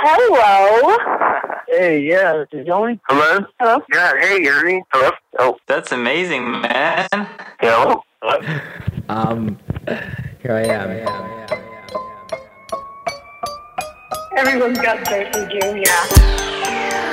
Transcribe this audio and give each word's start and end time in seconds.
Hello. 0.00 0.96
Hey, 1.68 2.00
yeah, 2.02 2.32
this 2.52 2.60
is 2.60 2.66
Yoni. 2.66 3.00
Hello? 3.08 3.44
Hello. 3.58 3.82
Yeah, 3.92 4.12
hey, 4.20 4.46
Ernie. 4.46 4.82
Hello? 4.92 5.10
Oh, 5.40 5.56
That's 5.66 5.90
amazing, 5.92 6.50
man. 6.60 7.08
hello? 7.60 8.02
What? 8.20 8.44
Um, 9.08 9.58
here 10.40 10.52
I 10.52 10.62
am. 10.62 10.90
Here 10.90 11.06
I 11.08 11.10
am. 11.50 11.58
Everyone's 14.36 14.78
got 14.78 15.04
dirt 15.04 15.32
to 15.32 15.48
do, 15.48 15.76
yeah. 15.76 17.08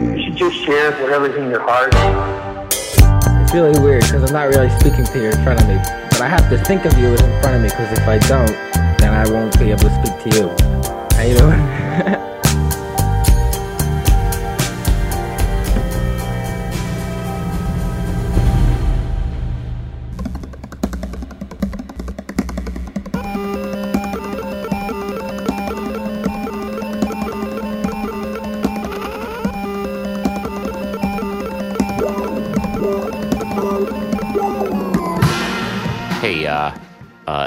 You 0.00 0.24
should 0.24 0.36
just 0.36 0.56
share 0.64 0.92
whatever's 1.02 1.36
in 1.36 1.50
your 1.50 1.60
heart. 1.60 1.92
It's 3.50 3.56
really 3.56 3.80
weird 3.80 4.02
because 4.02 4.22
I'm 4.22 4.32
not 4.32 4.54
really 4.54 4.70
speaking 4.78 5.04
to 5.04 5.18
you 5.18 5.30
in 5.30 5.42
front 5.42 5.60
of 5.60 5.66
me, 5.66 5.74
but 6.12 6.20
I 6.20 6.28
have 6.28 6.48
to 6.50 6.58
think 6.66 6.84
of 6.84 6.96
you 6.96 7.06
as 7.06 7.20
in 7.20 7.42
front 7.42 7.56
of 7.56 7.62
me 7.62 7.68
because 7.68 7.98
if 7.98 8.06
I 8.06 8.18
don't, 8.18 8.46
then 8.98 9.12
I 9.12 9.28
won't 9.28 9.58
be 9.58 9.72
able 9.72 9.88
to 9.88 9.94
speak 10.06 10.32
to 10.32 10.38
you. 10.38 10.48
How 11.16 11.22
you 11.24 11.36
doing? 11.36 12.16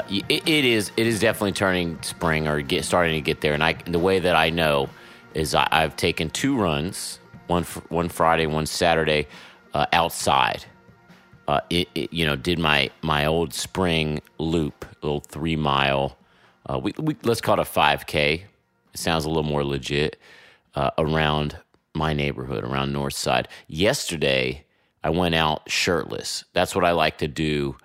it, 0.08 0.48
it 0.48 0.64
is 0.64 0.90
it 0.96 1.06
is 1.06 1.20
definitely 1.20 1.52
turning 1.52 2.00
spring 2.02 2.48
or 2.48 2.60
get 2.60 2.84
starting 2.84 3.14
to 3.14 3.20
get 3.20 3.40
there, 3.40 3.54
and 3.54 3.62
I 3.62 3.74
the 3.86 3.98
way 3.98 4.18
that 4.18 4.36
I 4.36 4.50
know 4.50 4.88
is 5.34 5.54
I, 5.54 5.66
I've 5.70 5.96
taken 5.96 6.30
two 6.30 6.56
runs, 6.56 7.18
one 7.46 7.64
one 7.88 8.08
Friday, 8.08 8.46
one 8.46 8.66
Saturday, 8.66 9.26
uh, 9.72 9.86
outside. 9.92 10.64
Uh, 11.46 11.60
it, 11.68 11.88
it 11.94 12.12
you 12.12 12.24
know 12.24 12.36
did 12.36 12.58
my 12.58 12.90
my 13.02 13.26
old 13.26 13.52
spring 13.52 14.20
loop, 14.38 14.84
little 15.02 15.20
three 15.20 15.56
mile. 15.56 16.16
Uh, 16.68 16.78
we, 16.78 16.94
we 16.98 17.16
let's 17.24 17.40
call 17.40 17.54
it 17.54 17.60
a 17.60 17.64
five 17.64 18.06
k. 18.06 18.44
It 18.94 19.00
sounds 19.00 19.24
a 19.24 19.28
little 19.28 19.42
more 19.42 19.64
legit 19.64 20.18
uh, 20.74 20.90
around 20.98 21.58
my 21.94 22.12
neighborhood, 22.12 22.64
around 22.64 22.92
North 22.92 23.14
Side. 23.14 23.48
Yesterday, 23.66 24.64
I 25.02 25.10
went 25.10 25.34
out 25.34 25.70
shirtless. 25.70 26.44
That's 26.52 26.74
what 26.74 26.84
I 26.84 26.92
like 26.92 27.18
to 27.18 27.28
do 27.28 27.76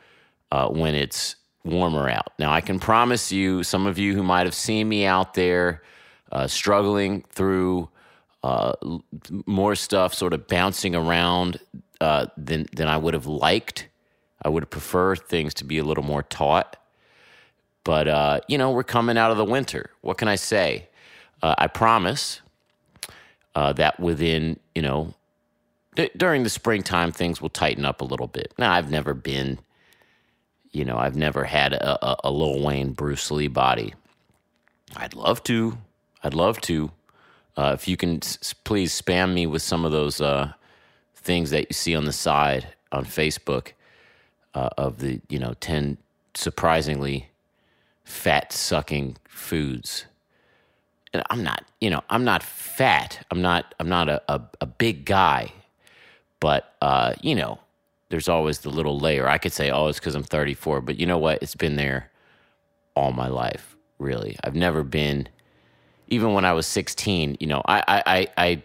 uh, 0.51 0.69
when 0.69 0.95
it's 0.95 1.35
warmer 1.63 2.09
out. 2.09 2.33
Now, 2.39 2.51
I 2.51 2.61
can 2.61 2.79
promise 2.79 3.31
you, 3.31 3.63
some 3.63 3.85
of 3.85 3.97
you 3.97 4.13
who 4.13 4.23
might 4.23 4.45
have 4.45 4.55
seen 4.55 4.87
me 4.87 5.05
out 5.05 5.33
there 5.33 5.83
uh, 6.31 6.47
struggling 6.47 7.23
through 7.29 7.89
uh, 8.43 8.73
more 9.45 9.75
stuff, 9.75 10.13
sort 10.13 10.33
of 10.33 10.47
bouncing 10.47 10.95
around 10.95 11.59
uh, 11.99 12.27
than 12.37 12.67
than 12.73 12.87
I 12.87 12.97
would 12.97 13.13
have 13.13 13.25
liked. 13.25 13.87
I 14.41 14.49
would 14.49 14.69
prefer 14.69 15.15
things 15.15 15.53
to 15.55 15.65
be 15.65 15.77
a 15.77 15.83
little 15.83 16.03
more 16.03 16.23
taut. 16.23 16.77
But 17.83 18.07
uh, 18.07 18.39
you 18.47 18.57
know, 18.57 18.71
we're 18.71 18.83
coming 18.83 19.17
out 19.17 19.31
of 19.31 19.37
the 19.37 19.45
winter. 19.45 19.89
What 20.01 20.17
can 20.17 20.27
I 20.27 20.35
say? 20.35 20.87
Uh, 21.41 21.55
I 21.57 21.67
promise 21.67 22.41
uh, 23.55 23.73
that 23.73 23.99
within 23.99 24.59
you 24.75 24.81
know 24.81 25.13
d- 25.95 26.11
during 26.15 26.43
the 26.43 26.49
springtime 26.49 27.11
things 27.11 27.41
will 27.41 27.49
tighten 27.49 27.85
up 27.85 28.01
a 28.01 28.05
little 28.05 28.27
bit. 28.27 28.53
Now, 28.57 28.71
I've 28.71 28.91
never 28.91 29.13
been 29.13 29.59
you 30.71 30.85
know, 30.85 30.97
I've 30.97 31.15
never 31.15 31.43
had 31.45 31.73
a, 31.73 32.05
a, 32.05 32.17
a 32.25 32.31
Lil 32.31 32.61
Wayne 32.63 32.91
Bruce 32.93 33.31
Lee 33.31 33.47
body. 33.47 33.93
I'd 34.95 35.13
love 35.15 35.43
to. 35.43 35.77
I'd 36.23 36.33
love 36.33 36.61
to. 36.61 36.91
Uh, 37.57 37.71
if 37.73 37.87
you 37.87 37.97
can, 37.97 38.17
s- 38.23 38.53
please 38.63 38.99
spam 38.99 39.33
me 39.33 39.45
with 39.47 39.61
some 39.61 39.85
of 39.85 39.91
those 39.91 40.21
uh, 40.21 40.53
things 41.15 41.49
that 41.51 41.67
you 41.69 41.73
see 41.73 41.95
on 41.95 42.05
the 42.05 42.13
side 42.13 42.67
on 42.91 43.05
Facebook 43.05 43.73
uh, 44.53 44.69
of 44.77 44.99
the 44.99 45.21
you 45.29 45.39
know 45.39 45.53
ten 45.59 45.97
surprisingly 46.35 47.29
fat 48.03 48.51
sucking 48.53 49.17
foods. 49.27 50.05
And 51.13 51.23
I'm 51.29 51.43
not, 51.43 51.65
you 51.81 51.89
know, 51.89 52.03
I'm 52.09 52.23
not 52.23 52.43
fat. 52.43 53.25
I'm 53.31 53.41
not. 53.41 53.73
I'm 53.79 53.89
not 53.89 54.09
a, 54.09 54.21
a, 54.27 54.41
a 54.61 54.65
big 54.67 55.05
guy, 55.05 55.51
but 56.39 56.75
uh, 56.81 57.13
you 57.21 57.35
know, 57.35 57.59
there's 58.09 58.27
always 58.27 58.59
the 58.59 58.69
little 58.69 58.99
layer. 58.99 59.27
I 59.27 59.37
could 59.37 59.53
say, 59.53 59.69
oh, 59.69 59.87
it's 59.87 59.99
because 59.99 60.15
I'm 60.15 60.23
34, 60.23 60.81
but 60.81 60.99
you 60.99 61.05
know 61.05 61.17
what? 61.17 61.41
It's 61.41 61.55
been 61.55 61.75
there 61.75 62.09
all 62.95 63.11
my 63.11 63.27
life, 63.27 63.75
really. 63.99 64.37
I've 64.43 64.55
never 64.55 64.83
been, 64.83 65.29
even 66.07 66.33
when 66.33 66.43
I 66.43 66.53
was 66.53 66.65
16, 66.65 67.37
you 67.39 67.47
know, 67.47 67.61
I, 67.65 67.83
I, 67.87 68.03
I, 68.05 68.27
I 68.37 68.63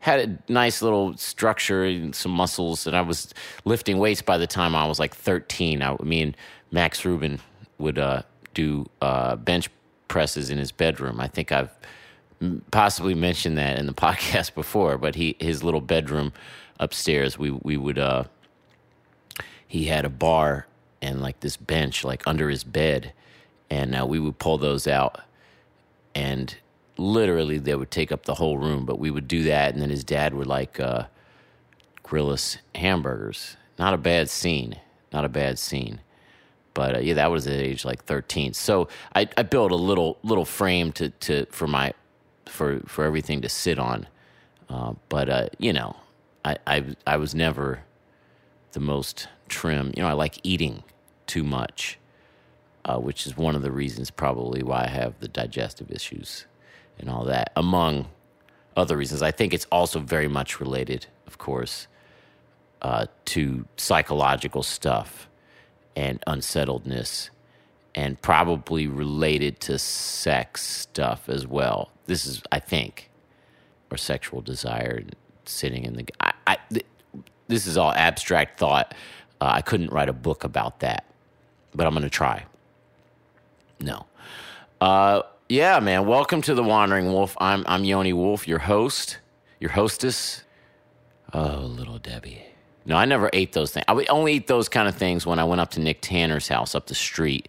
had 0.00 0.20
a 0.20 0.52
nice 0.52 0.82
little 0.82 1.16
structure 1.16 1.84
and 1.84 2.14
some 2.14 2.32
muscles, 2.32 2.86
and 2.86 2.96
I 2.96 3.02
was 3.02 3.32
lifting 3.64 3.98
weights 3.98 4.22
by 4.22 4.38
the 4.38 4.46
time 4.46 4.74
I 4.74 4.86
was 4.86 4.98
like 4.98 5.14
13. 5.14 5.82
I, 5.82 5.96
me 6.02 6.22
and 6.22 6.36
Max 6.72 7.04
Rubin 7.04 7.38
would 7.78 7.98
uh, 7.98 8.22
do 8.54 8.86
uh, 9.00 9.36
bench 9.36 9.68
presses 10.08 10.50
in 10.50 10.58
his 10.58 10.72
bedroom. 10.72 11.20
I 11.20 11.28
think 11.28 11.52
I've 11.52 11.70
possibly 12.70 13.14
mentioned 13.14 13.58
that 13.58 13.78
in 13.78 13.86
the 13.86 13.94
podcast 14.06 14.54
before, 14.54 14.98
but 14.98 15.14
he 15.14 15.36
his 15.38 15.62
little 15.62 15.80
bedroom 15.80 16.32
upstairs, 16.78 17.38
we 17.38 17.50
we 17.50 17.76
would 17.76 17.98
uh, 17.98 18.24
he 19.70 19.84
had 19.84 20.04
a 20.04 20.08
bar 20.10 20.66
and 21.00 21.22
like 21.22 21.38
this 21.40 21.56
bench 21.56 22.04
like 22.04 22.26
under 22.26 22.50
his 22.50 22.64
bed 22.64 23.12
and 23.70 23.94
uh, 23.94 24.04
we 24.04 24.18
would 24.18 24.36
pull 24.40 24.58
those 24.58 24.88
out 24.88 25.20
and 26.12 26.56
literally 26.98 27.56
they 27.56 27.76
would 27.76 27.90
take 27.92 28.10
up 28.10 28.24
the 28.24 28.34
whole 28.34 28.58
room 28.58 28.84
but 28.84 28.98
we 28.98 29.12
would 29.12 29.28
do 29.28 29.44
that 29.44 29.72
and 29.72 29.80
then 29.80 29.88
his 29.90 30.02
dad 30.02 30.34
would 30.34 30.48
like 30.48 30.80
uh, 30.80 31.04
grill 32.02 32.30
us 32.30 32.58
hamburgers. 32.74 33.56
Not 33.78 33.94
a 33.94 33.98
bad 33.98 34.28
scene 34.28 34.80
not 35.12 35.24
a 35.24 35.28
bad 35.28 35.56
scene 35.56 36.00
but 36.74 36.96
uh, 36.96 36.98
yeah 36.98 37.14
that 37.14 37.30
was 37.30 37.46
at 37.46 37.54
age 37.54 37.84
like 37.84 38.04
13 38.04 38.54
so 38.54 38.88
I, 39.14 39.28
I 39.36 39.44
built 39.44 39.70
a 39.70 39.76
little 39.76 40.18
little 40.24 40.44
frame 40.44 40.90
to, 40.94 41.10
to 41.10 41.46
for 41.46 41.68
my 41.68 41.94
for 42.46 42.80
for 42.86 43.04
everything 43.04 43.40
to 43.42 43.48
sit 43.48 43.78
on 43.78 44.08
uh, 44.68 44.94
but 45.08 45.28
uh, 45.28 45.48
you 45.58 45.72
know 45.72 45.94
I, 46.44 46.56
I 46.66 46.96
I 47.06 47.16
was 47.18 47.36
never 47.36 47.84
the 48.72 48.80
most 48.80 49.28
trim. 49.48 49.92
You 49.96 50.02
know, 50.02 50.08
I 50.08 50.12
like 50.12 50.38
eating 50.42 50.82
too 51.26 51.44
much, 51.44 51.98
uh, 52.84 52.98
which 52.98 53.26
is 53.26 53.36
one 53.36 53.54
of 53.54 53.62
the 53.62 53.72
reasons 53.72 54.10
probably 54.10 54.62
why 54.62 54.84
I 54.84 54.88
have 54.88 55.20
the 55.20 55.28
digestive 55.28 55.90
issues 55.90 56.46
and 56.98 57.08
all 57.08 57.24
that, 57.24 57.52
among 57.56 58.08
other 58.76 58.96
reasons. 58.96 59.22
I 59.22 59.30
think 59.30 59.54
it's 59.54 59.66
also 59.70 60.00
very 60.00 60.28
much 60.28 60.60
related, 60.60 61.06
of 61.26 61.38
course, 61.38 61.88
uh, 62.82 63.06
to 63.26 63.66
psychological 63.76 64.62
stuff 64.62 65.28
and 65.96 66.22
unsettledness, 66.26 67.30
and 67.94 68.20
probably 68.22 68.86
related 68.86 69.60
to 69.60 69.78
sex 69.78 70.62
stuff 70.62 71.28
as 71.28 71.46
well. 71.46 71.90
This 72.06 72.24
is, 72.24 72.42
I 72.52 72.60
think, 72.60 73.10
or 73.90 73.96
sexual 73.96 74.40
desire, 74.40 75.02
sitting 75.44 75.84
in 75.84 75.94
the. 75.96 76.04
I, 76.20 76.32
I, 76.46 76.58
this 77.50 77.66
is 77.66 77.76
all 77.76 77.92
abstract 77.92 78.58
thought. 78.58 78.94
Uh, 79.40 79.50
I 79.54 79.60
couldn't 79.60 79.92
write 79.92 80.08
a 80.08 80.12
book 80.12 80.44
about 80.44 80.80
that, 80.80 81.04
but 81.74 81.86
I'm 81.86 81.92
going 81.92 82.04
to 82.04 82.10
try. 82.10 82.44
No. 83.80 84.06
Uh, 84.80 85.22
yeah, 85.48 85.80
man. 85.80 86.06
Welcome 86.06 86.42
to 86.42 86.54
the 86.54 86.62
Wandering 86.62 87.06
Wolf. 87.06 87.36
I'm 87.40 87.64
I'm 87.66 87.84
Yoni 87.84 88.12
Wolf, 88.12 88.46
your 88.46 88.60
host, 88.60 89.18
your 89.58 89.70
hostess. 89.70 90.44
Oh, 91.34 91.58
little 91.58 91.98
Debbie. 91.98 92.42
No, 92.86 92.96
I 92.96 93.04
never 93.04 93.28
ate 93.32 93.52
those 93.52 93.72
things. 93.72 93.84
I 93.88 93.92
would 93.92 94.08
only 94.08 94.34
eat 94.34 94.46
those 94.46 94.68
kind 94.68 94.88
of 94.88 94.94
things 94.94 95.26
when 95.26 95.38
I 95.38 95.44
went 95.44 95.60
up 95.60 95.70
to 95.72 95.80
Nick 95.80 96.00
Tanner's 96.00 96.48
house 96.48 96.74
up 96.74 96.86
the 96.86 96.94
street, 96.94 97.48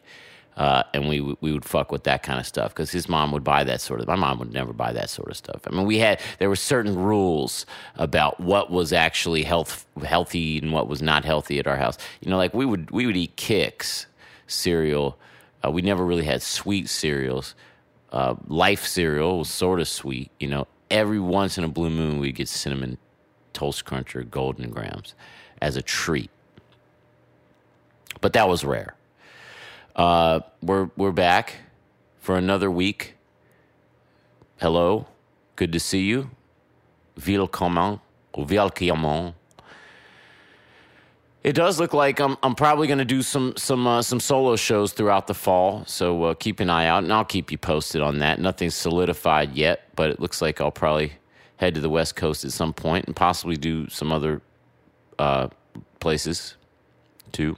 uh, 0.57 0.84
and 0.94 1.07
we 1.07 1.22
we 1.39 1.51
would 1.51 1.66
fuck 1.66 1.91
with 1.91 2.03
that 2.03 2.23
kind 2.23 2.39
of 2.39 2.45
stuff 2.45 2.71
because 2.71 2.92
his 2.92 3.07
mom 3.07 3.31
would 3.31 3.44
buy 3.44 3.63
that 3.63 3.81
sort 3.81 4.01
of. 4.01 4.07
My 4.07 4.15
mom 4.15 4.39
would 4.39 4.53
never 4.53 4.74
buy 4.74 4.92
that 4.94 5.09
sort 5.09 5.30
of 5.30 5.38
stuff. 5.38 5.62
I 5.65 5.71
mean, 5.71 5.86
we 5.86 6.00
had 6.00 6.19
there 6.39 6.50
were 6.50 6.56
certain 6.56 6.95
rules 6.95 7.65
about 7.95 8.39
what 8.39 8.69
was 8.69 8.92
actually 8.92 9.44
health 9.44 9.86
healthy 10.03 10.57
and 10.59 10.74
what 10.74 10.88
was 10.88 11.01
not 11.01 11.24
healthy 11.24 11.57
at 11.59 11.68
our 11.68 11.77
house. 11.77 11.98
You 12.21 12.30
know, 12.30 12.38
like 12.38 12.53
we 12.53 12.65
would 12.65 12.92
we 12.92 13.06
would 13.06 13.15
eat 13.18 13.36
Kix 13.38 14.07
cereal. 14.48 15.18
Uh, 15.65 15.71
we 15.71 15.81
never 15.81 16.06
really 16.06 16.25
had 16.25 16.42
sweet 16.42 16.89
cereals. 16.89 17.56
Uh, 18.12 18.36
Life 18.47 18.86
cereal 18.86 19.39
was 19.39 19.50
sort 19.50 19.80
of 19.80 19.88
sweet. 19.88 20.31
You 20.39 20.50
know, 20.50 20.68
every 20.89 21.19
once 21.19 21.57
in 21.57 21.63
a 21.63 21.69
blue 21.69 21.89
moon 21.89 22.19
we'd 22.19 22.36
get 22.36 22.50
cinnamon 22.50 22.97
toast 23.54 23.86
crunch 23.86 24.15
or 24.15 24.24
golden 24.24 24.69
grahams 24.69 25.15
as 25.62 25.77
a 25.77 25.81
treat. 25.81 26.30
But 28.19 28.33
that 28.33 28.50
was 28.50 28.63
rare. 28.65 28.95
Uh, 29.96 30.40
we're 30.62 30.90
we're 30.96 31.12
back 31.12 31.58
for 32.20 32.38
another 32.38 32.72
week. 32.72 33.16
Hello, 34.58 35.08
good 35.56 35.72
to 35.74 35.80
see 35.80 36.04
you. 36.04 36.30
Willkommen, 37.16 38.00
willkommen. 38.36 39.34
It 41.44 41.54
does 41.54 41.80
look 41.80 41.94
like 41.94 42.20
I'm 42.20 42.38
I'm 42.42 42.56
probably 42.56 42.88
going 42.88 43.00
to 43.00 43.06
do 43.06 43.22
some 43.22 43.54
some 43.58 43.86
uh, 43.86 44.02
some 44.02 44.20
solo 44.20 44.56
shows 44.56 44.94
throughout 44.94 45.28
the 45.28 45.34
fall. 45.34 45.84
So 45.88 46.24
uh, 46.24 46.34
keep 46.36 46.60
an 46.60 46.70
eye 46.70 46.86
out, 46.86 47.04
and 47.04 47.12
I'll 47.12 47.26
keep 47.26 47.52
you 47.52 47.58
posted 47.58 48.02
on 48.02 48.20
that. 48.20 48.40
Nothing's 48.40 48.76
solidified 48.76 49.56
yet, 49.56 49.90
but 49.96 50.10
it 50.10 50.20
looks 50.20 50.42
like 50.42 50.62
I'll 50.62 50.72
probably 50.72 51.14
head 51.58 51.76
to 51.76 51.82
the 51.82 51.90
West 51.90 52.16
Coast 52.16 52.46
at 52.46 52.52
some 52.52 52.74
point, 52.74 53.06
and 53.06 53.16
possibly 53.16 53.58
do 53.58 53.90
some 53.90 54.12
other 54.12 54.42
uh, 55.20 55.50
places 56.00 56.56
too. 57.34 57.58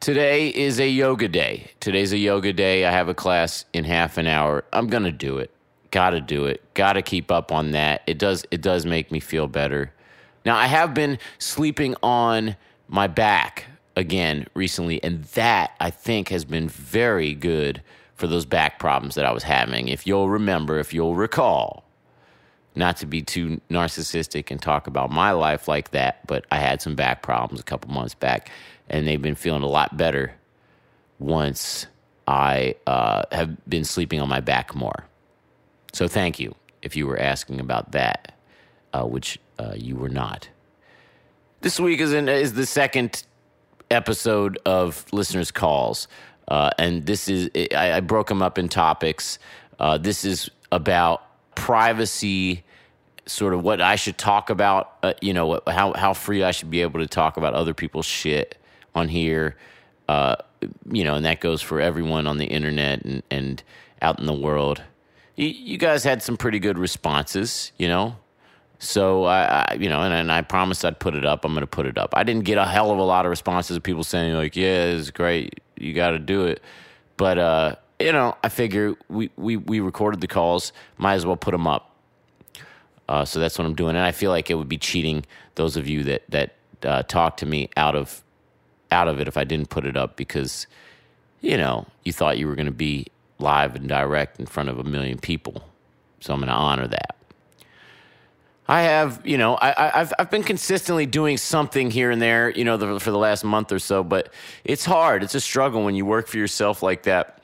Today 0.00 0.48
is 0.48 0.80
a 0.80 0.88
yoga 0.88 1.28
day. 1.28 1.70
Today's 1.80 2.12
a 2.12 2.18
yoga 2.18 2.52
day. 2.52 2.84
I 2.84 2.90
have 2.90 3.08
a 3.08 3.14
class 3.14 3.64
in 3.72 3.84
half 3.84 4.18
an 4.18 4.26
hour. 4.26 4.64
I'm 4.72 4.88
going 4.88 5.04
to 5.04 5.12
do 5.12 5.38
it. 5.38 5.50
Got 5.90 6.10
to 6.10 6.20
do 6.20 6.46
it. 6.46 6.62
Got 6.74 6.94
to 6.94 7.02
keep 7.02 7.30
up 7.30 7.52
on 7.52 7.72
that. 7.72 8.02
It 8.06 8.18
does 8.18 8.44
it 8.50 8.62
does 8.62 8.86
make 8.86 9.10
me 9.10 9.20
feel 9.20 9.46
better. 9.46 9.92
Now, 10.44 10.56
I 10.56 10.66
have 10.66 10.94
been 10.94 11.18
sleeping 11.38 11.94
on 12.02 12.56
my 12.88 13.06
back 13.06 13.66
again 13.96 14.46
recently, 14.54 15.02
and 15.02 15.24
that 15.24 15.72
I 15.80 15.90
think 15.90 16.28
has 16.28 16.44
been 16.44 16.68
very 16.68 17.34
good 17.34 17.82
for 18.14 18.26
those 18.26 18.46
back 18.46 18.78
problems 18.78 19.14
that 19.16 19.26
I 19.26 19.32
was 19.32 19.42
having. 19.42 19.88
If 19.88 20.06
you'll 20.06 20.28
remember, 20.28 20.78
if 20.78 20.94
you'll 20.94 21.16
recall, 21.16 21.84
not 22.74 22.96
to 22.98 23.06
be 23.06 23.22
too 23.22 23.60
narcissistic 23.70 24.50
and 24.50 24.60
talk 24.60 24.86
about 24.86 25.10
my 25.10 25.32
life 25.32 25.68
like 25.68 25.90
that, 25.90 26.26
but 26.26 26.44
I 26.50 26.58
had 26.58 26.80
some 26.80 26.94
back 26.94 27.22
problems 27.22 27.60
a 27.60 27.64
couple 27.64 27.90
months 27.90 28.14
back, 28.14 28.50
and 28.90 29.06
they've 29.06 29.22
been 29.22 29.34
feeling 29.36 29.62
a 29.62 29.68
lot 29.68 29.96
better 29.96 30.34
once 31.18 31.86
I 32.26 32.74
uh, 32.86 33.22
have 33.32 33.56
been 33.68 33.84
sleeping 33.84 34.20
on 34.20 34.28
my 34.28 34.40
back 34.40 34.74
more. 34.74 35.06
So 35.92 36.06
thank 36.08 36.38
you 36.38 36.54
if 36.82 36.96
you 36.96 37.06
were 37.06 37.18
asking 37.18 37.60
about 37.60 37.92
that, 37.92 38.34
uh, 38.92 39.04
which 39.04 39.38
uh, 39.58 39.72
you 39.76 39.96
were 39.96 40.08
not. 40.08 40.48
This 41.62 41.78
week 41.78 42.00
is 42.00 42.12
in, 42.12 42.28
is 42.28 42.54
the 42.54 42.66
second 42.66 43.22
episode 43.90 44.58
of 44.64 45.04
listeners' 45.12 45.50
calls, 45.50 46.08
uh, 46.48 46.70
and 46.78 47.04
this 47.06 47.28
is 47.28 47.50
I, 47.74 47.92
I 47.94 48.00
broke 48.00 48.28
them 48.28 48.40
up 48.42 48.58
in 48.58 48.68
topics. 48.68 49.38
Uh, 49.78 49.98
this 49.98 50.24
is 50.24 50.50
about 50.72 51.22
privacy, 51.54 52.64
sort 53.26 53.52
of 53.52 53.62
what 53.62 53.80
I 53.80 53.96
should 53.96 54.16
talk 54.16 54.48
about. 54.48 54.92
Uh, 55.02 55.12
you 55.20 55.34
know, 55.34 55.46
what- 55.48 55.68
how 55.68 55.92
how 55.92 56.14
free 56.14 56.42
I 56.42 56.52
should 56.52 56.70
be 56.70 56.80
able 56.82 57.00
to 57.00 57.06
talk 57.06 57.36
about 57.36 57.52
other 57.54 57.74
people's 57.74 58.06
shit 58.06 58.56
on 58.94 59.08
here. 59.08 59.56
Uh, 60.08 60.36
you 60.90 61.04
know, 61.04 61.14
and 61.14 61.24
that 61.24 61.40
goes 61.40 61.62
for 61.62 61.80
everyone 61.80 62.26
on 62.26 62.38
the 62.38 62.46
internet 62.46 63.02
and, 63.04 63.22
and 63.30 63.62
out 64.02 64.18
in 64.18 64.26
the 64.26 64.34
world. 64.34 64.82
You, 65.36 65.78
guys 65.78 66.04
had 66.04 66.22
some 66.22 66.36
pretty 66.36 66.58
good 66.58 66.76
responses, 66.76 67.72
you 67.78 67.88
know. 67.88 68.16
So 68.78 69.24
I, 69.24 69.64
I 69.70 69.76
you 69.80 69.88
know, 69.88 70.02
and, 70.02 70.12
and 70.12 70.30
I 70.30 70.42
promised 70.42 70.84
I'd 70.84 70.98
put 70.98 71.14
it 71.14 71.24
up. 71.24 71.44
I'm 71.44 71.52
going 71.52 71.62
to 71.62 71.66
put 71.66 71.86
it 71.86 71.96
up. 71.96 72.10
I 72.14 72.24
didn't 72.24 72.44
get 72.44 72.58
a 72.58 72.66
hell 72.66 72.90
of 72.90 72.98
a 72.98 73.02
lot 73.02 73.24
of 73.24 73.30
responses 73.30 73.76
of 73.76 73.82
people 73.82 74.04
saying 74.04 74.34
like, 74.34 74.54
"Yeah, 74.54 74.84
it's 74.84 75.10
great. 75.10 75.60
You 75.76 75.94
got 75.94 76.10
to 76.10 76.18
do 76.18 76.44
it." 76.44 76.62
But 77.16 77.38
uh, 77.38 77.76
you 77.98 78.12
know, 78.12 78.36
I 78.42 78.48
figure 78.48 78.96
we, 79.08 79.30
we 79.36 79.56
we 79.56 79.80
recorded 79.80 80.20
the 80.20 80.26
calls. 80.26 80.72
Might 80.98 81.14
as 81.14 81.24
well 81.24 81.36
put 81.36 81.52
them 81.52 81.66
up. 81.66 81.94
Uh, 83.08 83.24
so 83.24 83.40
that's 83.40 83.58
what 83.58 83.64
I'm 83.66 83.74
doing, 83.74 83.96
and 83.96 84.04
I 84.04 84.12
feel 84.12 84.30
like 84.30 84.50
it 84.50 84.54
would 84.54 84.68
be 84.68 84.78
cheating 84.78 85.24
those 85.54 85.76
of 85.76 85.88
you 85.88 86.04
that 86.04 86.22
that 86.30 86.54
uh, 86.82 87.02
talk 87.02 87.38
to 87.38 87.46
me 87.46 87.70
out 87.76 87.96
of 87.96 88.22
out 88.92 89.08
of 89.08 89.20
it 89.20 89.28
if 89.28 89.36
I 89.36 89.44
didn't 89.44 89.70
put 89.70 89.84
it 89.84 89.96
up 89.96 90.16
because 90.16 90.66
you 91.40 91.56
know 91.56 91.86
you 92.04 92.12
thought 92.12 92.38
you 92.38 92.46
were 92.46 92.54
going 92.54 92.66
to 92.66 92.72
be 92.72 93.06
live 93.38 93.74
and 93.74 93.88
direct 93.88 94.38
in 94.38 94.46
front 94.46 94.68
of 94.68 94.78
a 94.78 94.84
million 94.84 95.18
people. 95.18 95.62
So 96.20 96.34
I'm 96.34 96.40
going 96.40 96.48
to 96.48 96.54
honor 96.54 96.86
that. 96.86 97.16
I 98.68 98.82
have, 98.82 99.26
you 99.26 99.36
know, 99.36 99.56
I, 99.56 100.00
I've 100.00 100.12
I've 100.16 100.30
been 100.30 100.44
consistently 100.44 101.04
doing 101.04 101.38
something 101.38 101.90
here 101.90 102.12
and 102.12 102.22
there, 102.22 102.50
you 102.50 102.64
know, 102.64 102.76
the, 102.76 103.00
for 103.00 103.10
the 103.10 103.18
last 103.18 103.42
month 103.42 103.72
or 103.72 103.80
so. 103.80 104.04
But 104.04 104.32
it's 104.64 104.84
hard. 104.84 105.24
It's 105.24 105.34
a 105.34 105.40
struggle 105.40 105.84
when 105.84 105.96
you 105.96 106.06
work 106.06 106.28
for 106.28 106.36
yourself 106.36 106.80
like 106.80 107.02
that 107.02 107.42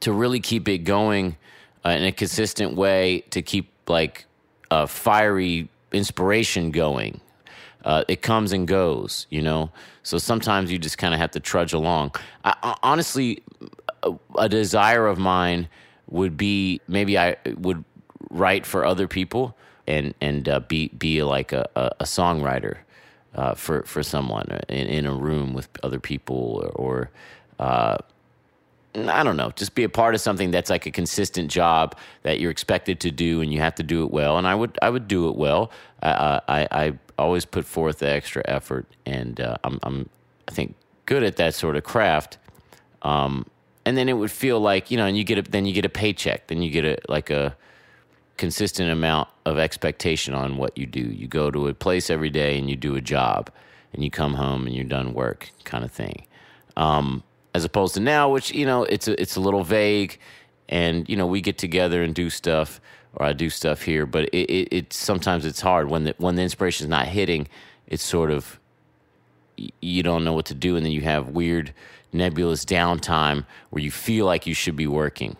to 0.00 0.12
really 0.12 0.40
keep 0.40 0.68
it 0.68 0.78
going 0.78 1.36
uh, 1.84 1.90
in 1.90 2.04
a 2.04 2.12
consistent 2.12 2.74
way 2.74 3.24
to 3.30 3.40
keep 3.40 3.70
like 3.88 4.26
a 4.70 4.86
fiery 4.86 5.68
inspiration 5.92 6.72
going. 6.72 7.20
Uh, 7.84 8.04
it 8.08 8.22
comes 8.22 8.52
and 8.52 8.68
goes, 8.68 9.26
you 9.30 9.42
know. 9.42 9.70
So 10.02 10.18
sometimes 10.18 10.70
you 10.70 10.78
just 10.78 10.98
kind 10.98 11.14
of 11.14 11.20
have 11.20 11.32
to 11.32 11.40
trudge 11.40 11.72
along. 11.72 12.14
I, 12.44 12.76
honestly, 12.82 13.42
a, 14.36 14.48
desire 14.48 15.06
of 15.06 15.18
mine 15.18 15.68
would 16.08 16.36
be 16.36 16.80
maybe 16.88 17.18
I 17.18 17.36
would 17.56 17.84
write 18.30 18.66
for 18.66 18.84
other 18.84 19.08
people 19.08 19.56
and 19.86 20.14
and 20.20 20.48
uh, 20.48 20.60
be 20.60 20.88
be 20.88 21.22
like 21.22 21.52
a, 21.52 21.68
a, 21.76 21.90
a 22.00 22.04
songwriter 22.04 22.78
uh, 23.34 23.54
for 23.54 23.82
for 23.84 24.02
someone 24.02 24.46
in, 24.68 24.86
in 24.86 25.06
a 25.06 25.14
room 25.14 25.54
with 25.54 25.68
other 25.82 26.00
people 26.00 26.62
or. 26.64 26.68
or 26.70 27.10
uh, 27.58 27.98
I 28.94 29.22
don't 29.22 29.38
know, 29.38 29.50
just 29.56 29.74
be 29.74 29.84
a 29.84 29.88
part 29.88 30.14
of 30.14 30.20
something 30.20 30.50
that's 30.50 30.68
like 30.68 30.84
a 30.84 30.90
consistent 30.90 31.50
job 31.50 31.96
that 32.24 32.40
you're 32.40 32.50
expected 32.50 33.00
to 33.00 33.10
do, 33.10 33.40
and 33.40 33.50
you 33.50 33.58
have 33.58 33.74
to 33.76 33.82
do 33.82 34.04
it 34.04 34.10
well. 34.10 34.36
And 34.36 34.46
I 34.46 34.54
would, 34.54 34.78
I 34.82 34.90
would 34.90 35.08
do 35.08 35.30
it 35.30 35.36
well. 35.36 35.70
I, 36.02 36.68
I 36.70 36.98
always 37.22 37.44
put 37.44 37.64
forth 37.64 37.98
the 37.98 38.08
extra 38.08 38.42
effort, 38.46 38.86
and 39.06 39.40
uh, 39.40 39.56
I'm, 39.64 39.78
I'm, 39.82 40.08
I 40.48 40.52
think, 40.52 40.74
good 41.06 41.22
at 41.22 41.36
that 41.36 41.54
sort 41.54 41.76
of 41.76 41.84
craft. 41.84 42.38
Um, 43.02 43.46
and 43.84 43.96
then 43.96 44.08
it 44.08 44.14
would 44.14 44.30
feel 44.30 44.60
like 44.60 44.90
you 44.90 44.96
know, 44.96 45.06
and 45.06 45.16
you 45.16 45.24
get 45.24 45.38
a, 45.38 45.42
then 45.42 45.66
you 45.66 45.72
get 45.72 45.84
a 45.84 45.88
paycheck, 45.88 46.46
then 46.48 46.62
you 46.62 46.70
get 46.70 46.84
a 46.84 46.98
like 47.08 47.30
a 47.30 47.56
consistent 48.36 48.90
amount 48.90 49.28
of 49.44 49.58
expectation 49.58 50.34
on 50.34 50.56
what 50.56 50.76
you 50.76 50.86
do. 50.86 51.00
You 51.00 51.28
go 51.28 51.50
to 51.50 51.68
a 51.68 51.74
place 51.74 52.10
every 52.10 52.30
day 52.30 52.58
and 52.58 52.68
you 52.68 52.76
do 52.76 52.94
a 52.94 53.00
job, 53.00 53.50
and 53.92 54.04
you 54.04 54.10
come 54.10 54.34
home 54.34 54.66
and 54.66 54.74
you're 54.74 54.84
done 54.84 55.14
work, 55.14 55.50
kind 55.64 55.84
of 55.84 55.90
thing. 55.90 56.26
Um, 56.76 57.22
as 57.54 57.64
opposed 57.64 57.94
to 57.94 58.00
now, 58.00 58.30
which 58.30 58.52
you 58.52 58.66
know 58.66 58.84
it's 58.84 59.08
a, 59.08 59.20
it's 59.20 59.36
a 59.36 59.40
little 59.40 59.64
vague, 59.64 60.18
and 60.68 61.08
you 61.08 61.16
know 61.16 61.26
we 61.26 61.40
get 61.40 61.58
together 61.58 62.02
and 62.02 62.14
do 62.14 62.30
stuff, 62.30 62.80
or 63.14 63.26
I 63.26 63.32
do 63.32 63.50
stuff 63.50 63.82
here, 63.82 64.06
but 64.06 64.24
it, 64.26 64.50
it, 64.50 64.68
it 64.72 64.92
sometimes 64.92 65.44
it's 65.44 65.60
hard 65.60 65.88
when 65.88 66.04
the 66.04 66.14
when 66.18 66.36
the 66.36 66.42
inspiration's 66.42 66.88
not 66.88 67.08
hitting. 67.08 67.48
It's 67.86 68.02
sort 68.02 68.30
of 68.30 68.58
you 69.56 70.02
don't 70.02 70.24
know 70.24 70.32
what 70.32 70.46
to 70.46 70.54
do, 70.54 70.76
and 70.76 70.84
then 70.84 70.92
you 70.92 71.02
have 71.02 71.28
weird 71.28 71.74
nebulous 72.12 72.64
downtime 72.64 73.44
where 73.70 73.82
you 73.82 73.90
feel 73.90 74.26
like 74.26 74.46
you 74.46 74.54
should 74.54 74.76
be 74.76 74.86
working, 74.86 75.36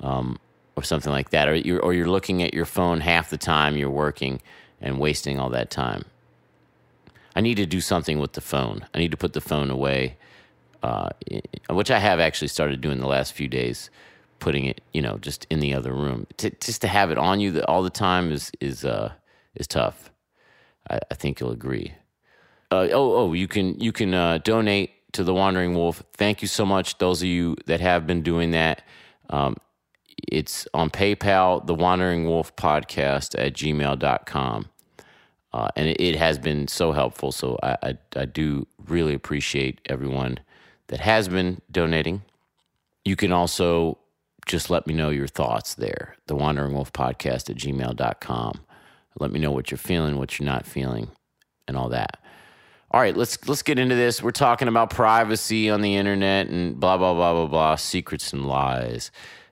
um, 0.00 0.38
or 0.76 0.82
something 0.82 1.12
like 1.12 1.30
that, 1.30 1.48
or 1.48 1.54
you're 1.54 1.80
or 1.80 1.92
you're 1.92 2.08
looking 2.08 2.42
at 2.42 2.54
your 2.54 2.66
phone 2.66 3.00
half 3.00 3.30
the 3.30 3.38
time 3.38 3.76
you're 3.76 3.90
working 3.90 4.40
and 4.80 5.00
wasting 5.00 5.38
all 5.40 5.50
that 5.50 5.70
time. 5.70 6.04
I 7.34 7.40
need 7.40 7.56
to 7.56 7.66
do 7.66 7.80
something 7.80 8.18
with 8.18 8.32
the 8.32 8.40
phone. 8.40 8.86
I 8.94 8.98
need 8.98 9.10
to 9.10 9.16
put 9.16 9.32
the 9.32 9.40
phone 9.40 9.70
away, 9.70 10.16
uh, 10.82 11.10
which 11.70 11.90
I 11.90 11.98
have 11.98 12.20
actually 12.20 12.48
started 12.48 12.80
doing 12.80 12.98
the 12.98 13.06
last 13.06 13.32
few 13.32 13.48
days. 13.48 13.90
Putting 14.38 14.66
it, 14.66 14.80
you 14.92 15.02
know, 15.02 15.18
just 15.18 15.46
in 15.50 15.60
the 15.60 15.74
other 15.74 15.92
room. 15.92 16.26
Just 16.38 16.80
to 16.82 16.88
have 16.88 17.10
it 17.10 17.18
on 17.18 17.40
you 17.40 17.60
all 17.62 17.82
the 17.82 17.90
time 17.90 18.30
is 18.30 18.52
is 18.60 18.84
uh, 18.84 19.12
is 19.54 19.66
tough. 19.66 20.10
I, 20.88 21.00
I 21.10 21.14
think 21.14 21.40
you'll 21.40 21.50
agree. 21.50 21.94
Uh, 22.70 22.88
oh, 22.92 23.14
oh, 23.14 23.32
you 23.32 23.48
can 23.48 23.78
you 23.80 23.92
can 23.92 24.14
uh, 24.14 24.38
donate 24.38 24.90
to 25.12 25.24
the 25.24 25.34
Wandering 25.34 25.74
Wolf. 25.74 26.02
Thank 26.14 26.42
you 26.42 26.48
so 26.48 26.66
much, 26.66 26.98
those 26.98 27.22
of 27.22 27.28
you 27.28 27.56
that 27.66 27.80
have 27.80 28.06
been 28.06 28.22
doing 28.22 28.50
that. 28.52 28.82
Um, 29.30 29.56
it's 30.30 30.66
on 30.74 30.90
PayPal, 30.90 31.66
the 31.66 31.74
Wandering 31.74 32.26
Wolf 32.26 32.54
Podcast 32.56 33.38
at 33.38 33.54
gmail.com. 33.54 34.68
Uh, 35.52 35.68
and 35.76 35.88
it, 35.88 36.00
it 36.00 36.16
has 36.16 36.38
been 36.38 36.68
so 36.68 36.92
helpful. 36.92 37.32
So 37.32 37.58
I, 37.62 37.76
I, 37.82 37.98
I 38.16 38.24
do 38.26 38.66
really 38.86 39.14
appreciate 39.14 39.80
everyone 39.86 40.38
that 40.88 41.00
has 41.00 41.28
been 41.28 41.62
donating. 41.70 42.22
You 43.04 43.16
can 43.16 43.32
also 43.32 43.98
just 44.48 44.70
let 44.70 44.86
me 44.86 44.94
know 44.94 45.10
your 45.10 45.28
thoughts 45.28 45.74
there, 45.74 46.16
the 46.26 46.34
Wandering 46.34 46.72
Wolf 46.74 46.92
Podcast 46.92 47.50
at 47.50 47.56
gmail.com. 47.56 48.60
Let 49.20 49.30
me 49.30 49.38
know 49.38 49.52
what 49.52 49.70
you're 49.70 49.78
feeling, 49.78 50.18
what 50.18 50.38
you're 50.38 50.46
not 50.46 50.66
feeling, 50.66 51.10
and 51.66 51.76
all 51.76 51.90
that. 51.90 52.18
All 52.90 53.00
right, 53.00 53.16
let's 53.16 53.46
let's 53.46 53.62
get 53.62 53.78
into 53.78 53.94
this. 53.94 54.22
We're 54.22 54.30
talking 54.30 54.66
about 54.66 54.90
privacy 54.90 55.68
on 55.68 55.82
the 55.82 55.96
internet 55.96 56.48
and 56.48 56.80
blah 56.80 56.96
blah 56.96 57.12
blah 57.12 57.34
blah 57.34 57.46
blah, 57.46 57.76
secrets 57.76 58.32
and 58.32 58.46
lies, 58.46 59.10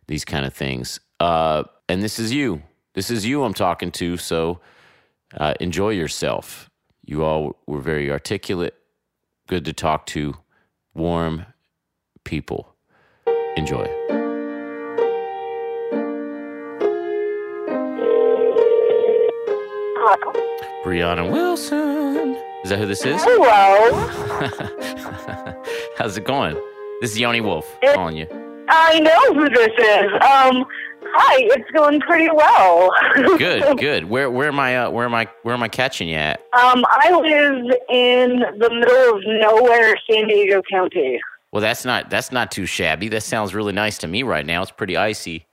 these 0.09 0.25
kind 0.25 0.47
of 0.47 0.55
things. 0.55 1.01
Uh, 1.21 1.65
and 1.89 2.03
this 2.03 2.19
is 2.19 2.33
you. 2.33 2.63
This 2.95 3.11
is 3.11 3.27
you 3.27 3.45
I'm 3.45 3.55
talking 3.55 3.93
to. 3.93 4.17
So 4.17 4.61
uh, 5.37 5.55
enjoy 5.61 5.91
yourself. 5.91 6.71
You 7.05 7.25
all 7.25 7.57
were 7.67 7.81
very 7.81 8.11
articulate, 8.11 8.75
good 9.49 9.67
to 9.67 9.73
talk 9.73 10.07
to, 10.07 10.35
warm 10.95 11.45
people. 12.25 12.75
Enjoy. 13.57 14.06
Hello. 20.09 20.33
Brianna 20.85 21.29
Wilson. 21.33 22.37
Is 22.63 22.71
that 22.71 22.79
who 22.79 22.87
this 22.87 23.05
is? 23.05 23.21
Hello. 23.25 23.91
How's 25.99 26.17
it 26.17 26.25
going? 26.25 26.55
This 27.01 27.11
is 27.11 27.19
Yoni 27.19 27.41
Wolf 27.41 27.67
It- 27.83 27.93
calling 27.97 28.17
you. 28.17 28.27
I 28.69 29.01
know 29.01 29.35
who 29.35 29.49
this 29.49 29.73
is. 29.79 30.13
Um, 30.23 30.65
Hi, 31.19 31.37
it's 31.57 31.69
going 31.73 32.01
pretty 32.01 32.29
well. 32.33 32.91
Good, 33.39 33.79
good. 33.79 34.05
Where 34.05 34.31
where 34.31 34.49
am 34.49 34.59
I 34.61 34.77
uh, 34.77 34.91
where 34.91 35.07
am 35.07 35.15
I 35.15 35.29
where 35.45 35.55
am 35.55 35.63
I 35.63 35.69
catching 35.69 36.09
you 36.09 36.17
at? 36.17 36.41
Um, 36.53 36.85
I 36.89 37.11
live 37.11 37.73
in 37.89 38.41
the 38.59 38.71
middle 38.71 39.17
of 39.17 39.23
nowhere, 39.27 39.97
San 40.11 40.27
Diego 40.29 40.63
County. 40.71 41.19
Well, 41.53 41.63
that's 41.63 41.85
not 41.85 42.11
that's 42.11 42.33
not 42.33 42.51
too 42.51 42.67
shabby. 42.67 43.09
That 43.09 43.23
sounds 43.23 43.55
really 43.55 43.73
nice 43.73 43.99
to 43.99 44.09
me 44.09 44.25
right 44.25 44.45
now. 44.45 44.63
It's 44.63 44.71
pretty 44.73 44.97
icy. 44.97 45.47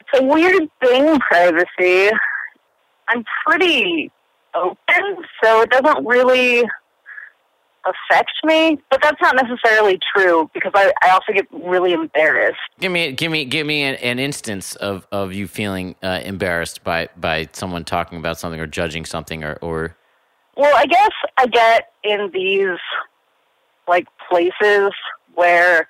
It's 0.00 0.20
a 0.20 0.24
weird 0.24 0.68
thing, 0.84 1.18
privacy. 1.20 2.10
I'm 3.08 3.24
pretty 3.46 4.10
open, 4.54 5.24
so 5.42 5.60
it 5.60 5.70
doesn't 5.70 6.06
really 6.06 6.64
affect 7.86 8.32
me. 8.44 8.78
But 8.90 9.02
that's 9.02 9.20
not 9.20 9.36
necessarily 9.36 9.98
true 10.14 10.50
because 10.52 10.72
I, 10.74 10.92
I 11.02 11.10
also 11.10 11.32
get 11.32 11.46
really 11.52 11.92
embarrassed. 11.92 12.58
Give 12.80 12.92
me 12.92 13.12
give 13.12 13.30
me 13.30 13.44
give 13.44 13.66
me 13.66 13.82
an, 13.82 13.94
an 13.96 14.18
instance 14.18 14.74
of, 14.76 15.06
of 15.12 15.32
you 15.32 15.46
feeling 15.46 15.94
uh, 16.02 16.20
embarrassed 16.24 16.84
by 16.84 17.08
by 17.16 17.48
someone 17.52 17.84
talking 17.84 18.18
about 18.18 18.38
something 18.38 18.60
or 18.60 18.66
judging 18.66 19.04
something 19.04 19.44
or 19.44 19.58
or 19.62 19.96
Well, 20.56 20.74
I 20.76 20.86
guess 20.86 21.12
I 21.36 21.46
get 21.46 21.92
in 22.02 22.30
these 22.32 22.78
like 23.88 24.06
places 24.28 24.90
where 25.34 25.88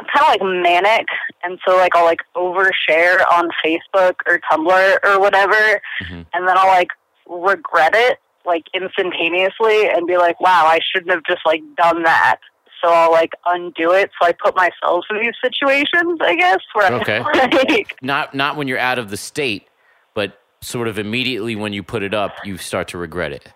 I'm 0.00 0.06
kind 0.06 0.24
of 0.24 0.28
like 0.28 0.62
manic, 0.64 1.06
and 1.44 1.58
so 1.68 1.76
like 1.76 1.94
I'll 1.94 2.06
like 2.06 2.20
overshare 2.34 3.20
on 3.30 3.50
Facebook 3.62 4.14
or 4.26 4.40
Tumblr 4.50 4.98
or 5.04 5.20
whatever, 5.20 5.80
Mhm. 6.02 6.24
and 6.32 6.48
then 6.48 6.56
I'll 6.56 6.68
like 6.68 6.88
regret 7.28 7.92
it 7.94 8.18
like 8.46 8.64
instantaneously 8.74 9.88
and 9.90 10.06
be 10.06 10.16
like, 10.16 10.40
wow, 10.40 10.64
I 10.66 10.78
shouldn't 10.92 11.12
have 11.12 11.22
just 11.28 11.42
like 11.44 11.60
done 11.76 12.02
that. 12.04 12.36
So 12.82 12.88
I'll 12.90 13.12
like 13.12 13.32
undo 13.44 13.92
it. 13.92 14.10
So 14.18 14.26
I 14.26 14.32
put 14.32 14.56
myself 14.56 15.04
in 15.10 15.20
these 15.20 15.34
situations, 15.44 16.18
I 16.22 16.34
guess, 16.34 16.58
where 16.72 16.92
Okay. 16.94 17.18
I'm 17.22 17.50
like, 17.68 17.94
not 18.00 18.34
not 18.34 18.56
when 18.56 18.66
you're 18.68 18.78
out 18.78 18.98
of 18.98 19.10
the 19.10 19.18
state, 19.18 19.68
but 20.14 20.40
sort 20.62 20.88
of 20.88 20.98
immediately 20.98 21.54
when 21.56 21.72
you 21.74 21.82
put 21.82 22.02
it 22.02 22.14
up, 22.14 22.34
you 22.44 22.56
start 22.56 22.88
to 22.88 22.98
regret 22.98 23.32
it. 23.32 23.52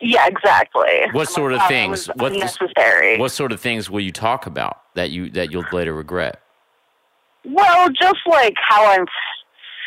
Yeah, 0.00 0.26
exactly. 0.26 1.02
What 1.12 1.28
I'm 1.28 1.34
sort 1.34 1.52
like, 1.52 1.62
of 1.62 1.68
things? 1.68 2.06
What's 2.16 2.58
the- 2.58 3.16
What 3.18 3.30
sort 3.30 3.52
of 3.52 3.60
things 3.60 3.90
will 3.90 4.00
you 4.00 4.12
talk 4.12 4.46
about 4.46 4.82
that 4.94 5.10
you 5.10 5.30
that 5.30 5.50
you'll 5.50 5.66
later 5.72 5.94
regret? 5.94 6.40
Well, 7.44 7.88
just 7.90 8.18
like 8.26 8.54
how 8.68 8.84
I'm 8.92 9.06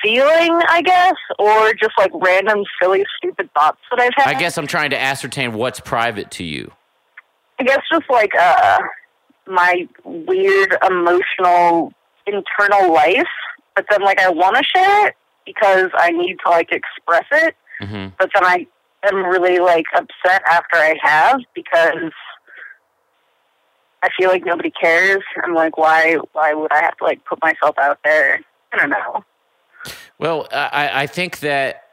feeling, 0.03 0.59
I 0.67 0.81
guess, 0.81 1.15
or 1.39 1.73
just 1.75 1.93
like 1.97 2.11
random 2.13 2.63
silly, 2.81 3.03
stupid 3.17 3.49
thoughts 3.53 3.79
that 3.91 3.99
I've 3.99 4.11
had. 4.15 4.35
I 4.35 4.39
guess 4.39 4.57
I'm 4.57 4.67
trying 4.67 4.89
to 4.89 5.01
ascertain 5.01 5.53
what's 5.53 5.79
private 5.79 6.31
to 6.31 6.43
you. 6.43 6.71
I 7.59 7.63
guess 7.63 7.79
just 7.91 8.09
like 8.09 8.31
uh, 8.37 8.79
my 9.47 9.87
weird 10.03 10.75
emotional 10.89 11.93
internal 12.25 12.93
life, 12.93 13.27
but 13.75 13.85
then 13.89 14.01
like 14.01 14.19
I 14.19 14.29
want 14.29 14.57
to 14.57 14.63
share 14.63 15.07
it 15.07 15.15
because 15.45 15.89
I 15.95 16.11
need 16.11 16.37
to 16.45 16.49
like 16.49 16.71
express 16.71 17.25
it, 17.31 17.55
hmm 17.79 18.07
but 18.17 18.29
then 18.33 18.43
I 18.45 18.65
am 19.11 19.25
really 19.25 19.59
like 19.59 19.85
upset 19.95 20.41
after 20.47 20.77
I 20.77 20.95
have 21.01 21.41
because 21.53 22.11
I 24.01 24.09
feel 24.17 24.29
like 24.29 24.45
nobody 24.45 24.71
cares. 24.71 25.23
I'm 25.43 25.53
like, 25.53 25.77
why? 25.77 26.17
Why 26.33 26.53
would 26.53 26.71
I 26.71 26.81
have 26.81 26.97
to 26.97 27.03
like 27.03 27.23
put 27.25 27.41
myself 27.41 27.77
out 27.77 27.99
there? 28.03 28.41
I 28.73 28.77
don't 28.77 28.89
know. 28.89 29.23
Well, 30.19 30.47
I, 30.51 31.03
I 31.03 31.07
think 31.07 31.39
that 31.39 31.83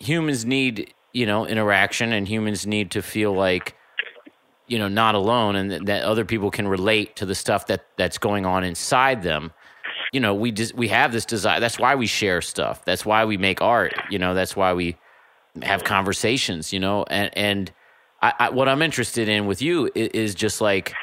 humans 0.00 0.44
need, 0.44 0.94
you 1.12 1.26
know, 1.26 1.46
interaction 1.46 2.12
and 2.12 2.26
humans 2.28 2.66
need 2.66 2.90
to 2.92 3.02
feel 3.02 3.32
like, 3.32 3.76
you 4.66 4.78
know, 4.78 4.88
not 4.88 5.14
alone 5.14 5.56
and 5.56 5.70
that, 5.70 5.86
that 5.86 6.02
other 6.04 6.24
people 6.24 6.50
can 6.50 6.68
relate 6.68 7.16
to 7.16 7.26
the 7.26 7.34
stuff 7.34 7.66
that, 7.66 7.86
that's 7.96 8.18
going 8.18 8.46
on 8.46 8.64
inside 8.64 9.22
them. 9.22 9.52
You 10.12 10.20
know, 10.20 10.34
we 10.34 10.52
just, 10.52 10.74
we 10.74 10.88
have 10.88 11.12
this 11.12 11.24
desire. 11.24 11.60
That's 11.60 11.78
why 11.78 11.94
we 11.94 12.06
share 12.06 12.40
stuff. 12.40 12.84
That's 12.84 13.04
why 13.04 13.24
we 13.24 13.36
make 13.36 13.60
art. 13.60 13.94
You 14.10 14.18
know, 14.18 14.34
that's 14.34 14.54
why 14.56 14.72
we 14.72 14.96
have 15.62 15.84
conversations, 15.84 16.72
you 16.72 16.80
know, 16.80 17.04
and, 17.04 17.30
and 17.36 17.72
I, 18.20 18.32
I, 18.38 18.50
what 18.50 18.68
I'm 18.68 18.82
interested 18.82 19.28
in 19.28 19.46
with 19.46 19.62
you 19.62 19.90
is, 19.94 20.08
is 20.08 20.34
just 20.34 20.60
like, 20.60 20.94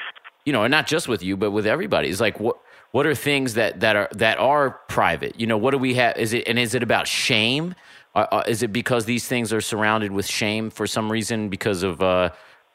you 0.45 0.53
know, 0.53 0.63
and 0.63 0.71
not 0.71 0.87
just 0.87 1.07
with 1.07 1.23
you, 1.23 1.37
but 1.37 1.51
with 1.51 1.65
everybody. 1.65 2.09
It's 2.09 2.19
like 2.19 2.39
what 2.39 2.57
what 2.91 3.05
are 3.05 3.15
things 3.15 3.55
that 3.55 3.81
that 3.81 3.95
are 3.95 4.09
that 4.13 4.37
are 4.37 4.71
private? 4.87 5.39
You 5.39 5.47
know, 5.47 5.57
what 5.57 5.71
do 5.71 5.77
we 5.77 5.95
have? 5.95 6.17
Is 6.17 6.33
it 6.33 6.47
and 6.47 6.57
is 6.57 6.75
it 6.75 6.83
about 6.83 7.07
shame? 7.07 7.75
Uh, 8.15 8.25
uh, 8.31 8.43
is 8.47 8.63
it 8.63 8.71
because 8.71 9.05
these 9.05 9.27
things 9.27 9.51
are 9.51 9.59
surrounded 9.59 10.11
with 10.11 10.25
shame 10.25 10.69
for 10.69 10.87
some 10.87 11.11
reason 11.11 11.49
because 11.49 11.83
of 11.83 12.01
uh, 12.01 12.29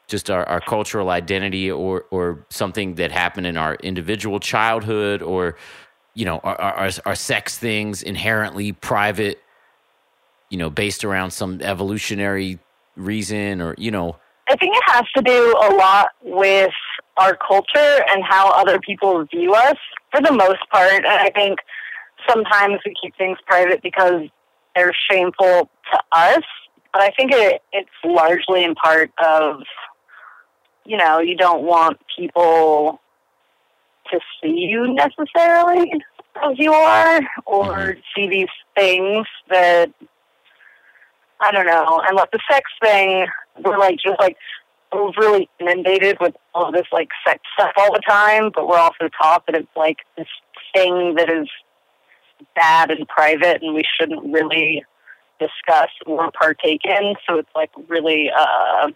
just 0.07 0.29
our, 0.29 0.45
our 0.45 0.61
cultural 0.61 1.09
identity 1.09 1.71
or 1.71 2.05
or 2.11 2.45
something 2.49 2.95
that 2.95 3.11
happened 3.11 3.47
in 3.47 3.57
our 3.57 3.75
individual 3.75 4.39
childhood 4.39 5.21
or 5.21 5.55
you 6.13 6.25
know 6.25 6.39
our 6.43 6.59
our, 6.61 6.89
our 7.05 7.15
sex 7.15 7.57
things 7.57 8.03
inherently 8.03 8.73
private? 8.73 9.41
You 10.51 10.57
know, 10.57 10.69
based 10.69 11.03
around 11.03 11.31
some 11.31 11.61
evolutionary 11.61 12.59
reason 12.95 13.61
or 13.61 13.73
you 13.77 13.89
know 13.89 14.17
I 14.51 14.57
think 14.57 14.75
it 14.75 14.83
has 14.87 15.05
to 15.15 15.23
do 15.23 15.55
a 15.61 15.75
lot 15.75 16.09
with 16.21 16.73
our 17.15 17.37
culture 17.37 18.03
and 18.09 18.21
how 18.23 18.51
other 18.51 18.79
people 18.79 19.25
view 19.25 19.53
us 19.53 19.77
for 20.11 20.21
the 20.21 20.33
most 20.33 20.59
part. 20.69 20.91
And 20.91 21.07
I 21.07 21.29
think 21.29 21.59
sometimes 22.27 22.79
we 22.85 22.93
keep 23.01 23.15
things 23.17 23.37
private 23.45 23.81
because 23.81 24.23
they're 24.75 24.93
shameful 25.09 25.69
to 25.93 25.99
us. 26.11 26.43
But 26.91 27.01
I 27.01 27.11
think 27.11 27.31
it, 27.31 27.61
it's 27.71 27.89
largely 28.03 28.65
in 28.65 28.75
part 28.75 29.11
of, 29.23 29.61
you 30.85 30.97
know, 30.97 31.19
you 31.19 31.37
don't 31.37 31.63
want 31.63 31.97
people 32.17 32.99
to 34.11 34.19
see 34.41 34.67
you 34.69 34.93
necessarily 34.93 35.93
as 36.43 36.57
you 36.57 36.73
are 36.73 37.21
or 37.45 37.71
mm-hmm. 37.71 37.99
see 38.13 38.27
these 38.27 38.49
things 38.75 39.25
that 39.49 39.93
I 41.41 41.51
don't 41.51 41.65
know. 41.65 42.01
And 42.07 42.15
like 42.15 42.31
the 42.31 42.39
sex 42.49 42.69
thing, 42.81 43.25
we're 43.63 43.77
like 43.77 43.97
just 43.97 44.19
like 44.19 44.37
overly 44.91 45.49
inundated 45.59 46.17
with 46.21 46.35
all 46.53 46.71
this 46.71 46.85
like 46.91 47.09
sex 47.25 47.41
stuff 47.53 47.71
all 47.77 47.91
the 47.93 48.01
time, 48.07 48.51
but 48.53 48.67
we're 48.67 48.77
also 48.77 49.09
taught 49.21 49.43
that 49.47 49.55
it's 49.55 49.75
like 49.75 49.97
this 50.17 50.27
thing 50.73 51.15
that 51.15 51.29
is 51.29 51.47
bad 52.55 52.91
and 52.91 53.07
private 53.07 53.61
and 53.61 53.73
we 53.73 53.83
shouldn't 53.99 54.31
really 54.31 54.83
discuss 55.39 55.89
or 56.05 56.31
partake 56.31 56.81
in. 56.85 57.15
So 57.27 57.39
it's 57.39 57.49
like 57.55 57.71
really 57.87 58.29
uh 58.37 58.91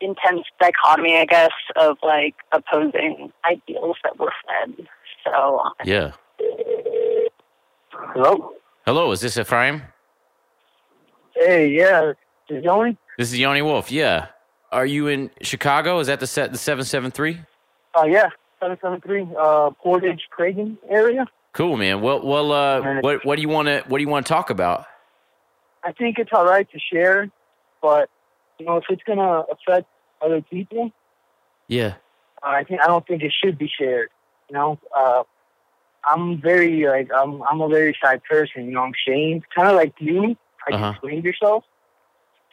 intense 0.00 0.42
dichotomy, 0.58 1.18
I 1.18 1.26
guess, 1.26 1.52
of 1.76 1.98
like 2.02 2.34
opposing 2.52 3.32
ideals 3.48 3.96
that 4.02 4.18
we're 4.18 4.30
fed. 4.46 4.88
So 5.24 5.60
yeah. 5.84 6.12
Hello? 7.92 8.52
Hello, 8.86 9.12
is 9.12 9.20
this 9.20 9.36
Ephraim? 9.36 9.82
Hey, 11.34 11.68
yeah. 11.70 12.12
this 12.48 12.58
Is 12.58 12.64
Yoni? 12.64 12.96
This 13.18 13.32
is 13.32 13.38
Yoni 13.38 13.62
Wolf. 13.62 13.90
Yeah. 13.90 14.26
Are 14.70 14.86
you 14.86 15.08
in 15.08 15.30
Chicago? 15.42 15.98
Is 15.98 16.06
that 16.06 16.20
the 16.20 16.26
set 16.26 16.52
the 16.52 16.58
seven 16.58 16.84
seven 16.84 17.10
three? 17.10 17.40
Uh, 17.96 18.04
yeah. 18.04 18.28
773, 18.60 19.36
uh, 19.36 19.70
Portage, 19.82 20.22
Cragin 20.36 20.76
area. 20.88 21.26
Cool, 21.52 21.76
man. 21.76 22.00
Well, 22.00 22.24
well, 22.24 22.52
uh, 22.52 23.00
what 23.00 23.24
what 23.24 23.36
do 23.36 23.42
you 23.42 23.48
want 23.48 23.66
to 23.66 23.82
what 23.88 23.98
do 23.98 24.02
you 24.04 24.08
want 24.08 24.24
to 24.24 24.32
talk 24.32 24.50
about? 24.50 24.86
I 25.82 25.90
think 25.92 26.18
it's 26.18 26.30
all 26.32 26.44
right 26.46 26.66
to 26.70 26.78
share, 26.78 27.28
but, 27.82 28.08
you 28.58 28.66
know, 28.66 28.76
if 28.76 28.84
it's 28.88 29.02
going 29.02 29.18
to 29.18 29.44
affect 29.50 29.88
other 30.24 30.40
people, 30.42 30.92
Yeah. 31.66 31.94
uh, 32.42 32.50
I 32.50 32.62
think 32.62 32.80
I 32.80 32.86
don't 32.86 33.04
think 33.04 33.22
it 33.24 33.32
should 33.44 33.58
be 33.58 33.68
shared. 33.68 34.10
You 34.48 34.54
know, 34.54 34.78
uh, 34.96 35.24
I'm 36.04 36.40
very 36.40 36.86
like 36.86 37.10
I'm 37.12 37.42
I'm 37.42 37.60
a 37.60 37.68
very 37.68 37.96
shy 38.00 38.18
person. 38.30 38.66
You 38.66 38.72
know, 38.72 38.82
I'm 38.82 38.92
shamed, 39.06 39.42
kind 39.54 39.68
of 39.68 39.74
like 39.74 39.94
you. 39.98 40.36
I 40.68 40.74
Uh-huh. 40.74 40.84
you 40.84 40.90
explained 40.92 41.24
yourself, 41.24 41.64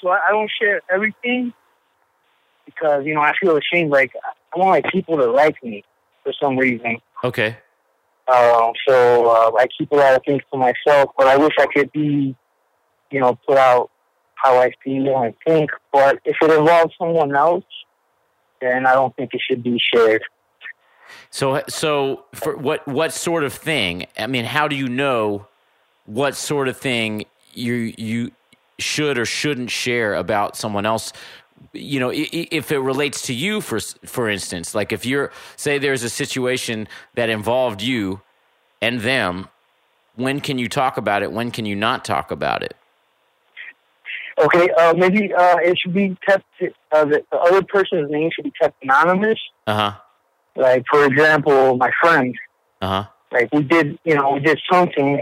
so 0.01 0.09
I, 0.09 0.19
I 0.27 0.31
don't 0.31 0.51
share 0.59 0.81
everything 0.91 1.53
because 2.65 3.05
you 3.05 3.13
know 3.13 3.21
I 3.21 3.33
feel 3.39 3.57
ashamed. 3.57 3.91
Like 3.91 4.11
I 4.55 4.59
want 4.59 4.71
like 4.71 4.91
people 4.91 5.17
to 5.17 5.31
like 5.31 5.61
me 5.63 5.83
for 6.23 6.33
some 6.39 6.57
reason. 6.57 6.97
Okay. 7.23 7.57
Um, 8.27 8.73
so 8.87 9.25
uh, 9.27 9.51
I 9.57 9.67
keep 9.75 9.91
a 9.91 9.95
lot 9.95 10.15
of 10.15 10.21
things 10.23 10.43
to 10.51 10.57
myself, 10.57 11.11
but 11.17 11.27
I 11.27 11.35
wish 11.37 11.53
I 11.59 11.65
could 11.65 11.91
be, 11.91 12.35
you 13.09 13.19
know, 13.19 13.39
put 13.47 13.57
out 13.57 13.89
how 14.35 14.59
I 14.59 14.71
feel 14.83 15.17
and 15.23 15.33
think. 15.45 15.71
But 15.91 16.19
if 16.25 16.37
it 16.41 16.51
involves 16.51 16.93
someone 16.99 17.35
else, 17.35 17.65
then 18.61 18.85
I 18.85 18.93
don't 18.93 19.15
think 19.15 19.33
it 19.33 19.41
should 19.49 19.63
be 19.63 19.81
shared. 19.93 20.21
So 21.31 21.63
so 21.67 22.25
for 22.33 22.55
what 22.55 22.87
what 22.87 23.13
sort 23.13 23.43
of 23.43 23.53
thing? 23.53 24.05
I 24.17 24.27
mean, 24.27 24.45
how 24.45 24.67
do 24.67 24.75
you 24.75 24.87
know 24.87 25.47
what 26.05 26.35
sort 26.35 26.67
of 26.67 26.77
thing 26.77 27.25
you 27.53 27.93
you 27.97 28.31
should 28.79 29.17
or 29.17 29.25
shouldn't 29.25 29.71
share 29.71 30.15
about 30.15 30.55
someone 30.55 30.85
else? 30.85 31.13
You 31.73 31.99
know, 31.99 32.11
if 32.13 32.71
it 32.71 32.79
relates 32.79 33.23
to 33.23 33.33
you, 33.33 33.61
for 33.61 33.79
for 34.05 34.29
instance, 34.29 34.73
like 34.73 34.91
if 34.91 35.05
you're 35.05 35.31
say 35.55 35.77
there's 35.77 36.03
a 36.03 36.09
situation 36.09 36.87
that 37.15 37.29
involved 37.29 37.81
you 37.81 38.21
and 38.81 39.01
them, 39.01 39.49
when 40.15 40.39
can 40.39 40.57
you 40.57 40.69
talk 40.69 40.97
about 40.97 41.21
it? 41.21 41.31
When 41.31 41.51
can 41.51 41.65
you 41.65 41.75
not 41.75 42.05
talk 42.05 42.31
about 42.31 42.63
it? 42.63 42.75
Okay, 44.37 44.69
uh, 44.71 44.93
maybe 44.93 45.33
uh, 45.33 45.57
it 45.57 45.77
should 45.77 45.93
be 45.93 46.15
kept. 46.25 46.45
Uh, 46.91 47.05
the, 47.05 47.23
the 47.29 47.37
other 47.37 47.61
person's 47.61 48.09
name 48.09 48.29
should 48.33 48.45
be 48.45 48.53
kept 48.59 48.81
anonymous. 48.81 49.39
Uh 49.67 49.75
huh. 49.75 49.99
Like, 50.55 50.83
for 50.89 51.05
example, 51.05 51.75
my 51.77 51.91
friend. 52.01 52.33
Uh 52.81 52.87
huh. 52.87 53.09
Like 53.31 53.49
we 53.53 53.63
did, 53.63 53.99
you 54.05 54.15
know, 54.15 54.31
we 54.31 54.39
did 54.39 54.59
something. 54.71 55.21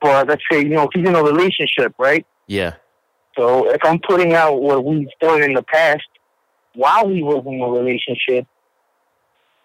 For 0.00 0.24
let's 0.24 0.42
say, 0.50 0.60
you 0.60 0.70
know, 0.70 0.84
if 0.84 0.90
he's 0.94 1.06
in 1.06 1.14
a 1.14 1.22
relationship, 1.22 1.94
right? 1.98 2.24
Yeah. 2.46 2.74
So 3.36 3.70
if 3.70 3.80
I'm 3.84 3.98
putting 4.00 4.34
out 4.34 4.60
what 4.60 4.84
we've 4.84 5.08
done 5.20 5.42
in 5.42 5.54
the 5.54 5.62
past 5.62 6.06
while 6.74 7.06
we 7.06 7.22
were 7.22 7.38
in 7.38 7.60
a 7.60 7.68
relationship, 7.68 8.46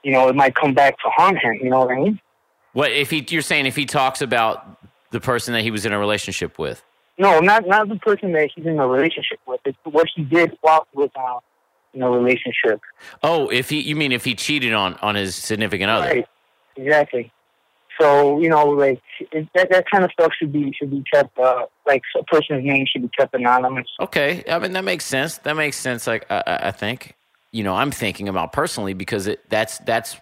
you 0.03 0.11
know, 0.11 0.27
it 0.27 0.35
might 0.35 0.55
come 0.55 0.73
back 0.73 0.97
to 0.99 1.09
haunt 1.09 1.37
him. 1.37 1.59
You 1.61 1.69
know 1.69 1.79
what 1.79 1.91
I 1.91 1.95
mean? 1.95 2.19
What 2.73 2.91
if 2.91 3.09
he? 3.09 3.25
You're 3.29 3.41
saying 3.41 3.65
if 3.65 3.75
he 3.75 3.85
talks 3.85 4.21
about 4.21 4.79
the 5.11 5.19
person 5.19 5.53
that 5.53 5.61
he 5.61 5.71
was 5.71 5.85
in 5.85 5.93
a 5.93 5.99
relationship 5.99 6.57
with? 6.57 6.83
No, 7.17 7.39
not 7.39 7.67
not 7.67 7.89
the 7.89 7.95
person 7.97 8.31
that 8.33 8.49
he's 8.53 8.65
in 8.65 8.79
a 8.79 8.87
relationship 8.87 9.39
with. 9.45 9.61
It's 9.65 9.77
what 9.83 10.07
he 10.15 10.23
did 10.23 10.57
while 10.61 10.87
he 10.91 10.97
was 10.97 11.11
uh, 11.15 11.39
in 11.93 12.01
a 12.01 12.09
relationship. 12.09 12.81
Oh, 13.21 13.49
if 13.49 13.69
he? 13.69 13.79
You 13.81 13.95
mean 13.95 14.11
if 14.11 14.25
he 14.25 14.33
cheated 14.33 14.73
on 14.73 14.95
on 14.95 15.15
his 15.15 15.35
significant 15.35 15.91
other? 15.91 16.07
Right. 16.07 16.27
Exactly. 16.75 17.31
So 17.99 18.39
you 18.39 18.49
know, 18.49 18.65
like 18.65 19.01
it, 19.31 19.47
that 19.55 19.69
that 19.69 19.85
kind 19.91 20.03
of 20.03 20.11
stuff 20.11 20.31
should 20.37 20.51
be 20.51 20.73
should 20.77 20.91
be 20.91 21.03
kept. 21.13 21.37
Uh, 21.37 21.65
like 21.85 22.01
a 22.17 22.23
person's 22.23 22.65
name 22.65 22.85
should 22.89 23.03
be 23.03 23.09
kept 23.17 23.33
anonymous. 23.33 23.87
Okay, 23.99 24.43
I 24.49 24.59
mean 24.59 24.73
that 24.73 24.83
makes 24.83 25.05
sense. 25.05 25.37
That 25.39 25.55
makes 25.55 25.77
sense. 25.77 26.07
Like 26.07 26.25
I, 26.29 26.43
I 26.45 26.71
think, 26.71 27.15
you 27.51 27.63
know, 27.63 27.75
I'm 27.75 27.91
thinking 27.91 28.29
about 28.29 28.53
personally 28.53 28.93
because 28.93 29.27
it 29.27 29.47
that's 29.49 29.77
that's 29.79 30.17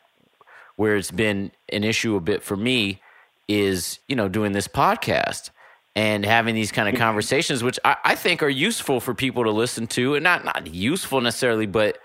where 0.75 0.95
it's 0.95 1.11
been 1.11 1.51
an 1.69 1.83
issue 1.83 2.15
a 2.15 2.21
bit 2.21 2.43
for 2.43 2.57
me 2.57 3.01
is 3.47 3.99
you 4.07 4.15
know 4.15 4.27
doing 4.27 4.51
this 4.51 4.67
podcast 4.67 5.51
and 5.95 6.25
having 6.25 6.55
these 6.55 6.71
kind 6.71 6.87
of 6.87 6.95
conversations, 6.95 7.63
which 7.63 7.79
I, 7.83 7.97
I 8.03 8.15
think 8.15 8.41
are 8.43 8.49
useful 8.49 8.99
for 8.99 9.13
people 9.13 9.43
to 9.43 9.51
listen 9.51 9.87
to, 9.87 10.15
and 10.15 10.23
not 10.23 10.45
not 10.45 10.67
useful 10.67 11.21
necessarily, 11.21 11.65
but 11.65 11.97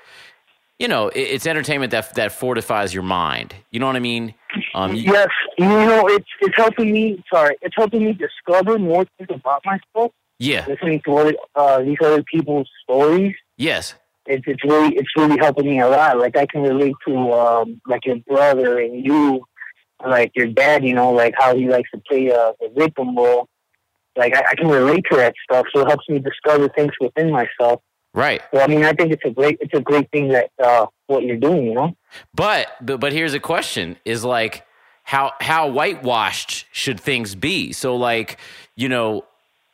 you 0.79 0.89
know, 0.89 1.09
it, 1.09 1.21
it's 1.21 1.47
entertainment 1.47 1.93
that 1.93 2.15
that 2.15 2.33
fortifies 2.33 2.93
your 2.93 3.03
mind. 3.03 3.55
You 3.71 3.81
know 3.81 3.87
what 3.87 3.97
I 3.97 4.01
mean? 4.01 4.35
Um, 4.77 4.95
you- 4.95 5.11
Yes, 5.13 5.29
you 5.59 5.67
know, 5.67 6.07
it's 6.09 6.29
it's 6.41 6.57
helping 6.57 6.93
me. 6.93 7.23
Sorry, 7.33 7.57
it's 7.63 7.75
helping 7.77 8.05
me 8.05 8.13
discover 8.13 8.79
more 8.79 9.05
things 9.17 9.31
about 9.41 9.63
myself. 9.65 10.13
yeah, 10.39 10.67
Listening 10.69 11.01
to 11.07 11.17
other, 11.17 11.35
uh, 11.55 11.79
these 11.81 11.97
other 12.05 12.23
people's 12.23 12.69
stories, 12.83 13.35
yes, 13.57 13.95
it's 14.27 14.45
it's 14.47 14.63
really 14.65 14.95
it's 14.97 15.09
really 15.17 15.39
helping 15.39 15.67
me 15.67 15.81
a 15.81 15.89
lot. 15.89 16.19
Like 16.19 16.37
I 16.37 16.45
can 16.47 16.61
relate 16.63 16.95
to 17.09 17.33
um, 17.33 17.81
like 17.87 18.05
your 18.05 18.17
brother 18.29 18.79
and 18.81 19.03
you, 19.05 19.47
like 20.07 20.33
your 20.37 20.47
dad. 20.49 20.85
You 20.85 20.93
know, 20.95 21.11
like 21.11 21.35
how 21.39 21.57
he 21.57 21.69
likes 21.69 21.91
to 21.93 22.01
play 22.09 22.31
uh, 22.31 22.53
the 22.61 22.69
victim 22.77 23.17
role. 23.17 23.49
Like 24.15 24.37
I, 24.37 24.43
I 24.51 24.55
can 24.57 24.69
relate 24.69 25.05
to 25.11 25.17
that 25.17 25.33
stuff, 25.45 25.65
so 25.75 25.81
it 25.81 25.89
helps 25.89 26.07
me 26.11 26.19
discover 26.19 26.69
things 26.69 26.93
within 27.01 27.31
myself. 27.31 27.81
right. 28.13 28.43
So 28.53 28.61
I 28.61 28.67
mean, 28.67 28.85
I 28.85 28.93
think 28.93 29.11
it's 29.13 29.25
a 29.25 29.31
great 29.31 29.57
it's 29.63 29.73
a 29.75 29.81
great 29.81 30.11
thing 30.11 30.29
that 30.29 30.51
uh, 30.63 30.85
what 31.07 31.23
you're 31.23 31.37
doing. 31.49 31.65
You 31.65 31.75
know. 31.75 31.97
But 32.35 32.67
but 32.83 33.01
but 33.01 33.13
here's 33.15 33.33
a 33.33 33.41
question: 33.41 33.97
is 34.05 34.23
like 34.23 34.66
how 35.07 35.33
how 35.41 35.69
whitewashed 35.69 36.67
should 36.73 37.01
things 37.01 37.37
be? 37.37 37.73
So 37.73 37.95
like 37.95 38.39
you 38.75 38.89
know 38.89 39.25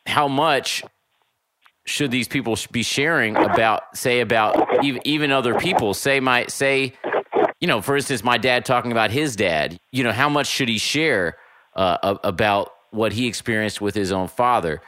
how 0.07 0.29
much 0.29 0.85
should 1.87 2.11
these 2.11 2.29
people 2.29 2.57
be 2.71 2.83
sharing 2.83 3.37
about 3.37 3.97
say 3.97 4.21
about 4.21 4.85
even, 4.85 5.33
other 5.33 5.55
people? 5.55 5.95
Say 5.95 6.21
my 6.21 6.47
say 6.47 6.93
you 7.61 7.67
know 7.67 7.81
for 7.81 7.97
instance 7.97 8.23
my 8.23 8.37
dad 8.37 8.67
talking 8.67 8.93
about 8.93 9.11
his 9.11 9.35
dad. 9.35 9.81
You 9.91 10.05
know 10.05 10.13
how 10.13 10.29
much 10.29 10.47
should 10.47 10.69
he 10.69 10.77
share 10.77 11.39
uh, 11.75 12.19
about 12.23 12.71
what 12.91 13.15
he 13.15 13.27
experienced 13.27 13.81
with 13.81 13.95
his 13.95 14.13
own 14.13 14.29
father? 14.29 14.83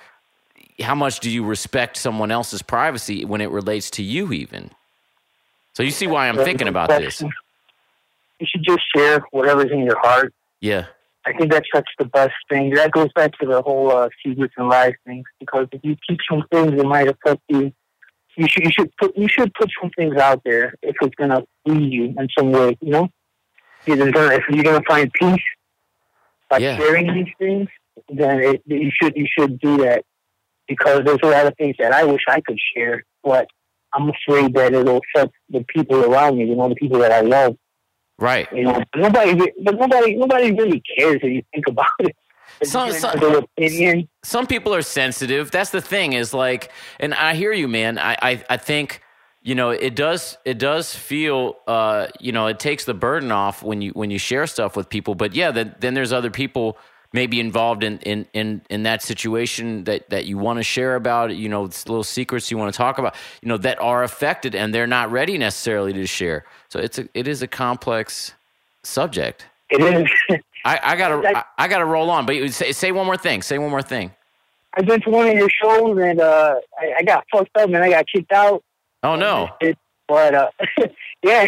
How 0.78 0.94
much 0.94 1.20
do 1.20 1.30
you 1.30 1.42
respect 1.42 1.96
someone 1.96 2.30
else's 2.30 2.60
privacy 2.60 3.24
when 3.24 3.40
it 3.40 3.48
relates 3.48 3.88
to 3.92 4.02
you 4.02 4.30
even? 4.34 4.70
So 5.72 5.82
you 5.82 5.90
see 5.90 6.06
why 6.06 6.28
I'm 6.28 6.36
thinking 6.36 6.68
about 6.68 6.90
this. 6.90 7.22
You 8.44 8.48
should 8.50 8.64
just 8.64 8.82
share 8.94 9.20
whatever's 9.30 9.70
in 9.70 9.80
your 9.80 9.98
heart. 10.00 10.34
Yeah. 10.60 10.86
I 11.26 11.32
think 11.32 11.50
that's 11.50 11.66
such 11.74 11.88
the 11.98 12.04
best 12.04 12.34
thing. 12.50 12.74
That 12.74 12.90
goes 12.92 13.08
back 13.14 13.32
to 13.38 13.46
the 13.46 13.62
whole 13.62 13.90
uh, 13.90 14.10
secrets 14.24 14.52
and 14.58 14.68
lies 14.68 14.92
thing. 15.06 15.24
Because 15.40 15.66
if 15.72 15.80
you 15.82 15.96
keep 16.06 16.18
some 16.30 16.44
things 16.52 16.72
that 16.72 16.84
might 16.84 17.08
affect 17.08 17.40
you, 17.48 17.72
you 18.36 18.46
should 18.46 18.64
you 18.64 18.70
should 18.70 18.90
put 18.98 19.16
you 19.16 19.28
should 19.28 19.54
put 19.54 19.70
some 19.80 19.90
things 19.96 20.16
out 20.16 20.42
there 20.44 20.74
if 20.82 20.96
it's 21.00 21.14
gonna 21.14 21.42
free 21.64 21.84
you 21.84 22.14
in 22.18 22.28
some 22.36 22.50
way. 22.52 22.76
You 22.82 22.90
know, 22.90 23.08
if 23.86 23.96
you're 23.96 24.12
gonna, 24.12 24.34
if 24.34 24.42
you're 24.50 24.64
gonna 24.64 24.84
find 24.86 25.10
peace 25.12 25.40
by 26.50 26.58
Yeah. 26.58 26.76
sharing 26.76 27.14
these 27.14 27.32
things, 27.38 27.68
then 28.10 28.40
it, 28.40 28.62
you 28.66 28.90
should 29.00 29.16
you 29.16 29.26
should 29.38 29.58
do 29.60 29.78
that. 29.78 30.04
Because 30.68 31.04
there's 31.04 31.20
a 31.22 31.28
lot 31.28 31.46
of 31.46 31.54
things 31.56 31.76
that 31.78 31.92
I 31.92 32.04
wish 32.04 32.22
I 32.28 32.40
could 32.42 32.58
share, 32.74 33.04
but 33.22 33.46
I'm 33.94 34.10
afraid 34.10 34.52
that 34.54 34.74
it'll 34.74 35.00
affect 35.04 35.32
the 35.48 35.64
people 35.64 36.04
around 36.04 36.36
me. 36.36 36.44
You 36.44 36.56
know, 36.56 36.68
the 36.68 36.74
people 36.74 36.98
that 36.98 37.12
I 37.12 37.20
love. 37.22 37.56
Right. 38.18 38.50
You 38.52 38.64
know, 38.64 38.72
but 38.92 39.00
nobody, 39.00 39.52
but 39.62 39.78
nobody, 39.78 40.14
nobody 40.16 40.52
really 40.52 40.82
cares 40.96 41.16
if 41.22 41.32
you 41.32 41.42
think 41.52 41.66
about 41.66 41.86
it. 42.00 42.14
Some- 42.62 42.92
some- 42.92 43.18
Some 44.22 44.46
people 44.46 44.74
are 44.74 44.82
sensitive. 44.82 45.50
That's 45.50 45.70
the 45.70 45.80
thing 45.80 46.12
is 46.12 46.32
like, 46.32 46.70
and 47.00 47.12
I 47.14 47.34
hear 47.34 47.52
you, 47.52 47.66
man. 47.68 47.98
I, 47.98 48.16
I, 48.22 48.44
I 48.48 48.56
think, 48.56 49.02
you 49.42 49.54
know, 49.54 49.70
it 49.70 49.96
does, 49.96 50.38
it 50.44 50.58
does 50.58 50.94
feel, 50.94 51.56
uh, 51.66 52.06
you 52.20 52.30
know, 52.32 52.46
it 52.46 52.58
takes 52.60 52.84
the 52.84 52.94
burden 52.94 53.32
off 53.32 53.62
when 53.62 53.82
you, 53.82 53.90
when 53.90 54.10
you 54.10 54.18
share 54.18 54.46
stuff 54.46 54.76
with 54.76 54.88
people. 54.88 55.14
But 55.16 55.34
yeah, 55.34 55.50
then, 55.50 55.74
then 55.80 55.94
there's 55.94 56.12
other 56.12 56.30
people 56.30 56.78
maybe 57.14 57.38
involved 57.38 57.84
in, 57.84 57.98
in, 58.00 58.26
in, 58.34 58.60
in 58.68 58.82
that 58.82 59.00
situation 59.00 59.84
that, 59.84 60.10
that 60.10 60.26
you 60.26 60.36
want 60.36 60.58
to 60.58 60.64
share 60.64 60.96
about, 60.96 61.34
you 61.34 61.48
know, 61.48 61.62
little 61.62 62.02
secrets 62.02 62.50
you 62.50 62.58
want 62.58 62.74
to 62.74 62.76
talk 62.76 62.98
about, 62.98 63.14
you 63.40 63.48
know, 63.48 63.56
that 63.56 63.80
are 63.80 64.02
affected 64.02 64.54
and 64.56 64.74
they're 64.74 64.88
not 64.88 65.12
ready 65.12 65.38
necessarily 65.38 65.92
to 65.92 66.06
share. 66.06 66.44
So 66.68 66.80
it's 66.80 66.98
a, 66.98 67.08
it 67.14 67.28
is 67.28 67.40
a 67.40 67.46
complex 67.46 68.34
subject. 68.82 69.46
It 69.70 69.80
is. 69.80 70.40
I, 70.64 70.80
I 70.82 70.96
gotta, 70.96 71.38
I, 71.38 71.44
I 71.56 71.68
gotta 71.68 71.84
roll 71.84 72.10
on. 72.10 72.26
But 72.26 72.34
you 72.34 72.48
say, 72.48 72.72
say 72.72 72.90
one 72.90 73.06
more 73.06 73.16
thing. 73.16 73.42
Say 73.42 73.58
one 73.58 73.70
more 73.70 73.82
thing. 73.82 74.10
I've 74.76 74.86
been 74.86 75.00
to 75.02 75.10
one 75.10 75.28
of 75.28 75.34
your 75.34 75.48
shows 75.50 75.96
and 75.98 76.20
uh, 76.20 76.56
I, 76.76 76.94
I 76.98 77.02
got 77.04 77.24
fucked 77.30 77.56
up 77.56 77.68
and 77.68 77.76
I 77.76 77.90
got 77.90 78.06
kicked 78.12 78.32
out. 78.32 78.64
Oh 79.04 79.14
no. 79.14 79.50
It, 79.60 79.78
but 80.08 80.34
uh, 80.34 80.50
yeah. 81.22 81.46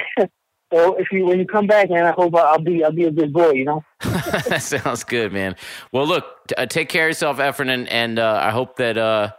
So 0.72 0.96
if 0.96 1.12
you 1.12 1.24
when 1.26 1.38
you 1.38 1.46
come 1.46 1.66
back, 1.66 1.90
man, 1.90 2.04
I 2.04 2.10
hope 2.10 2.34
I'll 2.34 2.58
be 2.58 2.82
I'll 2.82 2.92
be 2.92 3.04
a 3.04 3.10
good 3.10 3.32
boy. 3.32 3.50
You 3.50 3.64
know. 3.64 3.84
that 4.00 4.62
sounds 4.84 5.04
good, 5.04 5.32
man. 5.32 5.54
Well, 5.92 6.06
look, 6.06 6.24
t- 6.48 6.54
uh, 6.56 6.66
take 6.66 6.88
care 6.88 7.04
of 7.04 7.10
yourself, 7.10 7.38
Efren, 7.38 7.68
and, 7.68 7.88
and 7.88 8.18
uh, 8.18 8.40
I 8.42 8.50
hope 8.50 8.76
that 8.76 8.98
uh, 8.98 9.30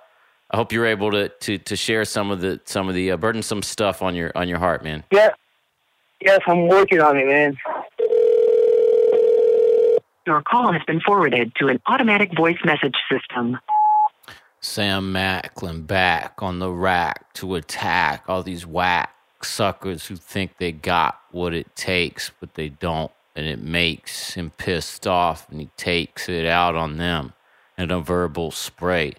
I 0.52 0.58
hope 0.58 0.72
you're 0.72 0.86
able 0.86 1.12
to, 1.12 1.30
to, 1.30 1.58
to 1.58 1.76
share 1.76 2.06
some 2.06 2.32
of 2.32 2.40
the 2.40 2.62
some 2.66 2.88
of 2.88 2.96
the 2.96 3.12
uh, 3.12 3.18
burdensome 3.18 3.62
stuff 3.62 4.02
on 4.02 4.16
your 4.16 4.32
on 4.36 4.48
your 4.48 4.60
heart, 4.60 4.84
man. 4.84 5.04
Yeah. 5.12 5.32
Yes, 6.22 6.40
I'm 6.48 6.68
working 6.68 7.00
on 7.00 7.16
it, 7.18 7.28
man. 7.28 7.58
Your 10.26 10.42
call 10.42 10.74
has 10.74 10.82
been 10.88 11.00
forwarded 11.02 11.54
to 11.56 11.68
an 11.68 11.80
automatic 11.88 12.36
voice 12.36 12.58
message 12.66 12.96
system. 13.12 13.60
Sam 14.60 15.12
Macklin 15.12 15.84
back 15.84 16.42
on 16.42 16.60
the 16.60 16.72
rack 16.72 17.32
to 17.36 17.56
attack 17.56 18.24
all 18.28 18.42
these 18.42 18.66
whack 18.66 19.14
suckers 19.44 20.08
who 20.08 20.16
think 20.16 20.58
they 20.58 20.72
got 20.72 21.20
what 21.32 21.54
it 21.54 21.76
takes, 21.76 22.32
but 22.40 22.56
they 22.56 22.70
don't, 22.70 23.12
and 23.36 23.46
it 23.46 23.60
makes 23.60 24.34
him 24.34 24.52
pissed 24.58 25.08
off, 25.08 25.50
and 25.50 25.60
he 25.60 25.70
takes 25.78 26.30
it 26.30 26.46
out 26.46 26.76
on 26.76 26.98
them 26.98 27.34
in 27.78 27.92
a 27.92 28.00
verbal 28.00 28.52
spray. 28.52 29.14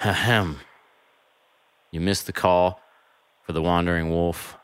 Ahem. 0.00 0.60
You 1.90 2.00
missed 2.00 2.26
the 2.26 2.32
call 2.32 2.80
for 3.42 3.52
the 3.52 3.62
Wandering 3.62 4.10
Wolf 4.10 4.56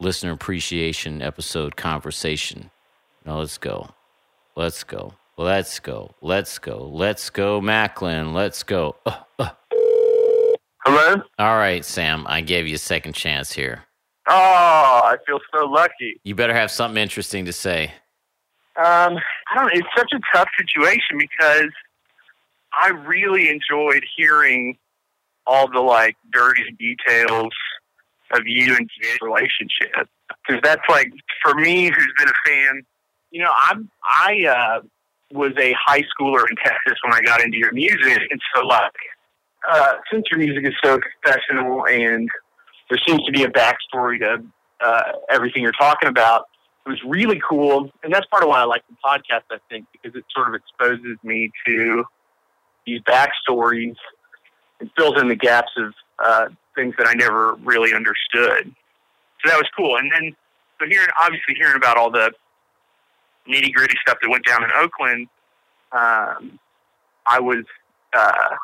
listener 0.00 0.32
appreciation 0.32 1.20
episode 1.22 1.76
conversation. 1.76 2.70
Now 3.24 3.38
let's 3.38 3.58
go. 3.58 3.90
Let's 4.56 4.82
go. 4.82 5.14
Let's 5.36 5.78
go. 5.78 6.14
Let's 6.20 6.58
go. 6.58 6.88
Let's 6.92 7.30
go, 7.30 7.60
Macklin. 7.60 8.32
Let's 8.32 8.62
go. 8.62 8.96
Uh, 9.06 9.18
uh. 9.38 9.50
Hello? 10.84 11.22
All 11.38 11.56
right, 11.56 11.84
Sam. 11.84 12.26
I 12.26 12.40
gave 12.40 12.66
you 12.66 12.74
a 12.74 12.78
second 12.78 13.12
chance 13.12 13.52
here. 13.52 13.84
Oh, 14.28 15.00
I 15.04 15.16
feel 15.26 15.40
so 15.52 15.66
lucky. 15.66 16.20
You 16.24 16.34
better 16.34 16.54
have 16.54 16.70
something 16.70 17.00
interesting 17.00 17.46
to 17.46 17.52
say. 17.52 17.92
Um, 18.76 19.18
I 19.50 19.56
don't. 19.56 19.72
It's 19.74 19.88
such 19.96 20.10
a 20.14 20.20
tough 20.34 20.48
situation 20.58 21.18
because 21.18 21.70
I 22.72 22.88
really 22.88 23.48
enjoyed 23.48 24.04
hearing 24.16 24.78
all 25.46 25.70
the 25.70 25.80
like 25.80 26.16
dirty 26.32 26.64
details 26.78 27.52
of 28.32 28.42
you 28.46 28.76
and 28.76 28.88
Jay's 29.00 29.18
relationship 29.20 30.08
because 30.46 30.60
that's 30.62 30.82
like 30.88 31.10
for 31.42 31.54
me, 31.54 31.86
who's 31.86 32.12
been 32.18 32.28
a 32.28 32.48
fan. 32.48 32.82
You 33.30 33.42
know, 33.42 33.52
I'm 33.68 33.90
I 34.04 34.44
uh, 34.46 34.80
was 35.32 35.52
a 35.58 35.74
high 35.84 36.02
schooler 36.02 36.44
in 36.48 36.56
Texas 36.56 36.98
when 37.04 37.12
I 37.12 37.20
got 37.22 37.42
into 37.42 37.58
your 37.58 37.72
music, 37.72 38.20
and 38.30 38.40
so 38.54 38.64
like 38.66 38.92
uh, 39.68 39.94
since 40.12 40.24
your 40.30 40.38
music 40.38 40.66
is 40.66 40.74
so 40.82 40.98
professional 41.22 41.86
and 41.86 42.28
there 42.90 42.98
seems 43.06 43.24
to 43.24 43.32
be 43.32 43.44
a 43.44 43.48
backstory 43.48 44.18
to 44.18 44.44
uh, 44.80 45.12
everything 45.30 45.62
you're 45.62 45.72
talking 45.72 46.08
about. 46.08 46.46
It 46.84 46.90
was 46.90 46.98
really 47.06 47.40
cool, 47.48 47.90
and 48.02 48.12
that's 48.12 48.26
part 48.26 48.42
of 48.42 48.48
why 48.48 48.60
I 48.60 48.64
like 48.64 48.82
the 48.88 48.96
podcast. 49.04 49.42
I 49.50 49.58
think 49.70 49.86
because 49.92 50.16
it 50.16 50.24
sort 50.34 50.48
of 50.48 50.54
exposes 50.54 51.16
me 51.22 51.50
to 51.66 52.04
these 52.86 53.00
backstories 53.02 53.94
and 54.80 54.90
fills 54.96 55.20
in 55.20 55.28
the 55.28 55.36
gaps 55.36 55.70
of 55.76 55.94
uh, 56.18 56.48
things 56.74 56.94
that 56.98 57.06
I 57.06 57.14
never 57.14 57.54
really 57.56 57.94
understood. 57.94 58.74
So 59.42 59.50
that 59.50 59.56
was 59.56 59.68
cool. 59.76 59.96
And 59.96 60.10
then, 60.10 60.34
so 60.80 60.86
hearing 60.86 61.08
obviously 61.22 61.54
hearing 61.54 61.76
about 61.76 61.96
all 61.96 62.10
the 62.10 62.32
nitty 63.48 63.72
gritty 63.72 63.96
stuff 64.02 64.18
that 64.20 64.28
went 64.28 64.44
down 64.44 64.64
in 64.64 64.70
Oakland, 64.74 65.28
um, 65.92 66.58
I 67.26 67.38
was, 67.38 67.64
uh, 68.14 68.56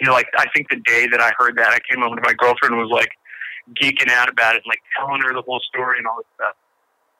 you 0.00 0.06
know, 0.06 0.12
like 0.12 0.28
I 0.36 0.46
think 0.54 0.68
the 0.68 0.80
day 0.84 1.08
that 1.08 1.20
I 1.20 1.32
heard 1.38 1.56
that, 1.56 1.68
I 1.68 1.78
came 1.90 2.02
home 2.02 2.14
to 2.14 2.22
my 2.22 2.34
girlfriend 2.34 2.74
and 2.74 2.80
was 2.80 2.90
like 2.92 3.10
geeking 3.74 4.10
out 4.10 4.28
about 4.28 4.54
it, 4.54 4.62
and, 4.64 4.66
like 4.68 4.82
telling 4.96 5.20
her 5.22 5.32
the 5.32 5.42
whole 5.42 5.60
story 5.60 5.98
and 5.98 6.06
all 6.06 6.16
this 6.16 6.26
stuff. 6.34 6.54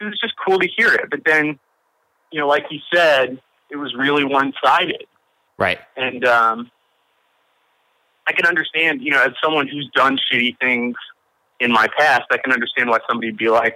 It 0.01 0.05
was 0.05 0.19
just 0.21 0.35
cool 0.45 0.59
to 0.59 0.69
hear 0.77 0.93
it. 0.93 1.11
But 1.11 1.21
then, 1.25 1.59
you 2.31 2.41
know, 2.41 2.47
like 2.47 2.67
you 2.71 2.81
said, 2.93 3.41
it 3.71 3.77
was 3.77 3.95
really 3.95 4.25
one 4.25 4.53
sided. 4.63 5.07
Right. 5.59 5.79
And 5.97 6.25
um, 6.25 6.71
I 8.27 8.33
can 8.33 8.47
understand, 8.47 9.03
you 9.03 9.11
know, 9.11 9.23
as 9.23 9.33
someone 9.43 9.67
who's 9.67 9.91
done 9.95 10.19
shitty 10.31 10.57
things 10.59 10.95
in 11.61 11.73
my 11.73 11.89
past, 11.99 12.25
I 12.31 12.39
can 12.39 12.53
understand 12.53 12.89
why 12.89 12.99
somebody'd 13.09 13.37
be 13.37 13.49
like 13.49 13.75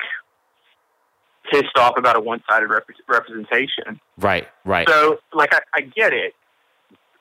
pissed 1.50 1.76
off 1.76 1.94
about 1.96 2.16
a 2.16 2.20
one-sided 2.20 2.68
rep- 2.68 2.86
representation. 3.08 4.00
Right. 4.18 4.46
Right. 4.64 4.88
So, 4.88 5.18
like, 5.32 5.52
I, 5.52 5.60
I 5.74 5.80
get 5.80 6.12
it, 6.12 6.34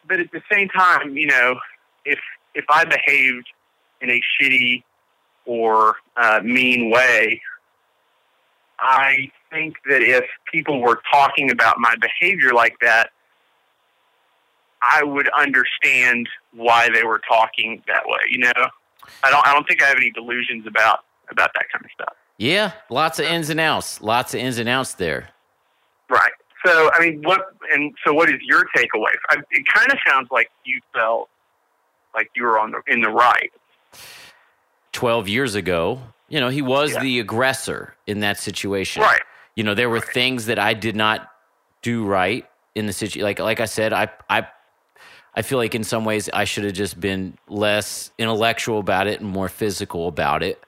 but 0.08 0.20
at 0.20 0.32
the 0.32 0.42
same 0.52 0.70
time, 0.70 1.18
you 1.18 1.26
know, 1.26 1.56
if 2.06 2.20
if 2.54 2.66
I 2.70 2.86
behaved 2.86 3.48
in 4.02 4.12
a 4.12 4.22
shitty 4.40 4.84
or 5.46 5.96
uh, 6.18 6.40
mean 6.44 6.92
way, 6.92 7.42
I 8.80 9.32
think 9.52 9.76
that 9.90 10.02
if 10.02 10.26
people 10.52 10.82
were 10.82 11.02
talking 11.12 11.52
about 11.52 11.78
my 11.80 11.96
behavior 12.02 12.54
like 12.54 12.76
that, 12.82 13.12
I 14.82 15.04
would 15.04 15.30
understand 15.38 16.28
why 16.54 16.90
they 16.94 17.04
were 17.04 17.22
talking 17.28 17.84
that 17.88 18.04
way. 18.06 18.20
You 18.30 18.40
know, 18.40 18.52
I 19.24 19.30
don't. 19.30 19.46
I 19.46 19.54
don't 19.54 19.68
think 19.68 19.84
I 19.84 19.88
have 19.88 19.98
any 19.98 20.12
delusions 20.12 20.66
about 20.66 21.00
about 21.30 21.52
that 21.54 21.66
kind 21.72 21.86
of 21.86 21.92
stuff. 21.94 22.16
yeah. 22.38 22.72
Lots 22.90 23.20
of 23.20 23.26
ins 23.26 23.50
and 23.50 23.60
outs. 23.60 24.02
Lots 24.02 24.34
of 24.34 24.40
ins 24.40 24.58
and 24.58 24.68
outs 24.68 24.96
there. 24.96 25.30
Right. 26.10 26.32
So, 26.66 26.92
I 26.94 27.00
mean, 27.00 27.22
what 27.24 27.54
and 27.74 27.94
so 28.06 28.14
what 28.14 28.30
is 28.30 28.40
your 28.42 28.66
takeaway? 28.76 29.14
I, 29.30 29.38
it 29.52 29.66
kind 29.74 29.92
of 29.92 29.98
sounds 30.08 30.28
like 30.32 30.50
you 30.66 30.80
felt 30.94 31.30
like 32.14 32.30
you 32.36 32.44
were 32.44 32.60
on 32.60 32.72
the 32.72 32.82
in 32.88 33.02
the 33.02 33.10
right. 33.10 33.52
12 34.94 35.28
years 35.28 35.56
ago, 35.56 36.02
you 36.30 36.40
know, 36.40 36.50
he 36.50 36.62
was 36.62 36.94
Yeah. 36.94 37.02
the 37.02 37.20
aggressor 37.20 37.96
in 38.08 38.20
that 38.22 38.38
situation. 38.40 39.02
Right. 39.02 39.22
You 39.56 39.64
know, 39.64 39.74
there 39.74 39.90
were 39.90 40.00
things 40.00 40.46
that 40.46 40.60
I 40.60 40.74
did 40.74 40.96
not 40.96 41.30
do 41.82 42.06
right 42.06 42.46
in 42.76 42.86
the 42.86 42.94
situation. 42.94 43.24
Like, 43.24 43.40
like 43.40 43.60
I 43.60 43.66
said, 43.66 43.92
I, 43.94 44.10
I, 44.30 44.48
I 45.36 45.42
feel 45.42 45.58
like 45.58 45.76
in 45.76 45.84
some 45.84 46.06
ways 46.06 46.30
I 46.34 46.44
should 46.46 46.64
have 46.64 46.74
just 46.74 47.00
been 47.00 47.38
less 47.48 48.12
intellectual 48.18 48.80
about 48.80 49.08
it 49.08 49.20
and 49.22 49.30
more 49.30 49.50
physical 49.50 50.08
about 50.08 50.44
it. 50.44 50.62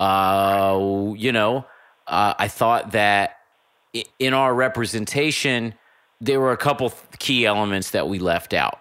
Uh, 0.00 1.12
you 1.16 1.32
know, 1.32 1.64
uh, 2.06 2.34
I 2.38 2.48
thought 2.48 2.92
that 2.92 3.38
in 4.18 4.34
our 4.34 4.54
representation, 4.54 5.74
there 6.20 6.40
were 6.40 6.52
a 6.52 6.56
couple 6.56 6.92
key 7.18 7.46
elements 7.46 7.90
that 7.90 8.08
we 8.08 8.18
left 8.18 8.52
out. 8.54 8.80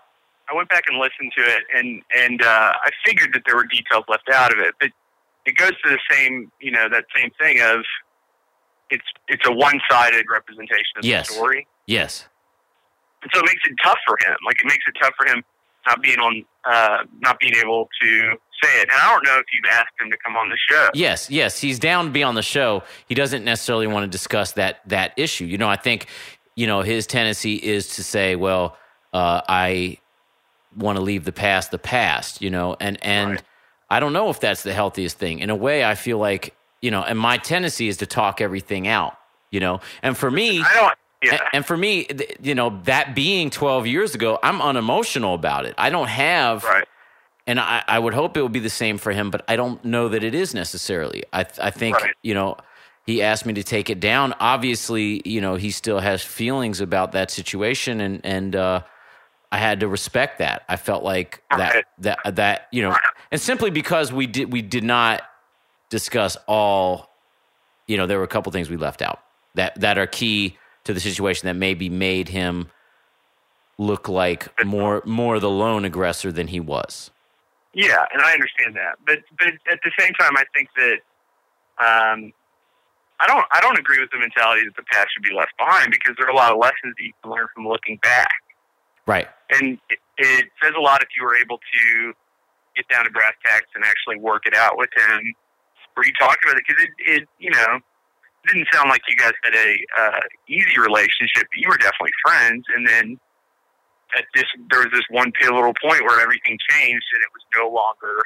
I 0.52 0.56
went 0.56 0.70
back 0.70 0.84
and 0.88 0.98
listened 1.00 1.32
to 1.38 1.44
it, 1.44 1.64
and 1.76 2.02
and 2.16 2.42
uh, 2.42 2.74
I 2.84 2.90
figured 3.06 3.34
that 3.34 3.44
there 3.46 3.56
were 3.56 3.66
details 3.66 4.04
left 4.08 4.30
out 4.34 4.52
of 4.54 4.60
it, 4.60 4.76
but 4.80 4.90
it 5.46 5.56
goes 5.58 5.72
to 5.84 5.90
the 5.90 6.00
same, 6.12 6.52
you 6.60 6.72
know, 6.72 6.88
that 6.90 7.06
same 7.16 7.32
thing 7.40 7.62
of 7.62 7.82
it's 8.90 9.06
it's 9.28 9.48
a 9.48 9.52
one 9.52 9.80
sided 9.90 10.26
representation 10.32 10.98
of 10.98 11.06
Yes. 11.06 11.28
the 11.28 11.34
story, 11.36 11.68
Yes. 11.88 12.28
and 13.24 13.32
so 13.34 13.40
it 13.42 13.46
makes 13.46 13.62
it 13.66 13.76
tough 13.84 13.98
for 14.08 14.18
him. 14.26 14.36
Like 14.46 14.58
it 14.60 14.66
makes 14.66 14.84
it 14.88 14.96
tough 15.02 15.14
for 15.18 15.26
him 15.28 15.44
not 15.88 16.02
being 16.02 16.20
on, 16.20 16.44
uh, 16.66 17.04
not 17.20 17.40
being 17.40 17.54
able 17.56 17.88
to 18.02 18.10
say 18.64 18.82
it. 18.82 18.90
And 18.92 19.00
I 19.00 19.12
don't 19.12 19.24
know 19.24 19.38
if 19.38 19.46
you've 19.54 19.72
asked 19.72 19.90
him 20.02 20.10
to 20.10 20.18
come 20.26 20.36
on 20.36 20.50
the 20.50 20.58
show. 20.70 20.90
Yes, 20.96 21.30
yes, 21.30 21.60
he's 21.60 21.78
down 21.78 22.06
to 22.06 22.12
be 22.12 22.24
on 22.24 22.34
the 22.34 22.42
show. 22.42 22.82
He 23.08 23.14
doesn't 23.14 23.44
necessarily 23.44 23.86
want 23.88 24.04
to 24.04 24.08
discuss 24.10 24.54
that 24.54 24.82
that 24.90 25.14
issue. 25.18 25.46
You 25.46 25.58
know, 25.60 25.70
I 25.70 25.76
think 25.76 26.08
you 26.56 26.66
know 26.68 26.82
his 26.82 27.06
tendency 27.08 27.56
is 27.56 27.96
to 27.96 28.04
say, 28.04 28.36
"Well, 28.36 28.78
uh, 29.14 29.42
I 29.48 29.98
want 30.78 30.98
to 30.98 31.04
leave 31.04 31.26
the 31.26 31.32
past 31.34 31.72
the 31.72 31.80
past," 31.80 32.42
you 32.42 32.50
know, 32.50 32.76
and 32.80 32.98
and 33.04 33.32
Right. 33.32 33.44
I 33.90 34.00
don't 34.00 34.14
know 34.14 34.30
if 34.30 34.40
that's 34.40 34.64
the 34.64 34.74
healthiest 34.74 35.18
thing. 35.18 35.40
In 35.40 35.50
a 35.50 35.56
way, 35.56 35.84
I 35.86 35.96
feel 35.96 36.18
like 36.18 36.56
you 36.82 36.92
know, 36.92 37.04
and 37.04 37.18
my 37.18 37.38
tendency 37.38 37.88
is 37.88 37.98
to 37.98 38.06
talk 38.06 38.42
everything 38.42 38.88
out, 38.88 39.18
you 39.52 39.60
know, 39.60 39.80
and 40.04 40.18
for 40.18 40.30
me, 40.32 40.62
I 40.62 40.74
don't. 40.76 40.94
Yeah. 41.24 41.40
and, 41.54 41.66
for 41.66 41.76
me, 41.76 42.08
you 42.44 42.54
know, 42.54 42.80
that 42.84 43.16
being 43.16 43.50
twelve 43.50 43.88
years 43.88 44.14
ago, 44.14 44.38
I'm 44.44 44.62
unemotional 44.62 45.34
about 45.34 45.66
it. 45.66 45.74
I 45.78 45.90
don't 45.90 46.10
have 46.10 46.64
right. 46.64 46.88
and 47.48 47.60
I, 47.60 47.84
I 47.88 47.98
would 47.98 48.14
hope 48.14 48.38
it 48.38 48.44
would 48.44 48.52
be 48.52 48.60
the 48.60 48.70
same 48.70 48.98
for 49.00 49.12
him, 49.12 49.32
but 49.32 49.44
I 49.48 49.56
don't 49.56 49.84
know 49.84 50.10
that 50.10 50.24
it 50.24 50.36
is 50.36 50.54
necessarily. 50.54 51.24
I 51.34 51.46
I 51.62 51.72
think 51.72 52.00
Right. 52.00 52.14
you 52.22 52.36
know 52.36 52.58
he 53.08 53.24
asked 53.24 53.46
me 53.46 53.54
to 53.54 53.64
take 53.64 53.90
it 53.90 54.00
down. 54.00 54.34
Obviously, 54.40 55.22
you 55.26 55.42
know 55.42 55.56
he 55.56 55.72
still 55.72 56.00
has 56.00 56.22
feelings 56.24 56.82
about 56.82 57.14
that 57.14 57.32
situation, 57.32 58.02
and 58.02 58.22
and 58.24 58.56
uh, 58.56 58.82
I 59.56 59.58
had 59.58 59.80
to 59.80 59.88
respect 59.88 60.40
that. 60.40 60.64
I 60.68 60.76
felt 60.76 61.06
like 61.06 61.42
that 61.50 61.86
that 62.00 62.20
that 62.36 62.68
you 62.74 62.82
know, 62.82 62.94
and 63.32 63.40
simply 63.40 63.70
because 63.70 64.12
we 64.12 64.28
did 64.28 64.52
we 64.52 64.62
did 64.62 64.84
not 64.84 65.22
discuss 65.90 66.36
all, 66.46 67.10
you 67.88 67.96
know, 67.96 68.06
there 68.06 68.18
were 68.18 68.26
a 68.26 68.28
couple 68.28 68.52
things 68.52 68.70
we 68.70 68.76
left 68.76 69.02
out 69.02 69.22
that 69.54 69.80
that 69.80 69.98
are 69.98 70.08
key 70.08 70.58
to 70.84 70.94
the 70.94 71.00
situation 71.00 71.48
that 71.48 71.54
maybe 71.54 71.88
made 71.88 72.28
him 72.28 72.70
look 73.78 74.10
like 74.10 74.52
more 74.66 75.02
more 75.06 75.40
the 75.40 75.50
lone 75.50 75.86
aggressor 75.86 76.34
than 76.34 76.50
he 76.50 76.60
was. 76.60 77.10
Yeah, 77.74 78.04
and 78.12 78.22
I 78.22 78.34
understand 78.34 78.76
that, 78.76 78.98
but 79.08 79.20
but 79.40 79.54
at 79.72 79.80
the 79.86 79.92
same 79.98 80.12
time, 80.20 80.36
I 80.36 80.44
think 80.54 80.68
that 80.76 80.98
um, 81.80 82.34
I 83.22 83.26
don't 83.26 83.46
I 83.54 83.62
don't 83.62 83.80
agree 83.80 84.02
with 84.02 84.12
the 84.12 84.20
mentality 84.20 84.66
that 84.66 84.76
the 84.76 84.84
past 84.92 85.08
should 85.16 85.24
be 85.24 85.34
left 85.34 85.54
behind 85.58 85.92
because 85.92 86.14
there 86.18 86.28
are 86.28 86.32
a 86.32 86.36
lot 86.36 86.52
of 86.52 86.58
lessons 86.58 86.94
that 86.98 87.04
you 87.06 87.14
can 87.24 87.32
learn 87.32 87.48
from 87.56 87.66
looking 87.66 88.00
back, 88.04 88.34
Right. 89.06 89.28
And 89.52 89.78
it, 89.90 90.00
it 90.18 90.46
says 90.62 90.74
a 90.78 90.82
lot 90.82 91.02
if 91.02 91.10
you 91.18 91.24
were 91.24 91.36
able 91.36 91.58
to 91.58 92.14
get 92.76 92.88
down 92.90 93.06
to 93.06 93.12
brass 93.12 93.34
tacks 93.46 93.68
and 93.76 93.84
actually 93.84 94.18
work 94.20 94.46
it 94.46 94.54
out 94.54 94.78
with 94.78 94.90
him, 94.96 95.34
where 95.94 96.06
you 96.06 96.14
talked 96.20 96.44
about 96.44 96.58
it 96.58 96.64
because 96.68 96.84
it, 96.84 96.90
it 97.00 97.28
you 97.40 97.52
know 97.52 97.80
didn't 98.48 98.68
sound 98.72 98.90
like 98.90 99.02
you 99.08 99.16
guys 99.16 99.34
had 99.44 99.56
a 99.56 99.78
uh, 99.98 100.22
easy 100.48 100.78
relationship, 100.80 101.48
but 101.50 101.58
you 101.58 101.68
were 101.68 101.78
definitely 101.78 102.14
friends, 102.24 102.66
and 102.76 102.88
then 102.88 103.20
at 104.18 104.26
this 104.34 104.46
there 104.70 104.80
was 104.80 104.92
this 104.92 105.06
one 105.10 105.32
pivotal 105.32 105.74
point 105.82 106.02
where 106.04 106.22
everything 106.22 106.58
changed 106.70 107.06
and 107.14 107.24
it 107.24 107.30
was 107.34 107.44
no 107.56 107.70
longer 107.70 108.22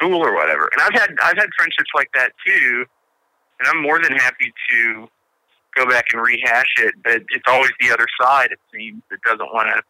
cool 0.00 0.24
or 0.24 0.34
whatever. 0.34 0.68
And 0.72 0.82
I've 0.82 1.00
had 1.00 1.10
I've 1.22 1.36
had 1.36 1.48
friendships 1.56 1.90
like 1.94 2.10
that 2.14 2.32
too, 2.46 2.84
and 3.58 3.68
I'm 3.68 3.82
more 3.82 4.00
than 4.00 4.12
happy 4.12 4.52
to 4.70 5.08
go 5.76 5.86
back 5.86 6.06
and 6.12 6.22
rehash 6.22 6.72
it. 6.78 6.94
But 7.02 7.22
it's 7.30 7.44
always 7.46 7.70
the 7.80 7.90
other 7.92 8.06
side. 8.20 8.50
It 8.52 8.60
seems 8.74 9.02
that 9.10 9.20
doesn't 9.22 9.52
want 9.52 9.68
to 9.74 9.82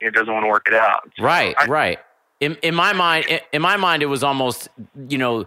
it 0.00 0.14
doesn't 0.14 0.32
want 0.32 0.44
to 0.44 0.48
work 0.48 0.66
it 0.68 0.74
out. 0.74 1.10
So 1.18 1.24
Right, 1.24 1.54
I- 1.58 1.66
right. 1.66 1.98
In 2.40 2.56
in 2.62 2.74
my 2.74 2.92
mind, 2.92 3.24
in, 3.26 3.40
in 3.54 3.62
my 3.62 3.76
mind, 3.76 4.02
it 4.02 4.06
was 4.06 4.22
almost 4.22 4.68
you 5.08 5.16
know 5.16 5.46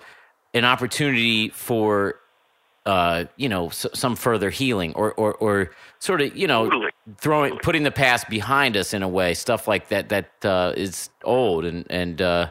an 0.56 0.66
opportunity 0.66 1.50
for 1.50 2.16
uh, 2.88 3.26
you 3.36 3.48
know 3.48 3.68
s- 3.68 3.86
some 3.94 4.16
further 4.16 4.50
healing 4.50 4.94
or 4.96 5.14
or 5.14 5.36
or 5.36 5.72
sort 6.00 6.22
of 6.22 6.36
you 6.36 6.48
know 6.48 6.64
Totally. 6.66 6.90
throwing 7.18 7.58
putting 7.60 7.84
the 7.84 7.92
past 7.92 8.28
behind 8.28 8.76
us 8.76 8.94
in 8.94 9.04
a 9.04 9.08
way, 9.08 9.36
stuff 9.36 9.68
like 9.68 9.90
that 9.90 10.10
that 10.10 10.32
uh, 10.44 10.74
is 10.76 11.12
old 11.24 11.64
and 11.66 11.86
and 11.92 12.22
uh, 12.24 12.50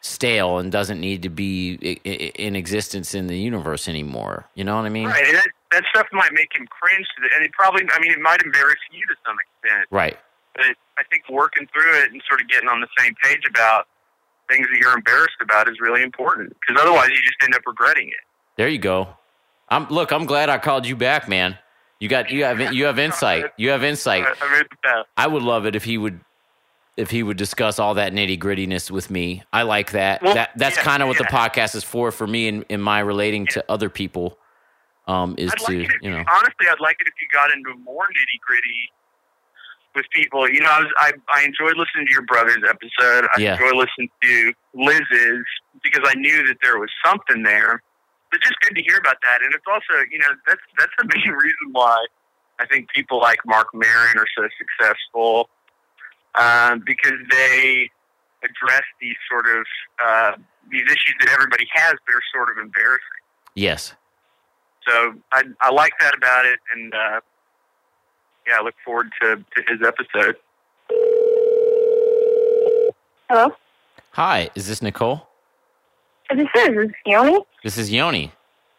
stale 0.00 0.56
and 0.58 0.72
doesn't 0.72 1.00
need 1.00 1.20
to 1.22 1.28
be 1.28 1.78
i- 1.82 2.08
i- 2.08 2.32
in 2.36 2.56
existence 2.56 3.14
in 3.14 3.26
the 3.26 3.38
universe 3.38 3.86
anymore. 3.86 4.46
You 4.54 4.64
know 4.64 4.76
what 4.76 4.86
I 4.86 4.88
mean? 4.88 5.08
Right, 5.08 5.26
and 5.26 5.36
that, 5.36 5.48
that 5.72 5.84
stuff 5.90 6.06
might 6.12 6.32
make 6.32 6.56
him 6.56 6.66
cringe, 6.68 7.06
to 7.16 7.20
the, 7.22 7.28
and 7.36 7.44
it 7.44 7.52
probably, 7.52 7.82
I 7.92 7.98
mean, 8.00 8.12
it 8.12 8.20
might 8.20 8.40
embarrass 8.42 8.78
you 8.92 9.00
to 9.08 9.14
some 9.26 9.36
extent. 9.62 9.88
Right. 9.90 10.18
But 10.54 10.64
I 10.98 11.02
think 11.10 11.24
working 11.28 11.66
through 11.72 12.02
it 12.02 12.12
and 12.12 12.22
sort 12.28 12.40
of 12.40 12.48
getting 12.48 12.68
on 12.68 12.80
the 12.80 12.88
same 12.98 13.14
page 13.22 13.42
about 13.48 13.86
things 14.48 14.66
that 14.70 14.78
you're 14.78 14.94
embarrassed 14.94 15.36
about 15.40 15.68
is 15.68 15.80
really 15.80 16.02
important 16.02 16.54
because 16.60 16.80
otherwise 16.80 17.08
you 17.10 17.16
just 17.22 17.36
end 17.42 17.54
up 17.54 17.62
regretting 17.66 18.08
it. 18.08 18.14
There 18.56 18.68
you 18.68 18.78
go. 18.78 19.08
I'm 19.68 19.88
look. 19.88 20.12
I'm 20.12 20.26
glad 20.26 20.48
I 20.48 20.58
called 20.58 20.86
you 20.86 20.94
back, 20.94 21.28
man. 21.28 21.58
You 21.98 22.08
got 22.08 22.30
you 22.30 22.44
have 22.44 22.74
you 22.74 22.84
have 22.84 22.98
insight. 22.98 23.46
You 23.56 23.70
have 23.70 23.82
insight. 23.82 24.24
I, 24.24 24.34
I 24.40 24.56
made 24.56 24.66
the 24.70 24.76
best. 24.82 25.08
I 25.16 25.26
would 25.26 25.42
love 25.42 25.66
it 25.66 25.74
if 25.74 25.84
he 25.84 25.98
would 25.98 26.20
if 26.96 27.10
he 27.10 27.22
would 27.22 27.36
discuss 27.36 27.78
all 27.78 27.94
that 27.94 28.12
nitty 28.12 28.38
grittiness 28.38 28.90
with 28.90 29.10
me. 29.10 29.42
I 29.52 29.62
like 29.62 29.92
that. 29.92 30.22
Well, 30.22 30.34
that 30.34 30.50
that's 30.56 30.76
yeah, 30.76 30.82
kind 30.82 31.02
of 31.02 31.08
what 31.08 31.18
the 31.18 31.24
podcast 31.24 31.74
is 31.74 31.82
for 31.82 32.12
for 32.12 32.26
me 32.26 32.46
in, 32.46 32.62
in 32.68 32.80
my 32.80 33.00
relating 33.00 33.46
to 33.48 33.64
other 33.68 33.88
people. 33.88 34.38
Um, 35.06 35.34
is 35.36 35.50
I'd 35.52 35.58
to 35.66 35.78
like 35.78 35.90
you 36.02 36.10
know 36.10 36.24
honestly, 36.30 36.66
I'd 36.70 36.80
like 36.80 36.96
it 37.00 37.08
if 37.08 37.14
you 37.20 37.28
got 37.32 37.50
into 37.52 37.74
more 37.82 38.04
nitty 38.04 38.40
gritty 38.46 38.90
with 39.94 40.06
people. 40.12 40.48
You 40.48 40.60
know, 40.60 40.68
I, 40.70 40.80
was, 40.80 40.92
I 40.98 41.12
I 41.32 41.44
enjoyed 41.44 41.76
listening 41.76 42.06
to 42.06 42.12
your 42.12 42.22
brother's 42.22 42.62
episode. 42.68 43.26
I 43.36 43.40
Yeah. 43.40 43.52
enjoyed 43.54 43.76
listening 43.76 44.10
to 44.22 44.52
Liz's 44.74 45.44
because 45.82 46.02
I 46.06 46.14
knew 46.14 46.46
that 46.46 46.56
there 46.62 46.78
was 46.78 46.90
something 47.04 47.42
there. 47.42 47.82
But 48.30 48.40
just 48.42 48.58
good 48.60 48.74
to 48.74 48.82
hear 48.82 48.96
about 48.98 49.16
that, 49.26 49.42
and 49.42 49.54
it's 49.54 49.64
also 49.70 50.02
you 50.10 50.18
know 50.18 50.28
that's 50.46 50.60
that's 50.78 50.92
the 50.98 51.04
main 51.14 51.32
reason 51.44 51.68
why 51.72 52.04
I 52.58 52.66
think 52.66 52.88
people 52.90 53.20
like 53.20 53.38
Marc 53.46 53.68
Maron 53.74 54.18
are 54.18 54.26
so 54.36 54.48
successful 54.58 55.48
um, 56.34 56.82
because 56.84 57.18
they 57.30 57.90
address 58.42 58.82
these 59.00 59.16
sort 59.30 59.46
of 59.46 59.64
uh, 60.04 60.32
these 60.70 60.82
issues 60.86 61.14
that 61.20 61.30
everybody 61.32 61.66
has, 61.74 61.94
but 62.06 62.14
are 62.14 62.22
sort 62.34 62.50
of 62.50 62.58
embarrassing. 62.58 63.22
yes 63.54 63.94
So 64.86 65.14
I 65.32 65.44
I 65.60 65.70
like 65.70 65.92
that 66.00 66.16
about 66.16 66.44
it, 66.46 66.58
and 66.74 66.92
uh, 66.94 67.20
yeah, 68.46 68.56
I 68.60 68.64
look 68.64 68.74
forward 68.84 69.10
to 69.20 69.36
to 69.36 69.62
his 69.68 69.80
episode. 69.86 70.36
Hello? 73.28 73.54
Hi, 74.12 74.50
is 74.54 74.68
this 74.68 74.82
Nicole? 74.82 75.26
This 76.30 76.46
is, 76.56 76.68
is 76.68 76.90
Yoni? 77.06 77.38
This 77.62 77.78
is 77.78 77.90
Yoni. 77.92 78.32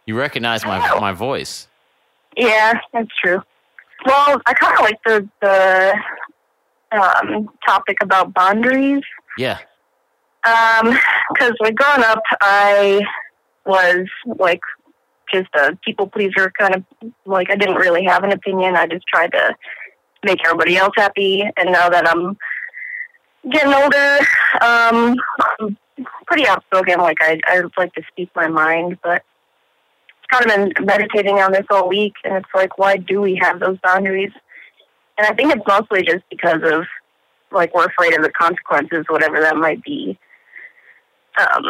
You 0.06 0.18
recognize 0.18 0.66
my 0.66 0.80
Hello. 0.80 1.00
my 1.00 1.12
voice. 1.12 1.68
Yeah, 2.38 2.80
that's 2.94 3.10
true. 3.24 3.42
Well, 4.06 4.42
I 4.46 4.54
kind 4.54 4.74
of 4.74 4.80
like 4.82 5.00
the 5.06 5.30
the 5.42 5.96
um, 6.92 7.50
topic 7.66 7.98
about 8.02 8.34
boundaries. 8.34 9.04
Yeah. 9.38 9.60
Um, 10.46 10.98
because 11.34 11.54
like 11.60 11.76
growing 11.76 12.04
up, 12.04 12.22
I 12.42 13.02
was 13.66 14.08
like 14.38 14.62
just 15.34 15.50
a 15.56 15.78
people 15.84 16.08
pleaser, 16.08 16.52
kind 16.58 16.76
of 16.76 16.84
like 17.26 17.50
I 17.50 17.56
didn't 17.56 17.76
really 17.76 18.04
have 18.06 18.24
an 18.24 18.32
opinion. 18.32 18.76
I 18.76 18.88
just 18.88 19.06
tried 19.08 19.32
to 19.32 19.56
make 20.24 20.40
everybody 20.46 20.78
else 20.78 20.94
happy. 20.98 21.44
And 21.58 21.72
now 21.72 21.90
that 21.90 22.08
I'm 22.08 22.38
getting 23.50 23.74
older, 23.74 24.20
um, 24.62 25.16
I'm 25.60 25.78
pretty 26.26 26.48
outspoken. 26.48 27.00
Like 27.00 27.18
I, 27.22 27.40
I 27.48 27.62
like 27.78 27.94
to 27.94 28.02
speak 28.12 28.30
my 28.36 28.48
mind, 28.48 28.98
but 29.04 29.24
I've 30.24 30.46
kind 30.46 30.46
of 30.46 30.76
been 30.76 30.86
meditating 30.86 31.40
on 31.40 31.52
this 31.52 31.66
all 31.70 31.88
week, 31.88 32.14
and 32.24 32.36
it's 32.36 32.50
like, 32.56 32.78
why 32.78 32.98
do 32.98 33.22
we 33.22 33.36
have 33.42 33.60
those 33.60 33.78
boundaries? 33.84 34.32
And 35.18 35.28
I 35.28 35.34
think 35.34 35.56
it's 35.56 35.66
mostly 35.68 36.04
just 36.04 36.24
because 36.30 36.62
of 36.64 36.86
like 37.52 37.74
we're 37.74 37.86
afraid 37.86 38.14
of 38.16 38.24
the 38.24 38.32
consequences, 38.32 39.06
whatever 39.08 39.40
that 39.42 39.56
might 39.56 39.84
be. 39.84 40.18
Um, 41.38 41.64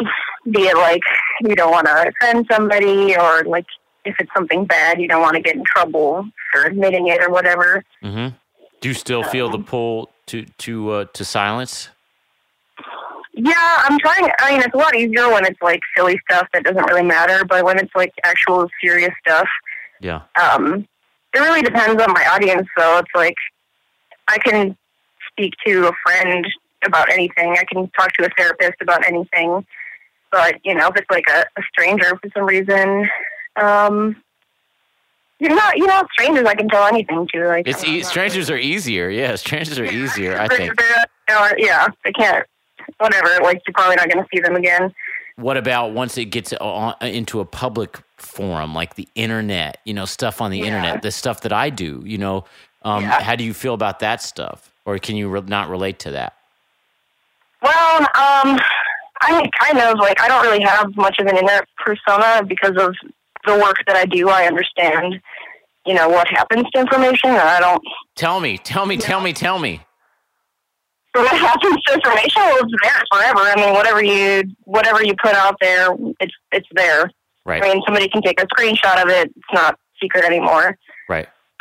be 0.51 0.61
it 0.67 0.77
like 0.77 1.01
you 1.41 1.55
don't 1.55 1.71
want 1.71 1.87
to 1.87 2.11
offend 2.11 2.47
somebody, 2.51 3.15
or 3.17 3.43
like 3.45 3.65
if 4.05 4.15
it's 4.19 4.29
something 4.35 4.65
bad, 4.65 4.99
you 5.01 5.07
don't 5.07 5.21
want 5.21 5.35
to 5.35 5.41
get 5.41 5.55
in 5.55 5.63
trouble 5.65 6.27
for 6.51 6.63
admitting 6.65 7.07
it 7.07 7.21
or 7.21 7.29
whatever. 7.29 7.83
hmm 8.01 8.27
Do 8.81 8.89
you 8.89 8.93
still 8.93 9.23
feel 9.23 9.49
the 9.49 9.59
pull 9.59 10.09
to 10.27 10.45
to 10.65 10.91
uh, 10.91 11.05
to 11.13 11.25
silence? 11.25 11.89
Yeah, 13.33 13.53
I'm 13.57 13.99
trying. 13.99 14.29
I 14.39 14.51
mean, 14.51 14.61
it's 14.61 14.73
a 14.73 14.77
lot 14.77 14.95
easier 14.95 15.29
when 15.29 15.45
it's 15.45 15.61
like 15.61 15.81
silly 15.95 16.17
stuff 16.29 16.47
that 16.53 16.63
doesn't 16.63 16.85
really 16.85 17.03
matter, 17.03 17.43
but 17.43 17.65
when 17.65 17.77
it's 17.77 17.93
like 17.93 18.13
actual 18.23 18.69
serious 18.81 19.11
stuff, 19.27 19.47
Yeah. 19.99 20.21
um, 20.41 20.87
it 21.33 21.39
really 21.39 21.61
depends 21.61 22.01
on 22.01 22.13
my 22.13 22.25
audience. 22.27 22.65
So 22.77 22.97
it's 22.99 23.11
like 23.13 23.35
I 24.29 24.37
can 24.37 24.77
speak 25.31 25.53
to 25.65 25.87
a 25.87 25.91
friend 26.05 26.45
about 26.85 27.11
anything. 27.11 27.51
I 27.59 27.63
can 27.71 27.89
talk 27.97 28.13
to 28.13 28.25
a 28.25 28.29
therapist 28.37 28.81
about 28.81 29.05
anything. 29.05 29.65
But 30.31 30.55
you 30.65 30.73
know, 30.75 30.87
if 30.89 30.95
it's 30.97 31.09
like 31.09 31.25
a, 31.29 31.41
a 31.57 31.63
stranger 31.71 32.17
for 32.21 32.29
some 32.35 32.45
reason, 32.45 33.09
um, 33.61 34.15
you 35.39 35.49
know, 35.49 35.69
you 35.75 35.85
know, 35.87 36.03
strangers 36.13 36.45
I 36.45 36.55
can 36.55 36.67
tell 36.69 36.85
anything 36.85 37.27
to. 37.33 37.47
Like 37.47 37.67
It's 37.67 37.83
e- 37.83 38.03
strangers 38.03 38.49
are 38.49 38.57
easier. 38.57 39.09
Yeah, 39.09 39.35
strangers 39.35 39.77
are 39.79 39.85
easier. 39.85 40.37
I 40.39 40.47
think. 40.47 40.73
yeah, 41.57 41.87
they 42.03 42.11
can't. 42.11 42.45
Whatever. 42.99 43.27
Like 43.43 43.61
you're 43.67 43.73
probably 43.73 43.95
not 43.95 44.09
going 44.09 44.23
to 44.23 44.29
see 44.33 44.41
them 44.41 44.55
again. 44.55 44.93
What 45.37 45.57
about 45.57 45.91
once 45.91 46.17
it 46.17 46.25
gets 46.25 46.53
on, 46.53 46.95
into 47.01 47.41
a 47.41 47.45
public 47.45 47.99
forum 48.17 48.73
like 48.73 48.95
the 48.95 49.07
internet? 49.15 49.79
You 49.83 49.93
know, 49.93 50.05
stuff 50.05 50.41
on 50.41 50.51
the 50.51 50.59
Yeah. 50.59 50.65
internet, 50.67 51.01
the 51.01 51.11
stuff 51.11 51.41
that 51.41 51.51
I 51.51 51.69
do. 51.69 52.01
You 52.05 52.17
know, 52.17 52.45
um, 52.83 53.03
Yeah. 53.03 53.21
how 53.21 53.35
do 53.35 53.43
you 53.43 53.53
feel 53.53 53.73
about 53.73 53.99
that 53.99 54.21
stuff, 54.21 54.71
or 54.85 54.97
can 54.99 55.17
you 55.17 55.27
re- 55.27 55.41
not 55.45 55.69
relate 55.69 55.99
to 55.99 56.11
that? 56.11 56.35
Well, 57.61 58.01
um, 58.01 58.59
I 59.21 59.31
mean, 59.31 59.49
kind 59.59 59.79
of 59.79 59.97
like 59.99 60.21
I 60.21 60.27
don't 60.27 60.43
really 60.45 60.63
have 60.63 60.95
much 60.95 61.17
of 61.19 61.27
an 61.27 61.37
internet 61.37 61.67
persona 61.77 62.43
because 62.45 62.75
of 62.77 62.93
the 63.45 63.53
work 63.57 63.77
that 63.87 63.95
I 63.95 64.05
do. 64.05 64.29
I 64.29 64.45
understand, 64.45 65.19
you 65.85 65.93
know, 65.93 66.09
what 66.09 66.27
happens 66.27 66.65
to 66.73 66.79
information, 66.79 67.31
and 67.31 67.39
I 67.39 67.59
don't. 67.59 67.81
Tell 68.15 68.39
me, 68.39 68.57
tell 68.57 68.85
me, 68.85 68.97
tell 68.97 69.21
me, 69.21 69.33
tell 69.33 69.59
me. 69.59 69.81
What 71.13 71.37
happens 71.37 71.77
to 71.87 71.93
information? 71.93 72.41
Well, 72.41 72.57
it's 72.61 72.73
there 72.83 73.03
forever. 73.11 73.39
I 73.39 73.55
mean, 73.55 73.73
whatever 73.73 74.03
you 74.03 74.43
whatever 74.65 75.03
you 75.03 75.15
put 75.21 75.33
out 75.33 75.55
there, 75.61 75.89
it's 76.19 76.33
it's 76.51 76.67
there. 76.73 77.09
Right, 77.45 77.63
I 77.63 77.73
mean, 77.73 77.81
somebody 77.85 78.09
can 78.09 78.21
take 78.21 78.41
a 78.41 78.47
screenshot 78.47 79.01
of 79.01 79.09
it. 79.09 79.27
It's 79.29 79.53
not 79.53 79.79
secret 80.01 80.25
anymore. 80.25 80.77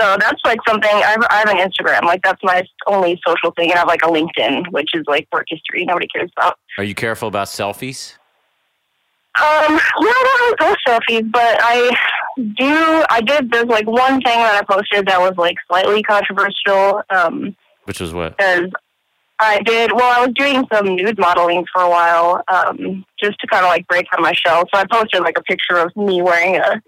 So 0.00 0.16
that's 0.18 0.40
like 0.44 0.58
something 0.66 0.90
I 0.90 1.10
have, 1.10 1.26
I 1.30 1.36
have 1.36 1.48
an 1.48 1.58
Instagram. 1.58 2.02
Like 2.02 2.22
that's 2.22 2.42
my 2.42 2.64
only 2.86 3.20
social 3.26 3.52
thing, 3.52 3.70
and 3.70 3.74
I 3.74 3.78
have 3.80 3.88
like 3.88 4.02
a 4.02 4.08
LinkedIn, 4.08 4.72
which 4.72 4.90
is 4.94 5.04
like 5.06 5.28
work 5.32 5.46
history. 5.48 5.84
Nobody 5.84 6.08
cares 6.08 6.30
about. 6.36 6.58
Are 6.78 6.84
you 6.84 6.94
careful 6.94 7.28
about 7.28 7.46
selfies? 7.46 8.16
Um, 9.36 9.74
no, 9.74 10.10
I 10.10 10.22
don't 10.24 10.40
really 10.40 10.56
post 10.74 10.78
selfies, 10.86 11.32
but 11.32 11.58
I 11.60 11.96
do. 12.56 13.04
I 13.10 13.20
did. 13.20 13.50
There's 13.50 13.66
like 13.66 13.86
one 13.86 14.20
thing 14.22 14.38
that 14.38 14.62
I 14.62 14.74
posted 14.74 15.06
that 15.06 15.20
was 15.20 15.34
like 15.36 15.56
slightly 15.68 16.02
controversial. 16.02 17.02
Um, 17.10 17.56
Which 17.84 18.00
was 18.00 18.12
what? 18.12 18.36
because 18.36 18.70
I 19.40 19.60
did. 19.62 19.92
Well, 19.92 20.20
I 20.20 20.26
was 20.26 20.34
doing 20.34 20.64
some 20.72 20.94
nude 20.94 21.18
modeling 21.18 21.64
for 21.72 21.82
a 21.82 21.90
while, 21.90 22.42
um, 22.46 23.04
just 23.20 23.38
to 23.40 23.46
kind 23.48 23.64
of 23.64 23.70
like 23.70 23.86
break 23.88 24.06
out 24.12 24.20
my 24.20 24.32
shell. 24.32 24.64
So 24.72 24.80
I 24.80 24.86
posted 24.90 25.22
like 25.22 25.38
a 25.38 25.42
picture 25.42 25.78
of 25.78 25.94
me 25.96 26.22
wearing 26.22 26.56
a 26.56 26.80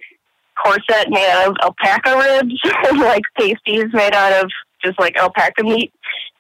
corset 0.63 1.09
made 1.11 1.29
out 1.31 1.49
of 1.49 1.57
alpaca 1.63 2.17
ribs 2.17 2.61
and 2.89 2.99
like 2.99 3.23
pasties 3.39 3.87
made 3.93 4.15
out 4.15 4.45
of 4.45 4.51
just 4.85 4.99
like 4.99 5.17
alpaca 5.17 5.63
meat. 5.63 5.93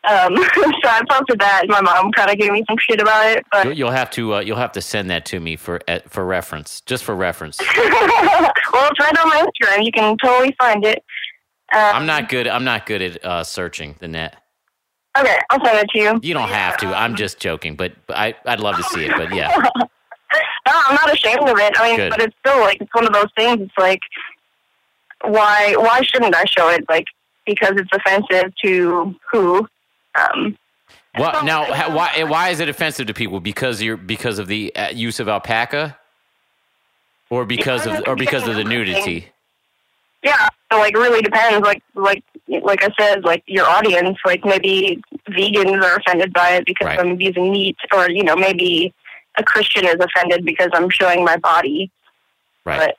Um, 0.08 0.36
so 0.54 0.88
I 0.88 1.02
posted 1.08 1.40
that, 1.40 1.62
and 1.62 1.70
my 1.70 1.80
mom 1.80 2.12
kind 2.12 2.30
of 2.30 2.38
gave 2.38 2.52
me 2.52 2.64
some 2.68 2.76
shit 2.78 3.00
about 3.00 3.26
it, 3.26 3.44
but. 3.50 3.76
You'll- 3.76 3.90
have 3.90 4.10
to 4.12 4.34
uh, 4.34 4.40
you'll 4.40 4.56
have 4.58 4.72
to 4.72 4.80
send 4.82 5.10
that 5.10 5.24
to 5.26 5.40
me 5.40 5.56
for 5.56 5.80
uh, 5.88 6.00
for 6.08 6.24
reference, 6.24 6.80
just 6.82 7.02
for 7.02 7.14
reference. 7.14 7.58
well, 7.76 8.88
it's 8.90 9.00
right 9.00 9.18
on 9.18 9.28
my 9.28 9.44
Instagram. 9.46 9.84
You 9.84 9.92
can 9.92 10.16
totally 10.22 10.54
find 10.58 10.84
it. 10.84 11.02
Um, 11.74 11.80
I'm 11.94 12.06
not 12.06 12.28
good. 12.28 12.46
I'm 12.46 12.64
not 12.64 12.86
good 12.86 13.02
at 13.02 13.24
uh, 13.24 13.42
searching 13.42 13.96
the 13.98 14.06
net. 14.06 14.36
Okay, 15.18 15.38
I'll 15.50 15.64
send 15.64 15.78
it 15.78 15.88
to 15.94 15.98
you. 15.98 16.20
You 16.22 16.34
don't 16.34 16.48
have 16.50 16.76
to. 16.78 16.88
I'm 16.88 17.16
just 17.16 17.40
joking, 17.40 17.74
but, 17.74 17.92
but 18.06 18.16
I 18.16 18.34
I'd 18.44 18.60
love 18.60 18.76
to 18.76 18.82
see 18.84 19.06
it. 19.06 19.12
But 19.16 19.34
yeah, 19.34 19.56
no, 20.66 20.72
I'm 20.74 20.94
not 20.94 21.12
ashamed 21.12 21.48
of 21.48 21.58
it. 21.58 21.72
I 21.78 21.88
mean, 21.88 21.96
Good. 21.96 22.10
but 22.10 22.20
it's 22.22 22.36
still 22.44 22.60
like 22.60 22.80
it's 22.80 22.92
one 22.94 23.06
of 23.06 23.12
those 23.12 23.30
things. 23.36 23.60
It's 23.62 23.78
like, 23.78 24.00
why 25.22 25.74
why 25.78 26.02
shouldn't 26.02 26.34
I 26.34 26.44
show 26.44 26.68
it? 26.68 26.84
Like 26.88 27.04
because 27.46 27.72
it's 27.76 27.90
offensive 27.92 28.52
to 28.64 29.14
who? 29.32 29.68
Um, 30.14 30.56
Well, 31.18 31.44
now, 31.44 31.64
why 31.94 32.24
why 32.24 32.50
is 32.50 32.60
it 32.60 32.68
offensive 32.68 33.06
to 33.06 33.14
people? 33.14 33.40
Because 33.40 33.80
you're 33.80 33.96
because 33.96 34.38
of 34.38 34.48
the 34.48 34.74
uh, 34.76 34.88
use 34.90 35.20
of 35.20 35.28
alpaca, 35.28 35.96
or 37.30 37.44
because 37.44 37.86
of 37.86 38.02
or 38.06 38.16
because 38.16 38.46
of 38.48 38.56
the 38.56 38.64
nudity? 38.64 39.28
yeah, 40.22 40.48
so 40.72 40.78
like 40.78 40.94
really 40.94 41.22
depends. 41.22 41.64
Like 41.64 41.82
like 41.94 42.22
like 42.48 42.82
I 42.82 42.90
said, 42.98 43.24
like 43.24 43.42
your 43.46 43.66
audience. 43.66 44.18
Like 44.24 44.44
maybe 44.44 45.02
vegans 45.30 45.82
are 45.82 45.96
offended 45.96 46.32
by 46.32 46.50
it 46.56 46.66
because 46.66 46.86
Right. 46.86 46.98
I'm 46.98 47.20
using 47.20 47.50
meat, 47.52 47.76
or 47.94 48.10
you 48.10 48.24
know 48.24 48.36
maybe 48.36 48.92
a 49.38 49.42
Christian 49.44 49.84
is 49.86 49.96
offended 50.00 50.44
because 50.44 50.70
I'm 50.74 50.88
showing 50.90 51.24
my 51.24 51.36
body. 51.36 51.90
Right. 52.64 52.78
But 52.78 52.96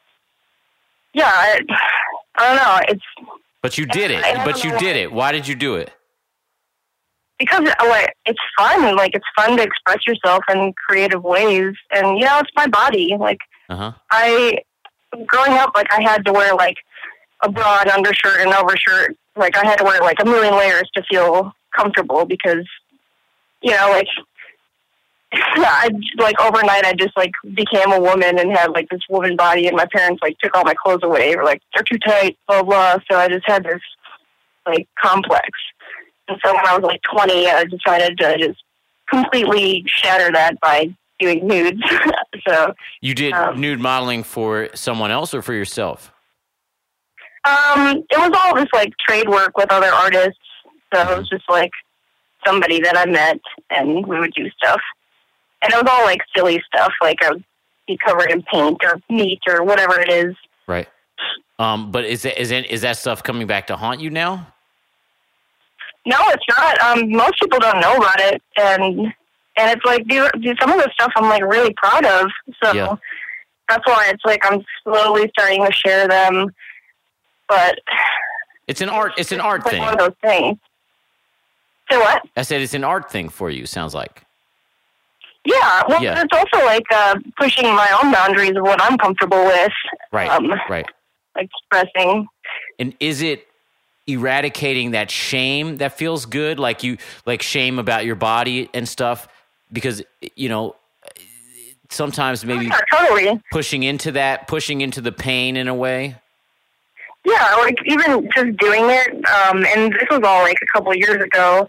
yeah, 1.13 1.31
I, 1.33 1.59
I 2.37 2.47
don't 2.47 2.55
know. 2.57 2.79
It's 2.89 3.31
But 3.61 3.77
you 3.77 3.85
did 3.85 4.11
it. 4.11 4.23
I 4.23 4.33
don't 4.33 4.45
But 4.45 4.63
you 4.63 4.71
know. 4.71 4.79
did 4.79 4.95
it. 4.95 5.11
Why 5.11 5.31
did 5.31 5.47
you 5.47 5.55
do 5.55 5.75
it? 5.75 5.91
because 7.39 7.61
like 7.87 8.13
it's 8.25 8.39
fun. 8.57 8.95
Like 8.95 9.11
it's 9.13 9.25
fun 9.35 9.57
to 9.57 9.63
express 9.63 9.99
yourself 10.07 10.43
in 10.51 10.73
creative 10.87 11.23
ways, 11.23 11.73
and 11.91 12.17
you 12.17 12.25
know 12.25 12.39
it's 12.39 12.49
my 12.55 12.65
body. 12.67 13.15
Like 13.19 13.37
Uh 13.69 13.75
huh. 13.75 13.91
I, 14.11 14.59
growing 15.27 15.53
up, 15.53 15.71
like 15.75 15.85
I 15.93 16.01
had 16.01 16.25
to 16.25 16.33
wear 16.33 16.55
like 16.55 16.77
a 17.43 17.51
bra 17.51 17.81
and 17.81 17.91
undershirt 17.91 18.39
and 18.39 18.51
overshirt. 18.53 19.15
Like 19.35 19.55
I 19.55 19.65
had 19.67 19.75
to 19.77 19.83
wear 19.83 19.99
like 20.01 20.17
a 20.19 20.25
million 20.25 20.55
layers 20.57 20.89
to 20.95 21.03
feel 21.03 21.53
comfortable 21.75 22.25
because, 22.25 22.65
you 23.61 23.71
know, 23.71 23.89
like. 23.91 24.07
I 25.39 25.89
like 26.17 26.39
overnight. 26.41 26.85
I 26.85 26.93
just 26.93 27.15
like 27.17 27.31
became 27.53 27.91
a 27.91 27.99
woman 27.99 28.39
and 28.39 28.51
had 28.51 28.71
like 28.71 28.89
this 28.89 29.01
woman 29.09 29.35
body, 29.35 29.67
and 29.67 29.75
my 29.75 29.85
parents 29.91 30.21
like 30.21 30.37
took 30.39 30.55
all 30.55 30.63
my 30.63 30.73
clothes 30.73 31.01
away. 31.03 31.29
They 31.31 31.35
were 31.35 31.43
like, 31.43 31.61
"They're 31.73 31.83
too 31.83 31.97
tight," 31.99 32.37
blah 32.47 32.63
blah. 32.63 32.97
So 33.09 33.17
I 33.17 33.27
just 33.27 33.47
had 33.47 33.63
this 33.63 33.81
like 34.65 34.87
complex. 35.01 35.47
And 36.27 36.39
so 36.43 36.53
when 36.53 36.65
I 36.65 36.75
was 36.77 36.83
like 36.83 37.01
20, 37.03 37.47
I 37.47 37.63
decided 37.65 38.17
to 38.17 38.37
just 38.37 38.61
completely 39.09 39.83
shatter 39.87 40.29
that 40.33 40.59
by 40.59 40.89
doing 41.19 41.47
nudes. 41.47 41.81
so 42.47 42.73
You 43.01 43.13
did 43.15 43.33
Um, 43.33 43.59
nude 43.61 43.79
modeling 43.79 44.23
for 44.23 44.69
someone 44.75 45.09
else 45.09 45.33
or 45.33 45.41
for 45.41 45.53
yourself? 45.53 46.11
Um, 47.45 48.03
it 48.09 48.17
was 48.17 48.31
all 48.35 48.55
just 48.61 48.73
like 48.73 48.91
trade 49.07 49.29
work 49.29 49.57
with 49.57 49.71
other 49.71 49.87
artists. 49.87 50.39
So 50.93 50.99
it 51.11 51.17
was 51.17 51.29
just 51.29 51.45
like 51.49 51.71
somebody 52.45 52.81
that 52.81 52.97
I 52.97 53.05
met 53.05 53.39
and 53.69 54.05
we 54.05 54.19
would 54.19 54.33
do 54.33 54.49
stuff. 54.51 54.81
And 55.61 55.73
it 55.73 55.75
was 55.75 55.85
all 55.91 56.03
like 56.05 56.21
silly 56.35 56.61
stuff, 56.67 56.91
like 57.01 57.21
I 57.23 57.29
would 57.31 57.43
be 57.87 57.97
covered 58.05 58.31
in 58.31 58.43
paint 58.43 58.79
or 58.83 58.99
meat 59.09 59.39
or 59.47 59.63
whatever 59.63 59.99
it 59.99 60.09
is. 60.09 60.35
Right. 60.67 60.87
Um, 61.59 61.91
but 61.91 62.05
is 62.05 62.21
that, 62.23 62.39
is 62.39 62.49
that, 62.49 62.65
is 62.71 62.81
that 62.81 62.97
stuff 62.97 63.23
coming 63.23 63.47
back 63.47 63.67
to 63.67 63.75
haunt 63.75 63.99
you 63.99 64.09
now? 64.09 64.47
No, 66.05 66.17
it's 66.27 66.43
not. 66.57 66.79
Um, 66.81 67.11
most 67.11 67.39
people 67.39 67.59
don't 67.59 67.81
know 67.81 67.95
about 67.95 68.19
it, 68.19 68.41
and 68.57 69.13
and 69.57 69.71
it's 69.71 69.83
like 69.83 70.07
do, 70.07 70.29
do 70.39 70.53
some 70.61 70.71
of 70.71 70.77
the 70.77 70.89
stuff 70.93 71.11
I'm 71.17 71.27
like 71.27 71.43
really 71.43 71.73
proud 71.73 72.05
of. 72.05 72.27
So 72.63 72.71
Yeah. 72.73 72.95
that's 73.67 73.85
why 73.85 74.07
it's 74.13 74.23
like 74.23 74.39
I'm 74.49 74.63
slowly 74.83 75.29
starting 75.37 75.65
to 75.65 75.71
share 75.73 76.07
them. 76.07 76.53
But 77.49 77.79
It's 78.67 78.79
an 78.79 78.87
art. 78.87 79.13
It's 79.17 79.33
an 79.33 79.41
art 79.41 79.61
it's 79.61 79.65
like 79.65 79.71
thing. 79.73 79.81
one 79.81 79.93
of 79.93 79.99
those 79.99 80.15
things. 80.21 80.57
So 81.91 81.99
what? 81.99 82.21
I 82.37 82.43
said 82.43 82.61
it's 82.61 82.73
an 82.73 82.83
art 82.85 83.11
thing 83.11 83.27
for 83.27 83.49
you. 83.49 83.65
Sounds 83.65 83.93
like. 83.93 84.23
Yeah, 85.47 85.83
well, 85.87 86.03
Yeah. 86.03 86.21
it's 86.21 86.33
also 86.33 86.65
like 86.65 86.83
uh, 86.93 87.15
pushing 87.39 87.65
my 87.73 87.89
own 88.03 88.11
boundaries 88.11 88.51
of 88.57 88.63
what 88.63 88.81
I'm 88.81 88.97
comfortable 88.97 89.45
with, 89.45 89.71
Right. 90.11 90.29
Um, 90.29 90.51
right. 90.69 90.85
expressing. 91.37 92.27
And 92.79 92.93
is 92.99 93.21
it 93.21 93.47
eradicating 94.07 94.91
that 94.91 95.09
shame 95.09 95.77
that 95.77 95.97
feels 95.97 96.25
good, 96.25 96.59
like 96.59 96.83
you 96.83 96.97
like 97.25 97.41
shame 97.41 97.79
about 97.79 98.03
your 98.05 98.15
body 98.15 98.69
and 98.73 98.87
stuff? 98.87 99.27
Because 99.71 100.03
you 100.35 100.49
know, 100.49 100.75
sometimes 101.89 102.43
maybe 102.43 102.65
Yeah, 102.65 102.79
totally. 102.91 103.41
pushing 103.51 103.83
into 103.83 104.11
that, 104.13 104.47
pushing 104.47 104.81
into 104.81 104.99
the 104.99 105.13
pain 105.13 105.55
in 105.55 105.69
a 105.69 105.73
way. 105.73 106.15
Yeah, 107.25 107.55
like 107.55 107.75
even 107.85 108.29
just 108.35 108.57
doing 108.57 108.89
it, 108.89 109.09
um, 109.27 109.65
and 109.65 109.93
this 109.93 110.07
was 110.11 110.21
all 110.25 110.41
like 110.43 110.57
a 110.61 110.65
couple 110.77 110.93
years 110.95 111.21
ago. 111.23 111.67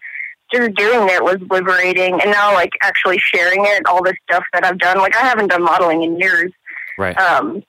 Just 0.52 0.74
doing 0.76 1.08
it 1.10 1.22
was 1.22 1.36
liberating, 1.50 2.20
and 2.20 2.30
now 2.30 2.54
like 2.54 2.70
actually 2.82 3.18
sharing 3.18 3.64
it, 3.66 3.82
all 3.86 4.02
this 4.02 4.14
stuff 4.30 4.44
that 4.54 4.64
I've 4.64 4.78
done. 4.78 4.98
Like 4.98 5.14
I 5.16 5.20
haven't 5.20 5.48
done 5.48 5.62
modeling 5.62 6.02
in 6.02 6.18
years, 6.18 6.50
Right. 6.96 7.16
um, 7.18 7.62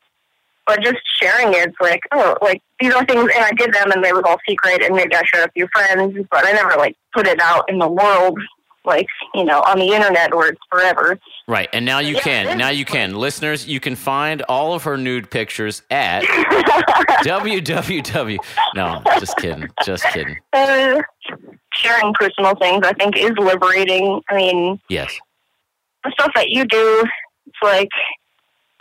but 0.66 0.82
just 0.82 0.98
sharing 1.22 1.50
it, 1.54 1.68
it's 1.70 1.78
like 1.82 2.02
oh, 2.14 2.38
like 2.42 2.62
these 2.80 2.94
are 2.94 3.04
things, 3.06 3.30
and 3.36 3.44
I 3.44 3.52
did 3.52 3.74
them, 3.74 3.92
and 3.92 4.04
they 4.04 4.14
was 4.14 4.24
all 4.26 4.38
secret, 4.48 4.82
and 4.82 4.96
maybe 4.96 5.14
I 5.16 5.24
showed 5.26 5.48
a 5.48 5.52
few 5.52 5.68
friends, 5.74 6.18
but 6.32 6.46
I 6.46 6.52
never 6.54 6.76
like 6.78 6.96
put 7.14 7.28
it 7.28 7.40
out 7.42 7.66
in 7.70 7.80
the 7.80 7.88
world, 7.90 8.40
like 8.86 9.08
you 9.36 9.44
know, 9.44 9.60
on 9.62 9.78
the 9.80 9.88
internet 9.94 10.34
where 10.34 10.50
it's 10.50 10.62
forever. 10.72 11.20
Right. 11.48 11.68
And 11.74 11.84
now 11.86 12.00
you 12.00 12.14
Yeah, 12.16 12.22
can. 12.22 12.58
Now 12.58 12.70
you 12.70 12.86
can. 12.86 13.14
Listeners, 13.16 13.68
you 13.68 13.80
can 13.80 13.96
find 13.96 14.42
all 14.44 14.74
of 14.74 14.84
her 14.84 14.96
nude 14.98 15.30
pictures 15.32 15.82
at 15.90 16.24
www. 17.24 18.38
No, 18.76 19.02
just 19.20 19.36
kidding. 19.38 19.68
Just 19.84 20.04
kidding. 20.06 20.38
Uh, 20.54 21.02
sharing 21.74 22.14
personal 22.14 22.56
things, 22.56 22.86
I 22.86 22.94
think, 22.94 23.18
is 23.18 23.32
liberating. 23.38 24.22
I 24.30 24.36
mean, 24.36 24.80
Yes. 24.90 25.18
the 26.04 26.12
stuff 26.12 26.32
that 26.36 26.50
you 26.50 26.66
do, 26.66 27.04
it's 27.48 27.58
like, 27.64 27.90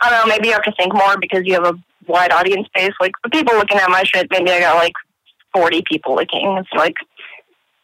I 0.01 0.09
don't 0.09 0.19
know, 0.27 0.33
maybe 0.33 0.47
you 0.47 0.53
have 0.53 0.63
to 0.63 0.73
think 0.73 0.93
more 0.93 1.17
because 1.19 1.41
you 1.45 1.53
have 1.53 1.65
a 1.65 1.73
wide 2.07 2.31
audience 2.31 2.67
base. 2.73 2.93
Like, 2.99 3.11
the 3.23 3.29
people 3.29 3.55
looking 3.55 3.77
at 3.77 3.89
my 3.89 4.03
shit, 4.03 4.27
maybe 4.31 4.51
I 4.51 4.59
got 4.59 4.75
like 4.75 4.93
40 5.53 5.83
people 5.89 6.15
looking. 6.15 6.57
It's 6.57 6.69
like, 6.75 6.93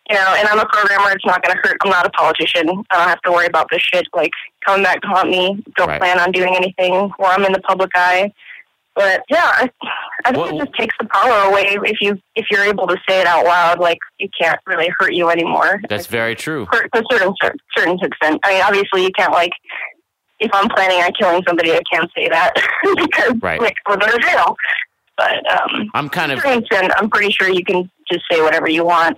you 0.10 0.16
know, 0.16 0.36
and 0.38 0.48
I'm 0.48 0.60
a 0.60 0.66
programmer. 0.68 1.12
It's 1.12 1.26
not 1.26 1.42
going 1.44 1.56
to 1.56 1.62
hurt. 1.68 1.78
I'm 1.84 1.90
not 1.90 2.06
a 2.06 2.12
politician. 2.12 2.70
I 2.92 2.98
don't 2.98 3.10
have 3.10 3.22
to 3.22 3.32
worry 3.32 3.48
about 3.48 3.68
this 3.72 3.82
shit, 3.94 4.06
like, 4.14 4.32
coming 4.66 4.84
back 4.84 5.02
to 5.02 5.08
haunt 5.08 5.30
me. 5.30 5.64
Don't 5.78 5.88
Right. 5.90 6.00
plan 6.00 6.20
on 6.20 6.32
doing 6.32 6.56
anything 6.56 7.10
where 7.18 7.32
I'm 7.32 7.44
in 7.44 7.52
the 7.54 7.62
public 7.62 7.90
eye. 7.96 8.32
But 8.96 9.24
yeah, 9.30 9.44
I, 9.44 9.70
I 10.26 10.32
think 10.32 10.54
it 10.54 10.58
just 10.66 10.74
takes 10.76 10.96
the 11.00 11.06
power 11.08 11.50
away 11.50 11.78
if 11.84 11.98
you 12.02 12.18
if 12.36 12.46
you're 12.50 12.64
able 12.64 12.88
to 12.88 12.96
say 13.08 13.20
it 13.20 13.28
out 13.28 13.44
loud. 13.46 13.80
Like 13.80 13.98
it 14.20 14.32
can't 14.40 14.60
really 14.66 14.90
hurt 15.00 15.14
you 15.14 15.30
anymore. 15.30 15.82
That's 15.90 16.08
very 16.08 16.36
true. 16.36 16.66
to 16.72 16.90
a 16.94 17.04
certain 17.12 17.34
certain 17.78 18.00
extent. 18.02 18.40
I 18.46 18.54
mean, 18.54 18.62
obviously, 18.64 19.04
you 19.04 19.12
can't 19.12 19.34
like 19.34 19.52
if 20.40 20.50
I'm 20.54 20.70
planning 20.70 20.98
on 21.02 21.12
killing 21.14 21.44
somebody, 21.48 21.74
I 21.74 21.82
can't 21.92 22.10
say 22.16 22.30
that 22.30 22.54
because 22.96 23.34
Right. 23.42 23.60
like 23.62 23.76
we're 23.88 23.98
going 23.98 24.12
to 24.14 24.20
jail. 24.20 24.56
But 25.18 25.50
um, 25.52 25.90
I'm 25.94 26.10
kind 26.10 26.32
of 26.32 26.40
certain 26.40 26.60
extent, 26.64 26.92
I'm 26.98 27.10
pretty 27.10 27.32
sure 27.32 27.48
you 27.50 27.64
can 27.64 27.90
just 28.12 28.26
say 28.30 28.42
whatever 28.42 28.70
you 28.70 28.84
want. 28.84 29.18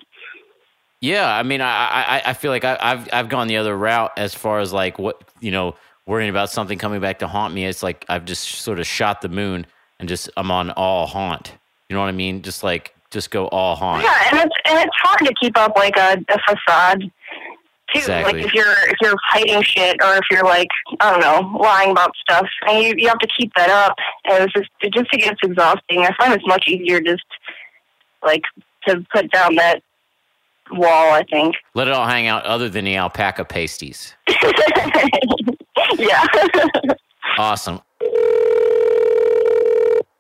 Yeah, 1.02 1.28
I 1.28 1.44
mean, 1.44 1.62
I 1.62 1.68
I, 1.68 2.22
I 2.28 2.34
feel 2.34 2.52
like 2.52 2.64
I, 2.64 2.78
I've 2.82 3.10
I've 3.14 3.30
gone 3.30 3.48
the 3.48 3.58
other 3.58 3.76
route 3.78 4.12
as 4.18 4.34
far 4.34 4.60
as 4.60 4.74
like 4.74 4.98
what 4.98 5.22
you 5.40 5.52
know, 5.52 5.76
worrying 6.08 6.30
about 6.30 6.50
something 6.50 6.80
coming 6.80 7.02
back 7.02 7.20
to 7.20 7.28
haunt 7.28 7.54
me. 7.54 7.66
It's 7.66 7.84
like 7.84 8.06
I've 8.10 8.26
just 8.26 8.46
sort 8.46 8.80
of 8.80 8.88
shot 8.88 9.22
the 9.22 9.30
moon 9.30 9.68
and 10.00 10.10
just 10.10 10.30
I'm 10.36 10.50
on 10.50 10.72
all 10.72 11.06
haunt. 11.06 11.54
You 11.90 11.96
know 11.96 12.02
what 12.02 12.10
I 12.10 12.14
mean? 12.14 12.42
Just 12.42 12.64
like 12.64 12.96
just 13.12 13.30
go 13.30 13.48
all 13.50 13.76
haunt. 13.76 14.04
Yeah, 14.04 14.30
and 14.32 14.40
it's 14.40 14.56
and 14.66 14.80
it's 14.80 14.98
hard 15.02 15.20
to 15.20 15.34
keep 15.40 15.58
up 15.58 15.74
like 15.76 15.98
a, 15.98 16.18
a 16.30 16.38
facade 16.48 17.02
too. 17.02 18.00
Exactly. 18.00 18.34
Like 18.34 18.46
if 18.46 18.54
you're 18.54 18.90
if 18.90 18.96
you're 19.02 19.16
hiding 19.28 19.62
shit 19.62 19.98
or 20.04 20.16
if 20.16 20.24
you're 20.32 20.44
like 20.44 20.70
I 21.00 21.12
don't 21.12 21.22
know 21.22 21.58
lying 21.60 21.92
about 21.92 22.12
stuff, 22.18 22.48
and 22.68 22.84
you 22.84 22.96
you 22.98 23.08
have 23.08 23.20
to 23.20 23.28
keep 23.38 23.52
that 23.56 23.70
up, 23.70 23.96
and 24.26 24.44
it's 24.44 24.54
just 24.54 24.70
it 24.82 24.94
just 24.94 25.12
gets 25.12 25.40
exhausting. 25.44 26.06
I 26.06 26.12
find 26.18 26.34
it's 26.34 26.48
much 26.48 26.66
easier 26.68 27.00
just 27.02 27.26
like 28.24 28.44
to 28.88 29.06
put 29.14 29.32
down 29.32 29.56
that 29.56 29.82
wall. 30.72 31.12
I 31.14 31.24
think. 31.30 31.56
Let 31.74 31.88
it 31.88 31.94
all 31.94 32.08
hang 32.08 32.28
out, 32.28 32.44
other 32.46 32.70
than 32.70 32.86
the 32.86 32.96
alpaca 32.98 33.46
pasties. 33.46 34.14
yeah. 35.98 36.26
Awesome, 37.40 37.80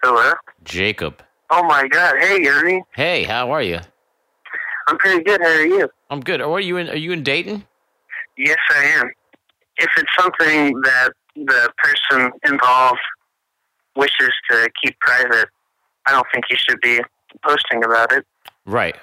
Hello. 0.03 0.33
Jacob. 0.65 1.23
Oh 1.49 1.63
my 1.63 1.87
God. 1.87 2.15
Hey, 2.19 2.45
Ernie. 2.47 2.83
Hey, 2.95 3.23
how 3.23 3.49
are 3.49 3.63
you? 3.63 3.79
I'm 4.87 4.97
pretty 4.99 5.23
good. 5.23 5.41
How 5.41 5.47
are 5.47 5.65
you? 5.65 5.89
I'm 6.11 6.19
good. 6.21 6.41
Are 6.41 6.59
you 6.59 6.77
in? 6.77 6.89
Are 6.89 6.95
you 6.95 7.11
in 7.13 7.23
Dayton? 7.23 7.63
Yes, 8.37 8.57
I 8.75 8.83
am. 8.83 9.09
If 9.77 9.89
it's 9.97 10.11
something 10.19 10.79
that 10.81 11.09
the 11.35 11.71
person 11.77 12.31
involved 12.47 12.99
wishes 13.95 14.31
to 14.51 14.69
keep 14.83 14.99
private, 14.99 15.49
I 16.05 16.11
don't 16.11 16.27
think 16.31 16.45
you 16.51 16.57
should 16.57 16.79
be 16.81 17.01
posting 17.43 17.83
about 17.83 18.11
it. 18.11 18.25
Right. 18.65 18.95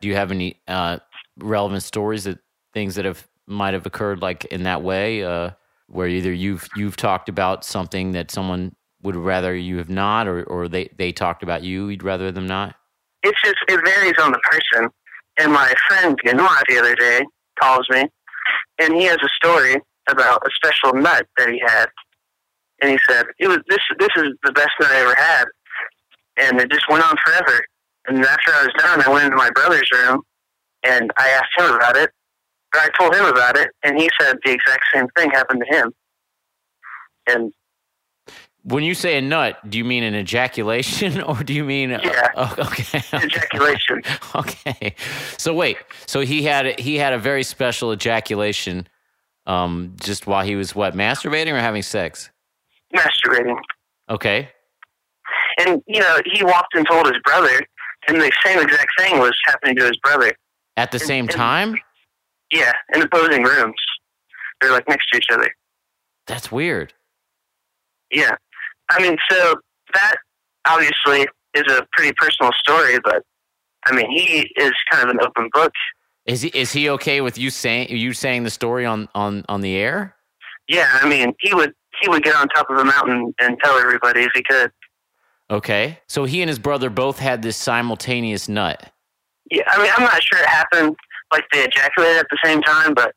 Do 0.00 0.08
you 0.08 0.14
have 0.14 0.30
any 0.30 0.60
uh, 0.66 0.98
relevant 1.38 1.82
stories 1.82 2.24
that 2.24 2.38
things 2.74 2.94
that 2.94 3.04
have 3.04 3.26
might 3.46 3.74
have 3.74 3.86
occurred 3.86 4.22
like 4.22 4.44
in 4.46 4.62
that 4.62 4.82
way, 4.82 5.24
uh, 5.24 5.50
where 5.88 6.08
either 6.08 6.32
you've 6.32 6.68
you've 6.76 6.96
talked 6.96 7.28
about 7.28 7.64
something 7.64 8.12
that 8.12 8.30
someone 8.30 8.74
would 9.02 9.16
rather 9.16 9.54
you 9.54 9.78
have 9.78 9.90
not, 9.90 10.28
or 10.28 10.44
or 10.44 10.68
they 10.68 10.88
they 10.96 11.12
talked 11.12 11.42
about 11.42 11.62
you, 11.62 11.88
you'd 11.88 12.02
rather 12.02 12.30
them 12.32 12.46
not. 12.46 12.76
It's 13.22 13.40
just 13.42 13.56
it 13.68 13.80
varies 13.84 14.14
on 14.20 14.32
the 14.32 14.38
person. 14.38 14.88
And 15.38 15.52
my 15.52 15.72
friend 15.88 16.18
Ganoir 16.24 16.62
the 16.68 16.78
other 16.78 16.94
day 16.94 17.24
calls 17.60 17.86
me, 17.90 18.08
and 18.78 18.94
he 18.94 19.04
has 19.04 19.18
a 19.22 19.28
story 19.44 19.76
about 20.08 20.42
a 20.44 20.50
special 20.54 20.94
nut 20.94 21.26
that 21.36 21.48
he 21.48 21.60
had. 21.66 21.86
And 22.82 22.90
he 22.90 22.98
said 23.08 23.26
it 23.38 23.48
was 23.48 23.58
this 23.68 23.80
this 23.98 24.08
is 24.16 24.30
the 24.44 24.52
best 24.52 24.70
nut 24.80 24.90
I 24.90 25.00
ever 25.00 25.14
had, 25.14 25.44
and 26.36 26.60
it 26.60 26.70
just 26.70 26.88
went 26.88 27.04
on 27.04 27.16
forever. 27.24 27.60
And 28.06 28.24
after 28.24 28.52
I 28.52 28.62
was 28.64 28.72
done, 28.78 29.02
I 29.06 29.10
went 29.10 29.24
into 29.24 29.36
my 29.36 29.50
brother's 29.50 29.88
room, 29.92 30.22
and 30.84 31.10
I 31.18 31.28
asked 31.30 31.50
him 31.58 31.74
about 31.74 31.96
it. 31.96 32.10
Or 32.74 32.80
I 32.80 32.88
told 32.98 33.14
him 33.14 33.24
about 33.26 33.56
it, 33.56 33.70
and 33.82 33.98
he 33.98 34.08
said 34.20 34.36
the 34.44 34.52
exact 34.52 34.84
same 34.94 35.06
thing 35.16 35.30
happened 35.30 35.62
to 35.68 35.76
him. 35.76 35.92
And 37.26 37.52
When 38.62 38.84
you 38.84 38.94
say 38.94 39.18
a 39.18 39.20
nut, 39.20 39.58
do 39.68 39.76
you 39.76 39.84
mean 39.84 40.04
an 40.04 40.14
ejaculation, 40.14 41.20
or 41.30 41.42
do 41.42 41.52
you 41.52 41.64
mean? 41.64 41.90
Yeah. 41.90 42.28
oh, 42.36 42.54
okay. 42.58 43.02
ejaculation. 43.12 44.02
okay. 44.34 44.94
So 45.36 45.52
wait. 45.52 45.78
So 46.06 46.20
he 46.20 46.44
had 46.44 46.78
he 46.78 46.96
had 46.96 47.12
a 47.12 47.18
very 47.18 47.42
special 47.42 47.92
ejaculation, 47.92 48.86
um, 49.46 49.96
just 50.00 50.26
while 50.26 50.44
he 50.44 50.54
was 50.54 50.74
what 50.74 50.94
masturbating 50.94 51.52
or 51.52 51.58
having 51.58 51.82
sex. 51.82 52.30
masturbating. 52.94 53.56
Okay. 54.08 54.48
And, 55.58 55.82
you 55.86 56.00
know, 56.00 56.20
he 56.24 56.42
walked 56.44 56.74
and 56.74 56.86
told 56.86 57.06
his 57.06 57.16
brother, 57.24 57.60
and 58.10 58.20
the 58.20 58.30
same 58.44 58.60
exact 58.60 58.88
thing 58.98 59.18
was 59.18 59.36
happening 59.46 59.76
to 59.76 59.84
his 59.84 59.98
brother. 60.02 60.32
At 60.76 60.92
the 60.92 60.98
same 60.98 61.28
time. 61.28 61.76
Yeah, 62.50 62.72
in 62.94 63.02
opposing 63.02 63.44
rooms. 63.44 63.76
They're 64.60 64.72
like 64.72 64.88
next 64.88 65.06
to 65.12 65.18
each 65.18 65.26
other. 65.32 65.54
That's 66.26 66.50
weird. 66.50 66.92
Yeah. 68.10 68.36
I 68.90 69.02
mean, 69.02 69.16
so 69.30 69.54
that 69.94 70.16
obviously 70.66 71.26
is 71.54 71.72
a 71.72 71.86
pretty 71.92 72.12
personal 72.18 72.52
story, 72.60 72.98
but 73.02 73.22
I 73.86 73.94
mean, 73.94 74.10
he 74.10 74.48
is 74.56 74.72
kind 74.90 75.08
of 75.08 75.14
an 75.14 75.20
open 75.22 75.48
book. 75.52 75.72
Is 76.26 76.42
he 76.42 76.48
is 76.48 76.72
he 76.72 76.90
okay 76.90 77.20
with 77.20 77.38
you 77.38 77.50
saying 77.50 77.88
you 77.90 78.12
saying 78.12 78.44
the 78.44 78.50
story 78.50 78.84
on 78.84 79.08
on 79.14 79.44
on 79.48 79.62
the 79.62 79.76
air? 79.76 80.14
Yeah, 80.68 80.98
I 81.00 81.08
mean, 81.08 81.32
he 81.40 81.54
would 81.54 81.72
he 82.00 82.08
would 82.08 82.22
get 82.22 82.36
on 82.36 82.48
top 82.48 82.68
of 82.70 82.76
a 82.76 82.84
mountain 82.84 83.34
and 83.40 83.56
tell 83.62 83.78
everybody 83.78 84.22
if 84.22 84.30
he 84.34 84.42
could. 84.42 84.70
Okay. 85.50 85.98
So 86.08 86.24
he 86.24 86.42
and 86.42 86.48
his 86.48 86.58
brother 86.58 86.90
both 86.90 87.18
had 87.18 87.42
this 87.42 87.56
simultaneous 87.56 88.48
nut. 88.48 88.92
Yeah, 89.50 89.64
I 89.66 89.82
mean, 89.82 89.90
I'm 89.96 90.04
not 90.04 90.22
sure 90.22 90.38
it 90.38 90.48
happened 90.48 90.96
like 91.32 91.44
they 91.52 91.64
ejaculated 91.64 92.18
at 92.18 92.26
the 92.30 92.38
same 92.44 92.62
time, 92.62 92.94
but 92.94 93.12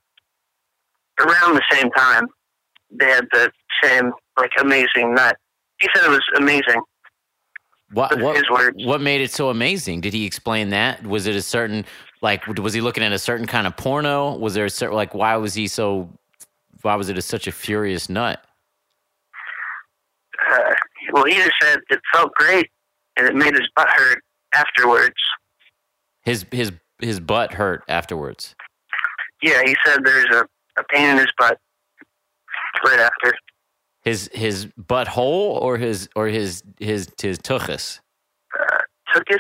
around 1.20 1.56
the 1.56 1.64
same 1.72 1.90
time, 1.92 2.28
they 2.92 3.06
had 3.06 3.26
the 3.32 3.52
same 3.84 4.12
like 4.38 4.52
amazing 4.60 5.14
nut. 5.14 5.38
He 5.80 5.88
said 5.94 6.06
it 6.06 6.10
was 6.10 6.24
amazing. 6.38 6.82
What 7.92 8.20
what 8.20 8.36
his 8.36 8.50
words. 8.50 8.84
what 8.86 9.02
made 9.02 9.22
it 9.22 9.32
so 9.32 9.50
amazing? 9.50 10.02
Did 10.02 10.14
he 10.14 10.26
explain 10.26 10.72
that? 10.72 11.06
Was 11.06 11.28
it 11.28 11.36
a 11.36 11.42
certain 11.42 11.86
like 12.22 12.48
was 12.48 12.74
he 12.74 12.82
looking 12.82 13.04
at 13.04 13.12
a 13.12 13.20
certain 13.20 13.46
kind 13.46 13.68
of 13.68 13.78
porno? 13.78 14.36
Was 14.38 14.56
there 14.56 14.66
a 14.66 14.70
certain 14.70 14.96
like 14.96 15.14
why 15.14 15.36
was 15.36 15.54
he 15.54 15.68
so 15.68 16.10
why 16.82 16.96
was 16.96 17.10
it 17.10 17.18
a, 17.18 17.22
such 17.22 17.46
a 17.46 17.52
furious 17.52 18.10
nut? 18.10 18.44
Uh, 20.50 20.74
well, 21.14 21.26
he 21.26 21.36
just 21.36 21.54
said 21.62 21.80
it 21.90 22.02
felt 22.12 22.34
great, 22.34 22.70
and 23.18 23.28
it 23.28 23.36
made 23.36 23.54
his 23.54 23.70
butt 23.76 23.88
hurt 23.88 24.20
afterwards. 24.56 25.14
His 26.24 26.46
his 26.52 26.72
his 27.00 27.20
butt 27.20 27.54
hurt 27.54 27.84
afterwards. 27.88 28.56
Yeah, 29.42 29.62
he 29.64 29.76
said 29.86 30.04
there's 30.04 30.26
a, 30.34 30.46
a 30.80 30.84
pain 30.90 31.10
in 31.10 31.18
his 31.18 31.32
butt 31.38 31.60
right 32.84 33.00
after. 33.00 33.36
His 34.02 34.30
his 34.34 34.66
butthole 34.66 35.62
or 35.62 35.78
his 35.78 36.10
or 36.16 36.28
his 36.28 36.64
his 36.80 37.08
his 37.22 37.38
tuchus. 37.38 38.00
Tuchus. 39.14 39.38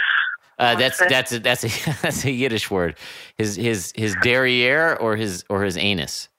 Uh, 0.60 0.76
that's 0.76 1.00
that's 1.10 1.32
a, 1.32 1.40
that's 1.40 1.64
a 1.88 1.98
that's 2.04 2.24
a 2.24 2.32
Yiddish 2.32 2.70
word. 2.70 2.98
His 3.38 3.56
his 3.56 3.92
his 3.96 4.16
derriere 4.22 4.96
or 4.96 5.16
his 5.16 5.44
or 5.50 5.64
his 5.64 5.76
anus. 5.76 6.30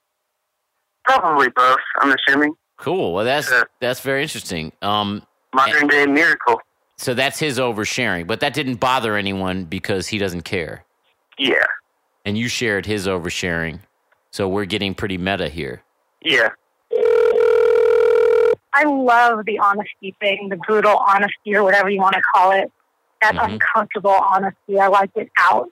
Probably 1.05 1.49
both. 1.49 1.81
I'm 2.01 2.15
assuming. 2.15 2.55
Cool. 2.77 3.13
Well, 3.15 3.25
that's 3.25 3.51
Yeah. 3.51 3.65
that's 3.81 4.01
very 4.01 4.23
interesting. 4.23 4.73
Um, 4.83 5.23
Modern 5.55 5.87
day 5.87 6.07
miracle. 6.07 6.61
so 6.97 7.15
that's 7.15 7.39
his 7.39 7.59
oversharing, 7.59 8.27
but 8.27 8.41
that 8.41 8.55
didn't 8.55 8.77
bother 8.77 9.17
anyone 9.17 9.65
because 9.65 10.09
he 10.09 10.19
doesn't 10.19 10.43
care, 10.43 10.85
Yeah. 11.39 11.65
and 12.25 12.37
you 12.37 12.49
shared 12.49 12.87
his 12.87 13.07
oversharing. 13.07 13.81
So 14.31 14.49
we're 14.49 14.65
getting 14.65 14.95
pretty 14.95 15.17
meta 15.19 15.49
here. 15.49 15.83
Yeah. 16.23 16.49
I 18.77 18.83
love 18.85 19.45
the 19.47 19.59
honesty 19.61 20.17
thing, 20.19 20.49
the 20.49 20.57
brutal 20.57 20.97
honesty 20.97 21.55
or 21.55 21.63
whatever 21.63 21.89
you 21.89 22.01
want 22.01 22.17
to 22.17 22.23
call 22.35 22.51
it. 22.51 22.71
That 23.23 23.35
Mhm. 23.37 23.53
uncomfortable 23.53 24.11
honesty. 24.11 24.81
I 24.81 24.89
like 24.89 25.11
it 25.15 25.31
out. 25.39 25.69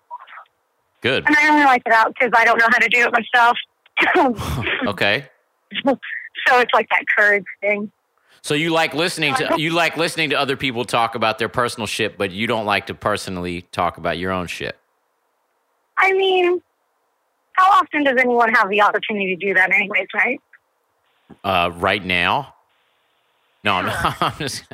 Good. 1.00 1.26
And 1.26 1.36
I 1.36 1.48
only 1.48 1.64
like 1.64 1.82
it 1.84 1.92
out 1.92 2.14
because 2.14 2.30
I 2.36 2.44
don't 2.44 2.59
know 2.59 2.68
how 2.70 2.78
to 2.78 2.88
do 2.88 3.00
it 3.00 3.12
myself. 3.12 3.59
Okay. 4.86 5.26
so 6.47 6.59
it's 6.61 6.72
like 6.74 6.89
that 6.91 7.05
courage 7.16 7.45
thing. 7.61 7.91
So 8.43 8.55
you 8.55 8.70
like 8.70 8.95
listening 8.95 9.35
to 9.37 9.55
you 9.57 9.70
like 9.70 9.97
listening 9.97 10.30
to 10.30 10.39
other 10.39 10.57
people 10.57 10.85
talk 10.85 11.14
about 11.14 11.39
their 11.39 11.49
personal 11.49 11.87
shit, 11.87 12.18
but 12.18 12.30
you 12.30 12.47
don't 12.47 12.66
like 12.66 12.87
to 12.87 12.95
personally 12.95 13.62
talk 13.72 13.99
about 13.99 14.18
your 14.18 14.33
own 14.33 14.47
shit. 14.47 14.76
I 15.97 16.12
mean, 16.12 16.61
how 17.53 17.70
often 17.70 18.05
does 18.05 18.16
anyone 18.18 18.53
have 18.55 18.68
the 18.68 18.83
opportunity 18.83 19.37
to 19.37 19.47
do 19.47 19.55
that, 19.55 19.72
anyways, 19.72 20.09
right? 20.14 20.41
Uh, 21.45 21.70
right 21.74 22.05
now. 22.05 22.55
No, 23.64 23.74
I'm, 23.74 24.14
I'm 24.20 24.39
just. 24.39 24.64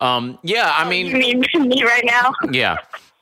Um, 0.00 0.38
yeah, 0.42 0.72
I 0.76 0.88
mean, 0.88 1.06
you 1.06 1.14
mean 1.14 1.68
me 1.68 1.82
right 1.84 2.04
now? 2.04 2.32
Yeah. 2.50 2.78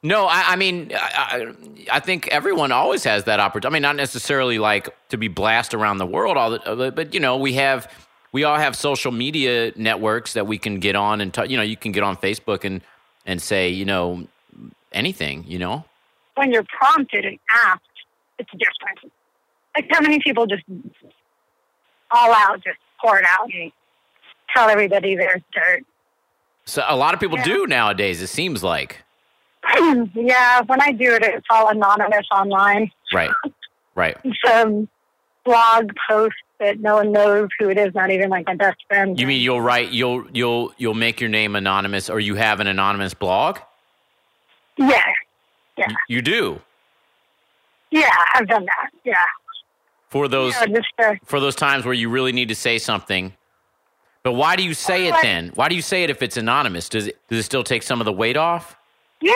No, 0.06 0.26
I, 0.26 0.52
I 0.52 0.56
mean, 0.56 0.92
I, 0.94 1.46
I 1.90 1.98
think 1.98 2.28
everyone 2.28 2.70
always 2.70 3.02
has 3.02 3.24
that 3.24 3.40
opportunity. 3.40 3.66
I 3.66 3.74
mean, 3.74 3.82
not 3.82 3.96
necessarily 3.96 4.58
like 4.60 4.88
to 5.08 5.16
be 5.16 5.26
blast 5.26 5.74
around 5.74 5.98
the 5.98 6.06
world 6.06 6.36
all 6.36 6.50
the, 6.50 6.62
uh, 6.62 6.90
but 6.92 7.12
you 7.12 7.18
know, 7.18 7.36
we 7.36 7.54
have, 7.54 7.92
we 8.30 8.44
all 8.44 8.56
have 8.56 8.76
social 8.76 9.10
media 9.10 9.72
networks 9.74 10.34
that 10.34 10.46
we 10.46 10.58
can 10.58 10.78
get 10.78 10.94
on 10.94 11.20
and, 11.20 11.34
t- 11.34 11.46
you 11.48 11.56
know, 11.56 11.62
you 11.64 11.76
can 11.76 11.90
get 11.90 12.04
on 12.04 12.16
Facebook 12.16 12.64
and, 12.64 12.82
and 13.24 13.42
say, 13.42 13.68
you 13.68 13.84
know, 13.84 14.28
anything, 14.92 15.44
you 15.48 15.58
know? 15.58 15.84
When 16.36 16.52
you're 16.52 16.62
prompted 16.78 17.24
and 17.24 17.38
asked, 17.64 17.82
it's 18.38 18.50
different. 18.52 19.12
Like 19.74 19.88
how 19.90 20.00
many 20.00 20.20
people 20.20 20.46
just 20.46 20.62
all 22.12 22.32
out, 22.32 22.62
just 22.62 22.78
pour 23.00 23.18
it 23.18 23.24
out 23.26 23.50
and 23.52 23.72
tell 24.54 24.68
everybody 24.68 25.16
their 25.16 25.42
dirt. 25.52 25.82
So 26.64 26.84
a 26.86 26.94
lot 26.96 27.12
of 27.12 27.18
people 27.18 27.38
Yeah. 27.38 27.44
do 27.44 27.66
nowadays, 27.66 28.22
it 28.22 28.28
seems 28.28 28.62
like. 28.62 29.02
yeah, 30.14 30.60
when 30.62 30.80
I 30.80 30.92
do 30.92 31.12
it, 31.14 31.22
it's 31.22 31.46
all 31.50 31.68
anonymous 31.68 32.26
online. 32.30 32.90
Right. 33.12 33.30
Right. 33.94 34.16
Some 34.46 34.88
blog 35.44 35.90
post 36.08 36.34
that 36.58 36.80
no 36.80 36.96
one 36.96 37.12
knows 37.12 37.48
who 37.58 37.68
it 37.68 37.78
is, 37.78 37.94
not 37.94 38.10
even 38.10 38.30
like 38.30 38.46
my 38.46 38.54
best 38.54 38.78
friend. 38.88 39.18
You 39.18 39.26
mean 39.26 39.40
you'll 39.40 39.60
write, 39.60 39.90
you'll, 39.90 40.24
you'll, 40.32 40.72
you'll 40.78 40.94
make 40.94 41.20
your 41.20 41.28
name 41.30 41.54
anonymous 41.56 42.08
or 42.10 42.18
you 42.20 42.34
have 42.36 42.60
an 42.60 42.66
anonymous 42.66 43.14
blog? 43.14 43.58
Yeah, 44.78 45.02
Y- 45.78 45.86
You 46.08 46.22
do. 46.22 46.60
yeah, 47.90 48.10
I've 48.34 48.46
done 48.48 48.64
that. 48.64 48.90
Yeah. 49.04 49.16
For 50.08 50.28
those, 50.28 50.54
Yeah, 50.54 50.66
just 50.66 50.86
uh, 50.98 51.14
for 51.24 51.40
those 51.40 51.54
times 51.56 51.84
where 51.84 51.94
you 51.94 52.08
really 52.08 52.32
need 52.32 52.48
to 52.48 52.54
say 52.54 52.78
something. 52.78 53.32
But 54.22 54.32
why 54.32 54.56
do 54.56 54.62
you 54.64 54.74
say 54.74 55.06
it 55.08 55.14
then? 55.22 55.52
Why 55.54 55.68
do 55.68 55.74
you 55.76 55.82
say 55.82 56.02
it 56.02 56.10
if 56.10 56.20
it's 56.22 56.36
anonymous? 56.36 56.88
Does 56.88 57.06
it 57.06 57.18
does 57.28 57.38
it 57.38 57.42
still 57.44 57.62
take 57.62 57.82
some 57.82 58.00
of 58.00 58.04
the 58.06 58.12
weight 58.12 58.36
off? 58.36 58.76
Yeah, 59.20 59.32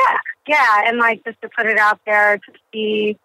yeah, 0.47 0.83
and 0.87 0.99
like 0.99 1.25
just 1.25 1.41
to 1.43 1.49
put 1.49 1.67
it 1.67 1.79
out 1.79 2.01
there 2.07 2.37
to 2.39 2.53
see. 2.73 3.17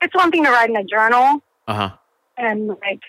It's 0.00 0.14
one 0.14 0.30
thing 0.30 0.44
to 0.44 0.50
write 0.50 0.68
in 0.68 0.76
a 0.76 0.82
journal 0.84 1.42
Uh 1.68 1.74
huh. 1.74 1.90
and 2.36 2.68
like 2.68 3.00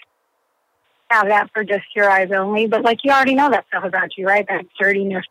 have 1.09 1.27
that 1.27 1.49
for 1.53 1.63
just 1.63 1.85
your 1.95 2.09
eyes 2.09 2.31
only, 2.31 2.67
but 2.67 2.83
like 2.83 2.99
you 3.03 3.11
already 3.11 3.35
know 3.35 3.49
that 3.49 3.65
stuff 3.67 3.83
about 3.83 4.15
you, 4.17 4.27
right? 4.27 4.45
That 4.47 4.65
dirtiness, 4.79 5.25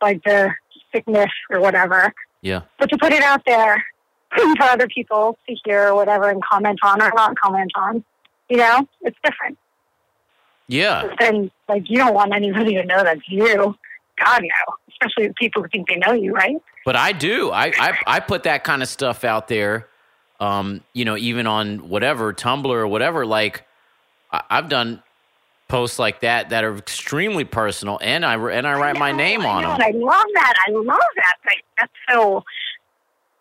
like 0.00 0.22
the 0.24 0.50
sickness 0.92 1.30
or 1.50 1.60
whatever. 1.60 2.12
Yeah. 2.40 2.62
But 2.78 2.88
to 2.90 2.98
put 2.98 3.12
it 3.12 3.22
out 3.22 3.42
there 3.46 3.84
for 4.36 4.62
other 4.62 4.88
people 4.88 5.38
to 5.48 5.56
hear 5.64 5.88
or 5.88 5.94
whatever 5.94 6.28
and 6.30 6.42
comment 6.42 6.78
on 6.82 7.02
or 7.02 7.10
not 7.14 7.38
comment 7.38 7.72
on, 7.76 8.04
you 8.48 8.56
know, 8.56 8.88
it's 9.02 9.18
different. 9.24 9.58
Yeah. 10.68 11.14
Then 11.18 11.50
like 11.68 11.88
you 11.90 11.98
don't 11.98 12.14
want 12.14 12.34
anybody 12.34 12.74
to 12.74 12.84
know 12.84 13.04
that's 13.04 13.20
you. 13.28 13.76
God 14.24 14.42
no, 14.42 14.74
especially 14.90 15.28
the 15.28 15.34
people 15.34 15.62
who 15.62 15.68
think 15.68 15.88
they 15.88 15.96
know 15.96 16.12
you, 16.12 16.32
right? 16.32 16.56
But 16.86 16.94
I 16.94 17.10
do. 17.10 17.50
I, 17.50 17.72
I 17.76 17.98
I 18.06 18.20
put 18.20 18.44
that 18.44 18.62
kind 18.62 18.80
of 18.80 18.88
stuff 18.88 19.24
out 19.24 19.48
there. 19.48 19.88
Um, 20.38 20.82
you 20.92 21.04
know, 21.04 21.16
even 21.16 21.48
on 21.48 21.88
whatever 21.88 22.32
Tumblr 22.32 22.64
or 22.64 22.86
whatever. 22.86 23.26
Like, 23.26 23.64
I, 24.30 24.44
I've 24.48 24.68
done 24.68 25.02
posts 25.66 25.98
like 25.98 26.20
that 26.20 26.50
that 26.50 26.62
are 26.62 26.76
extremely 26.76 27.42
personal, 27.42 27.98
and 28.00 28.24
I 28.24 28.34
and 28.36 28.68
I 28.68 28.78
write 28.78 28.96
my 29.00 29.10
know, 29.10 29.18
name 29.18 29.40
I 29.40 29.48
on 29.48 29.62
know, 29.62 29.70
them. 29.72 29.80
I 29.80 29.90
love 29.90 30.26
that. 30.34 30.54
I 30.68 30.70
love 30.70 31.00
that. 31.16 31.34
Like 31.44 31.64
that's 31.76 31.92
so 32.08 32.44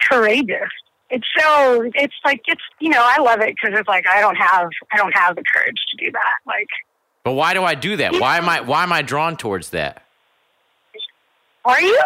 courageous. 0.02 0.72
It's 1.12 1.28
so. 1.38 1.92
It's 1.94 2.16
like 2.26 2.42
it's 2.48 2.64
you 2.80 2.90
know 2.90 3.04
I 3.04 3.22
love 3.22 3.42
it 3.42 3.56
because 3.56 3.78
it's 3.78 3.88
like 3.88 4.08
I 4.08 4.22
don't 4.22 4.38
have 4.38 4.70
I 4.92 4.98
don't 4.98 5.16
have 5.16 5.36
the 5.36 5.44
courage 5.54 5.78
to 5.92 6.04
do 6.04 6.12
that. 6.12 6.34
Like 6.48 6.70
But 7.24 7.34
why 7.34 7.54
do 7.54 7.64
I 7.64 7.76
do 7.76 7.96
that? 7.98 8.14
Why 8.20 8.40
am 8.40 8.50
I 8.50 8.62
why 8.62 8.82
am 8.82 8.92
I 8.92 9.04
drawn 9.04 9.38
towards 9.38 9.70
that? 9.70 10.02
are 11.64 11.80
you? 11.80 12.02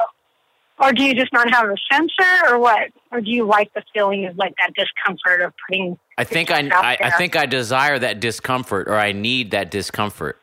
Or 0.80 0.94
do 0.94 1.04
you 1.04 1.14
just 1.14 1.34
not 1.34 1.54
have 1.54 1.70
a 1.70 1.76
censor, 1.92 2.48
or 2.50 2.58
what? 2.58 2.92
Or 3.12 3.20
do 3.20 3.30
you 3.30 3.46
like 3.46 3.74
the 3.74 3.84
feeling 3.94 4.26
of 4.26 4.38
like 4.38 4.54
that 4.58 4.74
discomfort 4.76 5.42
of 5.42 5.54
putting? 5.68 6.00
I 6.18 6.24
think 6.24 6.52
I, 6.52 6.70
I, 6.72 6.98
I 7.02 7.10
think 7.12 7.36
I 7.36 7.46
desire 7.46 8.00
that 8.00 8.22
discomfort, 8.22 8.88
or 8.88 8.96
I 8.96 9.12
need 9.12 9.52
that 9.52 9.72
discomfort, 9.72 10.38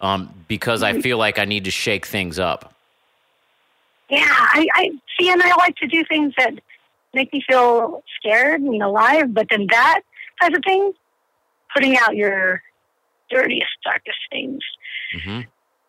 um, 0.00 0.34
because 0.48 0.82
I 0.82 1.00
feel 1.00 1.16
like 1.16 1.38
I 1.38 1.44
need 1.44 1.64
to 1.64 1.70
shake 1.70 2.06
things 2.06 2.40
up. 2.40 2.74
Yeah, 4.08 4.26
I, 4.26 4.66
I 4.74 4.90
see, 5.18 5.30
and 5.30 5.40
I 5.40 5.54
like 5.56 5.76
to 5.76 5.86
do 5.86 6.04
things 6.04 6.34
that 6.38 6.54
make 7.14 7.32
me 7.32 7.42
feel 7.48 8.02
scared 8.16 8.60
and 8.60 8.82
alive. 8.82 9.32
But 9.32 9.46
then 9.48 9.68
that 9.70 10.00
type 10.40 10.54
of 10.54 10.62
thing, 10.66 10.92
putting 11.72 11.96
out 11.96 12.16
your 12.16 12.62
dirtiest, 13.30 13.70
darkest 13.84 14.18
things. 14.30 14.60
hmm 15.22 15.40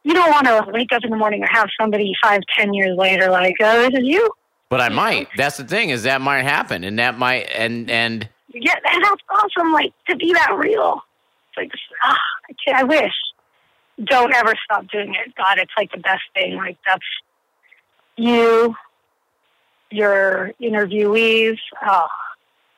You 0.03 0.13
don't 0.13 0.29
want 0.31 0.45
to 0.47 0.71
wake 0.71 0.91
up 0.91 1.03
in 1.03 1.09
the 1.09 1.15
morning 1.15 1.43
or 1.43 1.47
have 1.49 1.69
somebody 1.79 2.13
five, 2.21 2.41
ten 2.57 2.73
years 2.73 2.97
later 2.97 3.29
like, 3.29 3.55
"Oh, 3.61 3.89
this 3.89 3.99
is 3.99 4.05
you." 4.05 4.29
But 4.69 4.81
I 4.81 4.89
might. 4.89 5.29
That's 5.37 5.57
the 5.57 5.63
thing 5.63 5.91
is 5.91 6.03
that 6.03 6.19
might 6.21 6.41
happen, 6.41 6.83
and 6.83 6.97
that 6.99 7.17
might 7.17 7.43
and 7.55 7.89
and 7.89 8.27
Yeah, 8.53 8.75
and 8.91 9.03
that's 9.03 9.21
awesome. 9.29 9.71
Like 9.71 9.93
to 10.09 10.15
be 10.15 10.33
that 10.33 10.53
real. 10.57 11.01
It's 11.49 11.57
like, 11.57 11.71
ah, 12.03 12.17
I, 12.49 12.53
can't, 12.65 12.77
I 12.79 12.83
wish. 12.83 13.13
Don't 14.03 14.33
ever 14.33 14.55
stop 14.65 14.87
doing 14.87 15.13
it. 15.13 15.35
God, 15.35 15.59
it's 15.59 15.71
like 15.77 15.91
the 15.91 15.99
best 15.99 16.23
thing. 16.33 16.55
Like 16.55 16.77
that's 16.85 17.05
you, 18.15 18.75
your 19.91 20.51
interviewees. 20.59 21.59
Oh, 21.85 22.07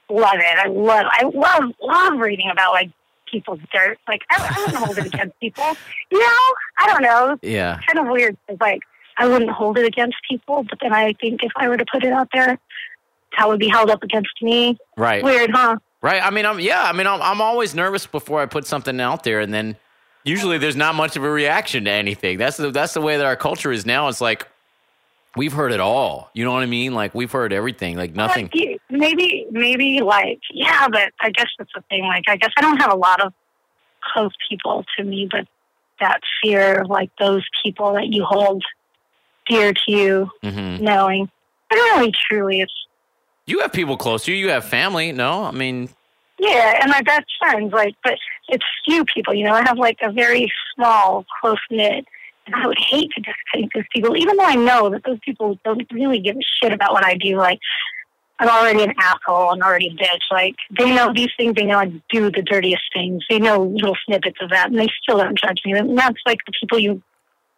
love 0.10 0.36
it. 0.36 0.60
I 0.60 0.68
love. 0.68 1.06
I 1.10 1.24
love 1.34 1.72
love 1.82 2.20
reading 2.20 2.50
about 2.52 2.74
like 2.74 2.92
people's 3.36 3.60
dirt. 3.74 3.98
Like 4.08 4.22
I, 4.30 4.36
I 4.56 4.60
wouldn't 4.62 4.78
hold 4.84 4.98
it 4.98 5.06
against 5.14 5.40
people. 5.40 5.76
You 6.12 6.20
know, 6.20 6.38
I 6.80 6.88
don't 6.88 7.02
know. 7.02 7.38
yeah, 7.42 7.78
It's 7.78 7.86
kind 7.86 8.06
of 8.06 8.12
weird. 8.12 8.38
It's 8.48 8.62
like 8.62 8.80
I 9.18 9.28
wouldn't 9.28 9.52
hold 9.52 9.78
it 9.78 9.86
against 9.86 10.18
people, 10.30 10.64
but 10.70 10.78
then 10.82 10.94
I 10.94 11.14
think 11.22 11.44
if 11.44 11.52
I 11.58 11.68
were 11.70 11.78
to 11.78 11.86
put 11.92 12.04
it 12.04 12.12
out 12.14 12.30
there, 12.34 12.58
that 13.38 13.48
would 13.48 13.60
be 13.60 13.68
held 13.70 13.90
up 13.90 14.04
against 14.04 14.42
me. 14.42 14.78
right, 14.98 15.24
Weird, 15.24 15.52
huh? 15.52 15.78
right. 16.02 16.22
I 16.24 16.30
mean, 16.30 16.46
I'm 16.46 16.60
yeah. 16.60 16.84
I 16.84 16.94
mean, 16.94 17.08
I'm 17.08 17.22
I'm 17.22 17.42
always 17.42 17.76
nervous 17.76 18.06
before 18.08 18.42
I 18.42 18.46
put 18.46 18.66
something 18.66 19.00
out 19.02 19.24
there, 19.24 19.40
and 19.42 19.54
then 19.54 19.76
usually 20.24 20.58
there's 20.58 20.76
not 20.78 20.96
much 20.96 21.16
of 21.18 21.24
a 21.24 21.30
reaction 21.30 21.86
to 21.86 21.92
anything. 21.92 22.38
That's 22.38 22.58
the 22.58 22.72
that's 22.72 22.94
the 22.94 23.02
way 23.02 23.18
that 23.18 23.26
our 23.26 23.36
culture 23.36 23.72
is 23.72 23.86
now. 23.86 24.08
It's 24.08 24.22
like 24.22 24.48
we've 25.36 25.54
heard 25.54 25.72
it 25.74 25.80
all. 25.82 26.30
You 26.34 26.46
know 26.46 26.54
what 26.54 26.64
I 26.64 26.68
mean? 26.68 26.94
Like 26.94 27.14
we've 27.14 27.32
heard 27.32 27.52
everything. 27.52 27.98
Like 27.98 28.16
nothing. 28.16 28.50
You- 28.54 28.75
maybe, 29.00 29.46
maybe 29.52 30.02
like, 30.02 30.40
yeah, 30.52 30.88
but 30.88 31.12
I 31.22 31.32
guess 31.32 31.48
that's 31.58 31.72
the 31.74 31.82
thing. 31.90 32.04
Like, 32.04 32.26
I 32.28 32.38
guess 32.38 32.52
I 32.58 32.62
don't 32.62 32.78
have 32.78 32.92
a 32.92 32.96
lot 32.96 33.22
of 33.22 33.34
close 34.14 34.32
people 34.50 34.86
to 34.98 35.04
me, 35.04 35.28
but 35.30 35.48
that 36.00 36.20
fear 36.42 36.82
of 36.82 36.90
like 36.90 37.10
those 37.20 37.44
people 37.64 37.94
that 37.94 38.08
you 38.08 38.24
hold 38.26 38.64
dear 39.48 39.74
to 39.74 39.92
you, 39.92 40.30
hmm 40.44 40.78
knowing. 40.84 41.30
But 41.70 41.76
really, 41.76 42.14
truly, 42.30 42.62
it's 42.62 42.74
You 43.46 43.60
have 43.60 43.72
people 43.72 43.98
close 43.98 44.26
to 44.26 44.34
you. 44.34 44.38
You 44.38 44.50
have 44.52 44.66
family. 44.66 45.12
No, 45.12 45.44
I 45.44 45.52
mean, 45.52 45.90
yeah, 46.38 46.80
and 46.82 46.92
my 46.92 47.02
best 47.02 47.26
friends. 47.40 47.74
Like, 47.74 47.96
but 48.04 48.18
it's 48.50 48.66
few 48.86 49.06
people. 49.06 49.34
You 49.34 49.46
know, 49.46 49.54
I 49.54 49.64
have 49.64 49.78
like 49.78 50.00
a 50.02 50.12
very 50.12 50.52
small, 50.76 51.26
close 51.42 51.60
knit. 51.70 52.06
And 52.46 52.54
I 52.54 52.68
would 52.68 52.78
hate 52.78 53.10
to 53.16 53.22
disappoint 53.22 53.72
those 53.74 53.86
people, 53.92 54.16
even 54.16 54.38
though 54.38 54.46
I 54.46 54.54
know 54.54 54.92
that 54.92 55.04
those 55.04 55.18
people 55.26 55.58
don't 55.66 55.82
really 55.92 56.20
give 56.20 56.36
a 56.36 56.46
shit 56.62 56.72
about 56.72 56.94
what 56.94 57.04
I 57.04 57.16
do. 57.16 57.38
Like, 57.38 57.58
I'm 58.40 58.50
already 58.50 58.84
an 58.84 58.94
asshole. 59.00 59.52
I'm 59.52 59.62
already 59.62 59.88
a 59.88 60.04
bitch. 60.04 60.22
Like 60.32 60.56
they 60.78 60.94
know 60.94 61.14
these 61.14 61.30
things. 61.38 61.56
They 61.56 61.66
know 61.66 61.80
I 61.80 61.86
do 62.10 62.32
the 62.32 62.42
dirtiest 62.42 62.84
things. 62.94 63.24
They 63.30 63.40
know 63.40 63.64
little 63.64 63.96
snippets 64.06 64.38
of 64.42 64.50
that, 64.50 64.70
and 64.70 64.80
they 64.80 64.90
still 65.02 65.18
don't 65.18 65.38
judge 65.40 65.62
me. 65.66 65.74
And 65.74 65.98
that's 65.98 66.20
like 66.26 66.40
the 66.46 66.52
people 66.60 66.80
you 66.80 67.02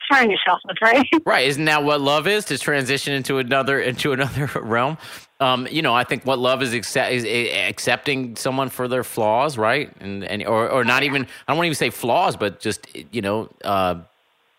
surround 0.10 0.32
yourself 0.32 0.60
with, 0.66 0.78
right? 0.82 1.06
Right. 1.26 1.48
Isn't 1.48 1.66
that 1.66 1.84
what 1.84 2.00
love 2.00 2.28
is? 2.28 2.46
To 2.46 2.58
transition 2.58 3.14
into 3.14 3.40
another 3.40 3.80
into 3.80 4.14
another 4.14 4.50
realm. 4.62 4.98
Um, 5.40 5.68
you 5.70 5.82
know, 5.82 5.94
I 5.94 6.04
think 6.04 6.26
what 6.26 6.40
love 6.40 6.64
is, 6.64 6.74
accept, 6.74 7.12
is 7.12 7.26
accepting 7.70 8.36
someone 8.36 8.70
for 8.70 8.88
their 8.88 9.04
flaws, 9.04 9.58
right? 9.58 9.92
And 10.00 10.24
and 10.24 10.46
or 10.46 10.70
or 10.70 10.84
not 10.84 11.04
even 11.04 11.24
I 11.24 11.52
don't 11.52 11.58
want 11.58 11.66
to 11.66 11.68
even 11.68 11.76
say 11.76 11.90
flaws, 11.90 12.36
but 12.36 12.60
just 12.60 12.88
you 13.12 13.22
know 13.22 13.50
uh, 13.64 13.96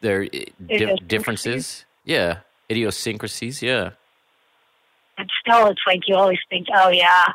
their 0.01 0.27
di- 0.27 0.97
differences. 1.07 1.85
Yeah, 2.05 2.39
idiosyncrasies. 2.71 3.63
Yeah. 3.63 3.91
And 5.19 5.29
still, 5.41 5.67
it's 5.67 5.81
like 5.87 6.01
you 6.07 6.15
always 6.15 6.39
think, 6.49 6.69
oh 6.75 6.89
yeah, 6.91 7.27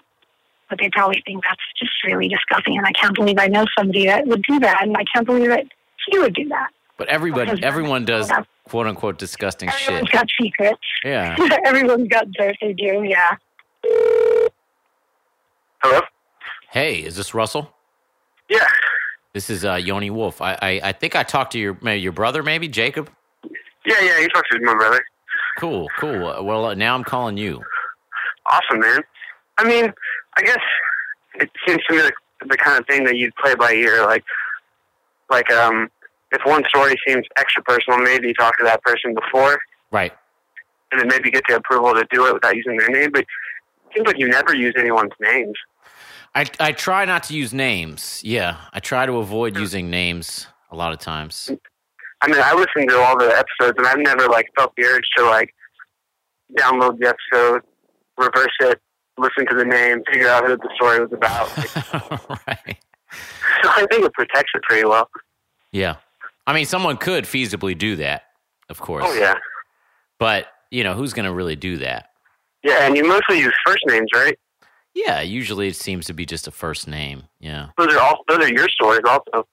but 0.69 0.79
they 0.79 0.89
probably 0.89 1.21
think 1.25 1.43
that's 1.43 1.61
just 1.77 1.91
really 2.05 2.27
disgusting, 2.29 2.77
and 2.77 2.87
I 2.87 2.91
can't 2.93 3.13
believe 3.13 3.37
I 3.37 3.47
know 3.47 3.65
somebody 3.77 4.05
that 4.05 4.25
would 4.25 4.41
do 4.43 4.59
that, 4.61 4.81
and 4.83 4.95
I 4.97 5.03
can't 5.13 5.25
believe 5.25 5.49
that 5.49 5.65
he 6.07 6.17
would 6.17 6.33
do 6.33 6.47
that. 6.49 6.69
But 6.97 7.09
everybody, 7.09 7.61
everyone 7.63 8.05
does 8.05 8.31
quote 8.69 8.87
unquote 8.87 9.17
disgusting 9.17 9.67
Everyone's 9.69 9.83
shit. 9.83 9.89
Everyone's 9.93 10.09
got 10.11 10.27
secrets. 10.41 10.81
Yeah. 11.03 11.35
Everyone's 11.65 12.07
got 12.07 12.31
dirt 12.31 12.55
they 12.61 12.71
do. 12.73 13.03
Yeah. 13.03 13.31
Hello. 15.83 15.99
Hey, 16.71 16.99
is 16.99 17.15
this 17.15 17.33
Russell? 17.33 17.73
Yeah. 18.49 18.67
This 19.33 19.49
is 19.49 19.65
uh, 19.65 19.75
Yoni 19.75 20.09
Wolf. 20.11 20.41
I, 20.41 20.57
I 20.61 20.81
I 20.83 20.91
think 20.93 21.15
I 21.15 21.23
talked 21.23 21.51
to 21.53 21.59
your 21.59 21.77
maybe 21.81 22.01
your 22.01 22.11
brother, 22.11 22.43
maybe 22.43 22.67
Jacob. 22.67 23.09
Yeah, 23.85 23.99
yeah. 24.01 24.19
You 24.19 24.29
talked 24.29 24.47
to 24.51 24.59
my 24.61 24.75
brother. 24.75 25.03
Cool, 25.57 25.87
cool. 25.99 26.27
Uh, 26.27 26.41
Well, 26.41 26.65
uh, 26.65 26.73
now 26.75 26.95
I'm 26.95 27.03
calling 27.03 27.37
you. 27.37 27.61
Awesome, 28.45 28.79
man. 28.79 29.01
I 29.57 29.63
mean, 29.67 29.93
I 30.37 30.41
guess 30.41 30.59
it 31.35 31.49
seems 31.67 31.79
to 31.89 31.95
me 31.95 32.03
like 32.03 32.13
the 32.47 32.57
kind 32.57 32.79
of 32.79 32.85
thing 32.87 33.03
that 33.05 33.15
you'd 33.15 33.35
play 33.35 33.55
by 33.55 33.71
ear. 33.73 34.03
Like, 34.05 34.23
like 35.29 35.51
um, 35.51 35.89
if 36.31 36.41
one 36.45 36.63
story 36.67 36.95
seems 37.07 37.25
extra 37.37 37.63
personal, 37.63 37.99
maybe 37.99 38.27
you 38.27 38.33
talk 38.33 38.57
to 38.57 38.63
that 38.65 38.81
person 38.83 39.13
before, 39.15 39.59
Right. 39.91 40.11
and 40.91 40.99
then 40.99 41.07
maybe 41.07 41.31
get 41.31 41.43
the 41.47 41.55
approval 41.55 41.93
to 41.93 42.05
do 42.11 42.25
it 42.27 42.33
without 42.33 42.55
using 42.55 42.77
their 42.77 42.89
name. 42.89 43.11
But 43.11 43.21
it 43.21 43.27
seems 43.95 44.07
like 44.07 44.17
you 44.19 44.27
never 44.27 44.53
use 44.55 44.73
anyone's 44.77 45.11
names. 45.19 45.55
I 46.35 46.45
I 46.59 46.71
try 46.71 47.05
not 47.05 47.23
to 47.23 47.35
use 47.35 47.53
names. 47.53 48.21
Yeah, 48.23 48.57
I 48.73 48.79
try 48.79 49.05
to 49.05 49.17
avoid 49.17 49.55
using 49.55 49.89
names 49.91 50.47
a 50.71 50.75
lot 50.75 50.91
of 50.91 50.97
times. 50.99 51.51
I 52.21 52.27
mean, 52.27 52.41
I 52.43 52.53
listen 52.55 52.87
to 52.87 52.97
all 52.99 53.17
the 53.17 53.27
episodes, 53.29 53.77
and 53.77 53.85
I've 53.85 53.99
never 53.99 54.27
like 54.27 54.49
felt 54.57 54.73
the 54.75 54.83
urge 54.85 55.07
to 55.17 55.25
like 55.25 55.53
download 56.57 56.97
the 56.99 57.09
episode, 57.09 57.61
reverse 58.17 58.53
it, 58.61 58.79
listen 59.17 59.45
to 59.49 59.55
the 59.55 59.65
name, 59.65 60.01
figure 60.11 60.27
out 60.27 60.45
who 60.45 60.57
the 60.57 60.69
story 60.75 60.99
was 60.99 61.11
about. 61.13 61.49
right. 62.47 62.77
so 63.63 63.69
I 63.69 63.85
think 63.91 64.05
it 64.05 64.13
protects 64.13 64.51
it 64.55 64.61
pretty 64.63 64.85
well. 64.85 65.09
Yeah. 65.71 65.95
I 66.45 66.53
mean, 66.53 66.65
someone 66.65 66.97
could 66.97 67.23
feasibly 67.25 67.77
do 67.77 67.95
that, 67.97 68.23
of 68.69 68.79
course. 68.79 69.05
Oh 69.07 69.13
yeah, 69.13 69.35
But 70.19 70.47
you 70.71 70.83
know, 70.83 70.93
who's 70.93 71.13
going 71.13 71.25
to 71.25 71.33
really 71.33 71.55
do 71.55 71.77
that? 71.77 72.09
yeah, 72.63 72.85
and 72.85 72.95
you 72.95 73.05
mostly 73.07 73.39
use 73.39 73.53
first 73.65 73.83
names, 73.87 74.07
right? 74.15 74.37
Yeah, 74.93 75.21
usually 75.21 75.67
it 75.67 75.75
seems 75.75 76.05
to 76.07 76.13
be 76.13 76.25
just 76.25 76.47
a 76.47 76.51
first 76.51 76.87
name. 76.87 77.23
Yeah. 77.39 77.69
Those 77.77 77.93
are 77.95 77.99
all 77.99 78.23
those 78.27 78.39
are 78.39 78.53
your 78.53 78.69
stories, 78.69 79.01
also. 79.07 79.47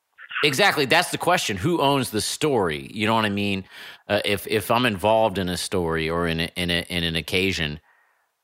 Exactly. 0.44 0.84
That's 0.86 1.10
the 1.10 1.18
question. 1.18 1.56
Who 1.56 1.80
owns 1.80 2.10
the 2.10 2.20
story? 2.20 2.90
You 2.92 3.06
know 3.06 3.14
what 3.14 3.24
I 3.24 3.30
mean? 3.30 3.64
Uh, 4.08 4.20
if 4.24 4.46
if 4.46 4.70
I'm 4.70 4.84
involved 4.86 5.38
in 5.38 5.48
a 5.48 5.56
story 5.56 6.08
or 6.10 6.26
in 6.26 6.40
a, 6.40 6.50
in 6.56 6.70
a, 6.70 6.84
in 6.88 7.04
an 7.04 7.16
occasion, 7.16 7.80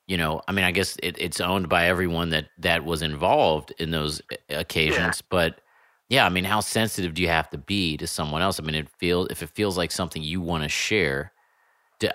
you 0.06 0.16
know, 0.16 0.40
I 0.46 0.52
mean, 0.52 0.64
I 0.64 0.70
guess 0.70 0.96
it, 1.02 1.16
it's 1.18 1.40
owned 1.40 1.68
by 1.68 1.86
everyone 1.86 2.30
that 2.30 2.48
that 2.58 2.84
was 2.84 3.02
involved 3.02 3.72
in 3.78 3.90
those 3.90 4.20
uh, 4.32 4.36
occasions. 4.50 5.22
But 5.22 5.60
yeah, 6.08 6.24
I 6.24 6.28
mean, 6.28 6.44
how 6.44 6.60
sensitive 6.60 7.14
do 7.14 7.22
you 7.22 7.28
have 7.28 7.50
to 7.50 7.58
be 7.58 7.96
to 7.96 8.06
someone 8.06 8.42
else? 8.42 8.60
I 8.60 8.62
mean, 8.62 8.76
it 8.76 8.88
feels 8.98 9.28
if 9.30 9.42
it 9.42 9.50
feels 9.50 9.76
like 9.76 9.90
something 9.90 10.22
you 10.22 10.40
want 10.40 10.62
to 10.62 10.68
share. 10.68 11.32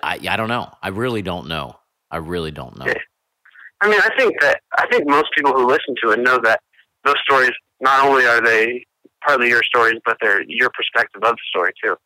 I 0.02 0.18
I 0.28 0.36
don't 0.36 0.48
know. 0.48 0.72
I 0.82 0.88
really 0.88 1.22
don't 1.22 1.48
know. 1.48 1.76
I 2.10 2.18
really 2.18 2.50
don't 2.50 2.78
know. 2.78 2.92
I 3.80 3.88
mean, 3.88 4.00
I 4.00 4.10
think 4.16 4.40
that 4.40 4.60
I 4.78 4.86
think 4.86 5.08
most 5.08 5.28
people 5.36 5.52
who 5.52 5.66
listen 5.66 5.94
to 6.04 6.12
it 6.12 6.20
know 6.20 6.38
that 6.38 6.60
those 7.04 7.16
stories 7.28 7.50
not 7.80 8.06
only 8.06 8.24
are 8.24 8.40
they 8.40 8.84
partly 9.26 9.48
your 9.48 9.62
stories, 9.64 10.00
but 10.04 10.16
they're 10.20 10.42
your 10.46 10.70
perspective 10.70 11.22
of 11.24 11.32
the 11.32 11.42
story 11.50 11.72
too. 11.82 11.96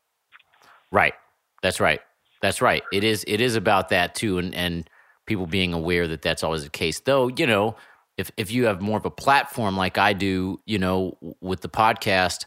Right. 0.91 1.15
That's 1.63 1.79
right. 1.79 2.01
That's 2.43 2.63
right. 2.63 2.83
It 2.93 3.05
is. 3.05 3.25
It 3.27 3.41
is 3.41 3.57
about 3.57 3.91
that 3.91 4.15
too, 4.15 4.39
and 4.39 4.55
and 4.55 4.89
people 5.27 5.47
being 5.47 5.73
aware 5.73 6.09
that 6.09 6.23
that's 6.23 6.43
always 6.43 6.65
the 6.65 6.71
case. 6.71 7.01
Though 7.01 7.29
you 7.29 7.47
know, 7.47 7.77
if 8.17 8.31
if 8.37 8.51
you 8.51 8.67
have 8.67 8.81
more 8.81 8.99
of 8.99 9.05
a 9.05 9.11
platform 9.11 9.77
like 9.77 9.99
I 9.99 10.13
do, 10.13 10.61
you 10.67 10.79
know, 10.79 11.19
with 11.41 11.61
the 11.61 11.69
podcast, 11.69 12.47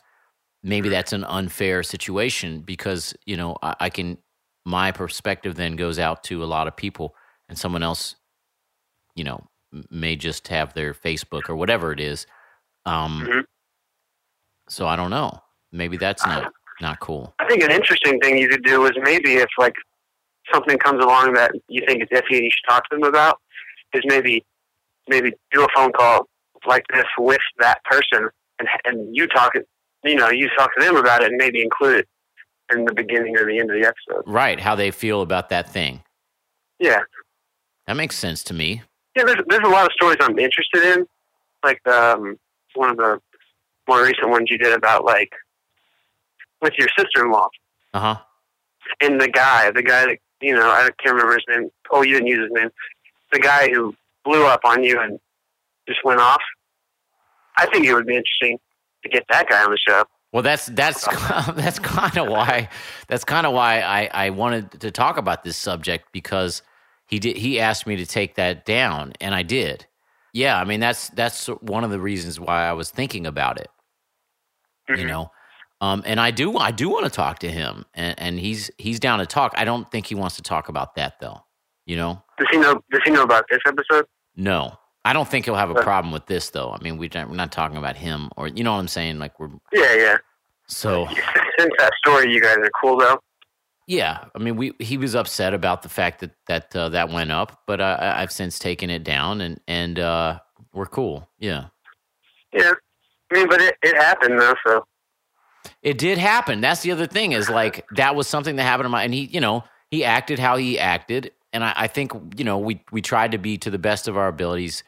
maybe 0.64 0.90
that's 0.90 1.14
an 1.14 1.24
unfair 1.26 1.84
situation 1.84 2.62
because 2.62 3.14
you 3.26 3.38
know 3.38 3.58
I, 3.62 3.76
I 3.82 3.90
can 3.90 4.18
my 4.66 4.92
perspective 4.92 5.56
then 5.56 5.76
goes 5.76 6.00
out 6.00 6.24
to 6.26 6.44
a 6.44 6.46
lot 6.46 6.68
of 6.68 6.76
people, 6.76 7.16
and 7.48 7.58
someone 7.58 7.84
else, 7.84 8.16
you 9.16 9.24
know, 9.24 9.48
may 9.90 10.16
just 10.16 10.48
have 10.50 10.74
their 10.74 10.94
Facebook 10.94 11.50
or 11.50 11.56
whatever 11.56 11.92
it 11.92 12.00
is. 12.00 12.26
Um, 12.86 13.28
Mhm. 13.30 13.44
So 14.68 14.88
I 14.88 14.96
don't 14.96 15.10
know. 15.10 15.42
Maybe 15.72 15.98
that's 15.98 16.26
not 16.26 16.52
not 16.82 17.00
cool. 17.00 17.34
I 17.40 17.48
think 17.48 17.64
an 17.64 17.72
interesting 17.72 18.20
thing 18.20 18.38
you 18.38 18.48
could 18.48 18.64
do 18.64 18.86
is 18.86 18.92
maybe 19.04 19.36
if 19.36 19.50
like 19.58 19.74
something 20.54 20.78
comes 20.78 21.04
along 21.04 21.34
that 21.34 21.52
you 21.68 21.82
think 21.88 22.02
is 22.04 22.10
iffy 22.10 22.36
and 22.38 22.43
you 22.43 22.50
should 22.52 22.70
talk 22.70 22.88
to 22.89 22.95
them 22.97 23.04
about, 23.04 23.39
is 23.93 24.04
maybe 24.06 24.45
maybe 25.08 25.32
do 25.52 25.64
a 25.64 25.68
phone 25.76 25.91
call 25.91 26.28
like 26.68 26.84
this 26.93 27.06
with 27.18 27.39
that 27.60 27.84
person 27.86 28.30
and 28.60 28.68
and 28.86 29.16
you 29.16 29.28
talk 29.28 29.56
it, 29.56 29.68
you 30.04 30.16
know, 30.16 30.30
you 30.30 30.50
talk 30.58 30.70
to 30.78 30.84
them 30.86 30.95
about 30.97 31.22
it 31.24 31.28
and 31.30 31.38
maybe 31.38 31.62
include 31.62 32.00
it 32.00 32.08
in 32.72 32.86
the 32.86 32.93
beginning 32.93 33.36
or 33.38 33.45
the 33.45 33.58
end 33.60 33.72
of 33.72 33.82
the 33.82 33.88
episode. 33.88 34.24
Right. 34.28 34.60
How 34.60 34.76
they 34.76 34.91
feel 34.91 35.22
about 35.22 35.50
that 35.50 35.70
thing. 35.70 36.04
Yeah, 36.80 37.00
That 37.88 37.95
makes 37.97 38.16
sense 38.16 38.43
to 38.43 38.54
me. 38.54 38.84
yeah. 39.16 39.24
There's 39.26 39.41
there's 39.47 39.66
a 39.66 39.70
lot 39.72 39.86
of 39.86 39.91
stories 39.93 40.18
I'm 40.22 40.38
interested 40.39 40.84
in, 40.84 41.06
like 41.64 41.86
um, 41.88 42.38
one 42.76 42.89
of 42.91 42.97
the 42.97 43.20
more 43.88 44.04
recent 44.04 44.30
ones 44.30 44.47
you 44.52 44.58
did 44.58 44.72
about 44.74 45.04
like 45.04 45.32
with 46.62 46.74
your 46.78 46.88
sister-in-law. 46.97 47.47
Uh 47.93 48.00
huh. 48.00 48.16
and 49.02 49.20
the 49.20 49.28
guy, 49.30 49.72
the 49.72 49.82
guy 49.82 50.06
that 50.06 50.18
you 50.42 50.54
know, 50.54 50.70
I 50.70 50.90
can't 51.02 51.16
remember 51.16 51.34
his 51.34 51.46
name. 51.48 51.70
Oh, 51.92 52.02
you 52.02 52.14
didn't 52.14 52.28
use 52.28 52.44
his 52.50 52.52
name. 52.52 52.70
The 53.32 53.40
guy 53.40 53.70
who 53.70 53.96
blew 54.24 54.46
up 54.46 54.62
on 54.64 54.84
you 54.84 55.00
and 55.00 55.20
just 55.88 56.04
went 56.04 56.20
off. 56.20 56.42
I 57.58 57.66
think 57.68 57.86
it 57.86 57.94
would 57.94 58.06
be 58.06 58.16
interesting 58.16 58.58
to 59.04 59.10
get 59.10 59.26
that 59.30 59.50
guy 59.50 59.64
on 59.64 59.72
the 59.72 59.78
show. 59.78 60.04
Well, 60.32 60.44
that's 60.44 60.68
that's 60.68 61.06
that's 61.56 61.80
kind 61.80 62.18
of 62.18 62.28
why 62.30 62.70
that's 63.08 63.26
kind 63.26 63.46
of 63.48 63.54
why 63.54 63.82
I 63.82 64.10
I 64.14 64.30
wanted 64.30 64.80
to 64.82 64.92
talk 64.92 65.18
about 65.18 65.44
this 65.44 65.58
subject 65.58 66.12
because 66.12 66.62
he 67.08 67.20
did 67.20 67.38
he 67.38 67.60
asked 67.60 67.88
me 67.88 67.96
to 67.98 68.06
take 68.06 68.36
that 68.36 68.66
down 68.66 69.14
and 69.20 69.34
I 69.34 69.44
did. 69.44 69.86
Yeah, 70.32 70.60
I 70.60 70.64
mean 70.66 70.80
that's 70.80 71.10
that's 71.10 71.48
one 71.48 71.84
of 71.84 71.90
the 71.90 72.00
reasons 72.00 72.40
why 72.40 72.68
I 72.68 72.74
was 72.74 72.92
thinking 72.92 73.26
about 73.26 73.60
it. 73.60 73.70
You 74.88 74.98
Mhm. 74.98 75.08
know, 75.08 75.32
um, 75.82 76.04
and 76.06 76.20
I 76.20 76.32
do 76.32 76.58
I 76.58 76.72
do 76.72 76.90
want 76.90 77.06
to 77.06 77.10
talk 77.12 77.40
to 77.40 77.50
him, 77.52 77.86
and, 77.94 78.20
and 78.20 78.40
he's 78.40 78.70
he's 78.78 79.00
down 79.00 79.20
to 79.20 79.26
talk. 79.26 79.54
I 79.58 79.66
don't 79.66 79.90
think 79.92 80.08
he 80.08 80.16
wants 80.16 80.36
to 80.38 80.42
talk 80.42 80.70
about 80.70 80.96
that 80.96 81.20
though. 81.20 81.42
You 81.86 81.96
know, 81.96 82.22
Does 82.38 82.48
he 82.52 82.58
know? 82.58 82.82
Does 82.92 83.02
he 83.06 83.12
know 83.12 83.24
about 83.24 83.46
this 83.50 83.60
episode? 83.68 84.06
no, 84.36 84.74
I 85.06 85.14
don't 85.14 85.28
think 85.28 85.46
he'll 85.46 85.56
have 85.56 85.70
a 85.72 85.82
problem 85.82 86.12
with 86.14 86.26
this 86.28 86.50
though. 86.52 86.72
I 86.72 86.82
mean, 86.84 86.98
we 86.98 87.10
we're 87.14 87.26
not 87.28 87.52
talking 87.52 87.78
about 87.78 87.96
him 87.96 88.30
or 88.38 88.48
you 88.48 88.64
know 88.64 88.74
what 88.74 88.80
I'm 88.80 88.88
saying. 88.88 89.18
Like 89.20 89.40
we're 89.40 89.50
Yeah, 89.74 89.96
yeah. 89.96 90.18
so. 90.68 91.08
Since 91.60 91.74
that 91.80 91.92
story, 92.06 92.32
you 92.32 92.40
guys 92.42 92.58
are 92.58 92.70
cool 92.82 92.98
though. 92.98 93.20
Yeah, 93.88 94.26
I 94.36 94.40
mean, 94.40 94.56
we 94.56 94.74
he 94.80 94.98
was 94.98 95.16
upset 95.16 95.54
about 95.56 95.82
the 95.82 95.90
fact 95.90 96.20
that 96.20 96.32
that 96.48 96.76
uh, 96.76 96.90
that 96.90 97.10
went 97.10 97.32
up, 97.32 97.64
but 97.66 97.82
uh, 97.82 97.98
I- 98.00 98.22
I've 98.22 98.32
since 98.32 98.60
taken 98.60 98.90
it 98.92 99.04
down, 99.04 99.42
and 99.42 99.60
and 99.68 99.98
uh, 99.98 100.40
we're 100.74 100.86
cool. 100.86 101.28
Yeah, 101.40 101.66
Yeah. 102.54 102.74
I 103.32 103.36
mean, 103.36 103.50
but 103.50 103.62
it, 103.62 103.76
it 103.82 103.96
happened 103.96 104.40
though, 104.40 104.54
so 104.66 104.84
it 105.82 105.98
did 105.98 106.18
happen. 106.18 106.62
That's 106.62 106.82
the 106.82 106.92
other 106.92 107.08
thing 107.08 107.32
is 107.32 107.50
like 107.50 107.86
that 107.92 108.16
was 108.16 108.28
something 108.28 108.56
that 108.58 108.64
happened 108.64 108.86
to 108.86 108.90
my, 108.90 109.04
and 109.04 109.14
he, 109.14 109.22
you 109.26 109.40
know, 109.40 109.64
he 109.90 110.04
acted 110.04 110.40
how 110.40 110.58
he 110.58 110.78
acted, 110.80 111.32
and 111.54 111.64
I, 111.64 111.74
I 111.76 111.88
think 111.88 112.12
you 112.38 112.44
know 112.44 112.58
we 112.58 112.84
we 112.92 113.02
tried 113.02 113.32
to 113.32 113.38
be 113.38 113.58
to 113.60 113.70
the 113.70 113.80
best 113.80 114.08
of 114.08 114.18
our 114.18 114.28
abilities, 114.28 114.84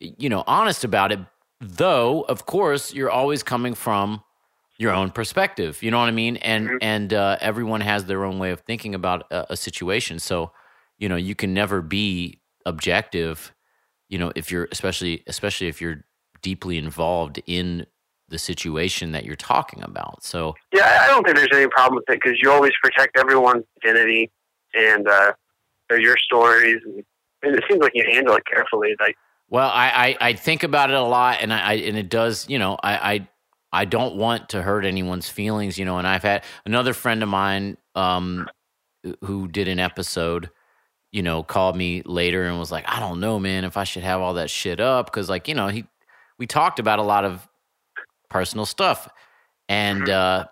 you 0.00 0.28
know, 0.28 0.44
honest 0.46 0.84
about 0.84 1.12
it. 1.12 1.20
Though, 1.60 2.22
of 2.22 2.46
course, 2.46 2.92
you're 2.92 3.10
always 3.10 3.42
coming 3.42 3.74
from 3.74 4.22
your 4.76 4.92
own 4.92 5.10
perspective. 5.10 5.82
You 5.82 5.90
know 5.90 5.98
what 5.98 6.08
I 6.08 6.12
mean? 6.12 6.36
And 6.38 6.68
Mhm. 6.68 6.78
and 6.82 7.14
uh, 7.14 7.36
everyone 7.40 7.80
has 7.80 8.04
their 8.04 8.24
own 8.24 8.38
way 8.38 8.50
of 8.50 8.60
thinking 8.60 8.94
about 8.94 9.24
a, 9.30 9.52
a 9.52 9.56
situation. 9.56 10.18
So, 10.18 10.52
you 10.98 11.08
know, 11.08 11.16
you 11.16 11.34
can 11.34 11.54
never 11.54 11.80
be 11.80 12.40
objective. 12.66 13.54
You 14.08 14.18
know, 14.18 14.32
if 14.36 14.50
you're 14.50 14.68
especially 14.72 15.22
especially 15.26 15.68
if 15.68 15.80
you're 15.80 16.04
deeply 16.42 16.76
involved 16.76 17.40
in 17.46 17.86
the 18.28 18.38
situation 18.38 19.12
that 19.12 19.24
you're 19.24 19.36
talking 19.36 19.82
about. 19.82 20.24
So, 20.24 20.54
yeah, 20.72 21.00
I- 21.02 21.08
don't 21.08 21.24
think 21.24 21.36
there's 21.36 21.48
any 21.52 21.68
problem 21.68 21.96
with 21.96 22.04
it 22.08 22.20
because 22.22 22.38
you 22.42 22.50
always 22.50 22.72
protect 22.82 23.18
everyone's 23.18 23.64
identity 23.84 24.30
and 24.74 25.06
uh, 25.06 25.32
your 25.90 26.16
stories. 26.16 26.80
And 27.42 27.54
It 27.54 27.62
seems 27.68 27.80
like 27.82 27.92
you 27.94 28.04
handle 28.10 28.34
it 28.36 28.44
carefully. 28.46 28.94
Like, 28.98 29.16
Well, 29.48 29.68
I, 29.68 30.16
I, 30.20 30.28
I 30.28 30.32
think 30.32 30.62
about 30.62 30.90
it 30.90 30.96
a 30.96 31.02
lot, 31.02 31.38
and 31.42 31.52
I, 31.52 31.60
I 31.60 31.72
and 31.74 31.96
it 31.98 32.08
does. 32.08 32.48
You 32.48 32.58
know, 32.58 32.78
I, 32.82 33.12
I 33.14 33.28
I 33.72 33.84
don't 33.84 34.16
want 34.16 34.48
to 34.50 34.62
hurt 34.62 34.84
anyone's 34.86 35.28
feelings. 35.28 35.76
You 35.78 35.84
know, 35.84 35.98
and 35.98 36.06
I've 36.06 36.22
had 36.22 36.44
another 36.64 36.94
friend 36.94 37.22
of 37.22 37.28
mine 37.28 37.76
um, 37.94 38.48
who 39.22 39.46
did 39.48 39.68
an 39.68 39.78
episode. 39.78 40.50
You 41.12 41.22
know, 41.22 41.42
called 41.44 41.76
me 41.76 42.02
later 42.04 42.44
and 42.44 42.58
was 42.58 42.72
like, 42.72 42.84
"I 42.88 42.98
don't 42.98 43.20
know, 43.20 43.38
man, 43.38 43.64
if 43.64 43.76
I 43.76 43.84
should 43.84 44.02
have 44.02 44.20
all 44.20 44.34
that 44.34 44.50
shit 44.50 44.80
up," 44.80 45.06
because 45.06 45.28
like 45.28 45.46
you 45.46 45.54
know 45.54 45.68
he 45.68 45.84
we 46.38 46.46
talked 46.46 46.78
about 46.80 46.98
a 46.98 47.02
lot 47.02 47.24
of 47.24 47.46
personal 48.34 48.66
stuff, 48.66 49.08
and 49.68 50.08
uh, 50.08 50.46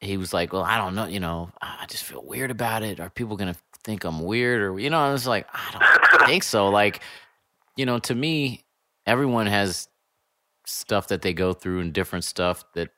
he 0.00 0.16
was 0.16 0.34
like, 0.34 0.52
"Well, 0.52 0.64
I 0.64 0.76
don't 0.76 0.96
know. 0.96 1.06
You 1.06 1.20
know, 1.20 1.50
I 1.62 1.86
just 1.88 2.02
feel 2.02 2.22
weird 2.24 2.50
about 2.50 2.82
it. 2.82 2.98
Are 2.98 3.08
people 3.08 3.36
gonna 3.36 3.54
think 3.84 4.02
I'm 4.02 4.24
weird 4.24 4.60
or 4.60 4.78
you 4.80 4.90
know?" 4.90 4.98
I 4.98 5.12
was 5.12 5.24
like, 5.24 5.46
"I 5.54 6.08
don't 6.10 6.26
think 6.26 6.42
so." 6.42 6.68
Like 6.68 7.00
you 7.76 7.86
know, 7.86 8.00
to 8.00 8.14
me, 8.14 8.64
everyone 9.06 9.46
has 9.46 9.86
stuff 10.66 11.06
that 11.08 11.22
they 11.22 11.32
go 11.32 11.52
through 11.52 11.78
and 11.78 11.92
different 11.92 12.24
stuff 12.24 12.64
that 12.74 12.90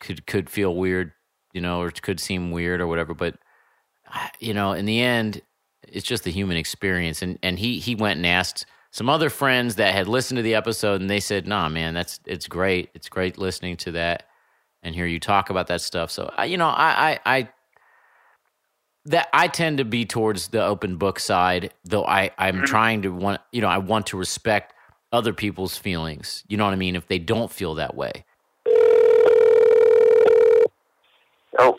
could 0.00 0.26
could 0.26 0.50
feel 0.50 0.74
weird, 0.74 1.12
you 1.52 1.60
know, 1.60 1.80
or 1.80 1.92
could 1.92 2.18
seem 2.18 2.50
weird 2.50 2.80
or 2.80 2.88
whatever. 2.88 3.14
But 3.14 3.36
you 4.40 4.52
know, 4.52 4.72
in 4.72 4.84
the 4.84 5.00
end, 5.00 5.42
it's 5.86 6.06
just 6.06 6.24
the 6.24 6.32
human 6.32 6.56
experience. 6.56 7.22
And 7.22 7.38
and 7.40 7.56
he 7.56 7.78
he 7.78 7.94
went 7.94 8.16
and 8.16 8.26
asked 8.26 8.66
some 8.94 9.08
other 9.08 9.28
friends 9.28 9.74
that 9.74 9.92
had 9.92 10.06
listened 10.06 10.36
to 10.36 10.42
the 10.42 10.54
episode, 10.54 11.00
and 11.00 11.10
they 11.10 11.18
said, 11.18 11.48
"Nah, 11.48 11.68
man, 11.68 11.94
that's 11.94 12.20
it's 12.26 12.46
great. 12.46 12.90
It's 12.94 13.08
great 13.08 13.36
listening 13.36 13.76
to 13.78 13.90
that 13.92 14.28
and 14.84 14.94
hear 14.94 15.04
you 15.04 15.18
talk 15.18 15.50
about 15.50 15.66
that 15.66 15.80
stuff." 15.80 16.12
So 16.12 16.32
I, 16.36 16.44
you 16.44 16.56
know, 16.56 16.68
I 16.68 17.18
I. 17.26 17.36
I 17.36 17.48
that 19.06 19.28
I 19.34 19.48
tend 19.48 19.78
to 19.78 19.84
be 19.84 20.06
towards 20.06 20.48
the 20.48 20.64
open 20.64 20.96
book 20.96 21.18
side, 21.18 21.74
though 21.84 22.06
I 22.06 22.30
I'm 22.38 22.54
mm-hmm. 22.54 22.64
trying 22.64 23.02
to 23.02 23.08
want 23.08 23.40
you 23.52 23.60
know 23.60 23.68
I 23.68 23.78
want 23.78 24.06
to 24.06 24.16
respect 24.16 24.72
other 25.12 25.34
people's 25.34 25.76
feelings. 25.76 26.44
You 26.48 26.56
know 26.56 26.64
what 26.64 26.72
I 26.72 26.76
mean? 26.76 26.96
If 26.96 27.08
they 27.08 27.18
don't 27.18 27.50
feel 27.50 27.74
that 27.74 27.96
way, 27.96 28.24
oh, 31.58 31.76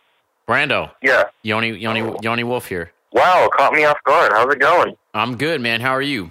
Brando, 0.47 0.91
yeah. 1.01 1.23
Yoni 1.41 1.69
Yoni 1.69 2.15
Yoni 2.21 2.43
Wolf 2.43 2.67
here. 2.67 2.91
Wow, 3.13 3.49
caught 3.57 3.73
me 3.73 3.85
off 3.85 3.97
guard. 4.03 4.33
How's 4.33 4.53
it 4.53 4.59
going? 4.59 4.95
I'm 5.15 5.37
good, 5.37 5.61
man. 5.61 5.79
How 5.81 5.91
are 5.91 6.01
you? 6.01 6.29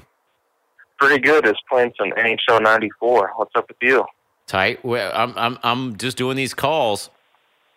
Pretty 0.98 1.20
good. 1.20 1.44
Just 1.44 1.62
playing 1.68 1.92
some 1.98 2.10
NHL 2.12 2.62
94. 2.62 3.32
What's 3.36 3.50
up 3.56 3.68
with 3.68 3.76
you? 3.82 4.04
Tight. 4.46 4.84
Well, 4.84 5.10
I'm 5.14 5.32
I'm 5.36 5.58
I'm 5.62 5.96
just 5.96 6.16
doing 6.16 6.36
these 6.36 6.54
calls. 6.54 7.10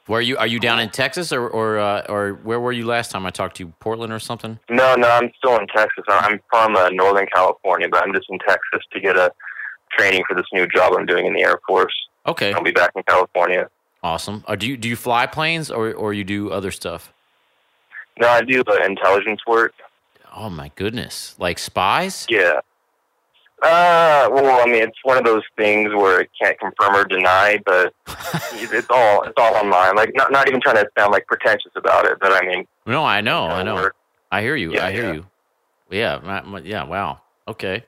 Where 0.05 0.19
are 0.19 0.21
you? 0.21 0.37
Are 0.37 0.47
you 0.47 0.59
down 0.59 0.79
in 0.79 0.89
Texas 0.89 1.31
or 1.31 1.47
or 1.47 1.79
uh, 1.79 2.05
or 2.09 2.33
where 2.43 2.59
were 2.59 2.71
you 2.71 2.85
last 2.85 3.11
time 3.11 3.25
I 3.25 3.29
talked 3.29 3.57
to 3.57 3.63
you? 3.63 3.73
Portland 3.79 4.11
or 4.13 4.19
something? 4.19 4.59
No, 4.69 4.95
no, 4.95 5.07
I'm 5.09 5.31
still 5.37 5.57
in 5.57 5.67
Texas. 5.67 6.03
I'm 6.07 6.39
from 6.49 6.75
uh, 6.75 6.89
Northern 6.89 7.27
California, 7.33 7.87
but 7.89 8.03
I'm 8.03 8.13
just 8.13 8.27
in 8.29 8.37
Texas 8.39 8.81
to 8.93 8.99
get 8.99 9.17
a 9.17 9.31
training 9.97 10.23
for 10.27 10.35
this 10.35 10.45
new 10.53 10.67
job 10.67 10.93
I'm 10.97 11.05
doing 11.05 11.25
in 11.25 11.33
the 11.33 11.41
Air 11.43 11.59
Force. 11.67 11.93
Okay, 12.25 12.53
I'll 12.53 12.63
be 12.63 12.71
back 12.71 12.91
in 12.95 13.03
California. 13.03 13.69
awesome. 14.03 14.43
Uh, 14.47 14.55
do 14.55 14.67
you 14.67 14.77
do 14.77 14.87
you 14.89 14.95
fly 14.95 15.25
planes 15.25 15.71
or 15.71 15.93
or 15.93 16.13
you 16.13 16.23
do 16.23 16.51
other 16.51 16.71
stuff? 16.71 17.11
No, 18.19 18.27
I 18.27 18.41
do 18.41 18.61
uh, 18.67 18.83
intelligence 18.85 19.41
work. 19.47 19.73
Oh 20.35 20.49
my 20.49 20.71
goodness! 20.75 21.35
Like 21.39 21.59
spies? 21.59 22.25
Yeah. 22.29 22.59
Uh, 23.61 24.29
well, 24.31 24.61
I 24.61 24.65
mean, 24.71 24.83
it's 24.83 24.97
one 25.03 25.17
of 25.17 25.23
those 25.23 25.41
things 25.55 25.89
where 25.93 26.21
it 26.21 26.29
can't 26.39 26.59
confirm 26.59 26.95
or 26.95 27.05
deny, 27.05 27.59
but 27.65 27.91
it's 28.53 28.87
all 28.91 29.23
it's 29.23 29.33
all 29.37 29.55
online. 29.55 29.95
Like, 29.95 30.11
not 30.13 30.31
not 30.31 30.47
even 30.47 30.61
trying 30.61 30.75
to 30.75 30.87
sound 30.97 31.11
like 31.11 31.25
pretentious 31.25 31.71
about 31.75 32.05
it, 32.05 32.17
but 32.21 32.31
I 32.33 32.45
mean, 32.45 32.67
No, 32.85 33.03
I 33.03 33.21
know, 33.21 33.45
you 33.47 33.51
I 33.53 33.63
know. 33.63 33.75
we're- 33.75 33.91
I 34.31 34.41
hear 34.41 34.55
you. 34.57 34.73
Yeah, 34.73 34.85
I 34.85 34.91
hear 34.91 35.05
yeah. 35.07 35.13
you. 35.13 35.25
Yeah, 35.89 36.19
my- 36.21 36.41
my- 36.41 36.59
yeah. 36.59 36.83
Wow. 36.83 37.21
Okay. 37.47 37.83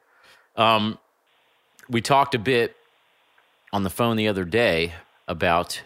Um, 0.55 0.97
we 1.89 1.99
talked 2.01 2.34
a 2.34 2.39
bit 2.39 2.76
on 3.74 3.84
the 3.84 3.89
phone 3.89 4.15
the 4.15 4.28
other 4.30 4.45
day 4.45 4.93
about 5.28 5.82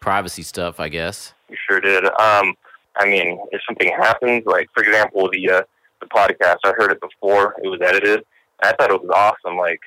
privacy 0.00 0.42
stuff. 0.42 0.80
I 0.80 0.88
guess. 0.88 1.34
You 1.50 1.56
sure 1.68 1.80
did. 1.80 2.04
Um, 2.06 2.54
I 2.96 3.04
mean, 3.06 3.38
if 3.52 3.60
something 3.68 3.92
happens, 3.92 4.44
like 4.46 4.68
for 4.74 4.82
example, 4.82 5.28
the 5.30 5.50
uh, 5.50 5.62
the 6.00 6.06
podcast, 6.06 6.56
I 6.64 6.72
heard 6.76 6.90
it 6.90 7.00
before 7.00 7.54
it 7.62 7.68
was 7.68 7.80
edited. 7.82 8.24
I 8.62 8.72
thought 8.72 8.90
it 8.90 9.02
was 9.02 9.10
awesome. 9.14 9.56
Like, 9.56 9.80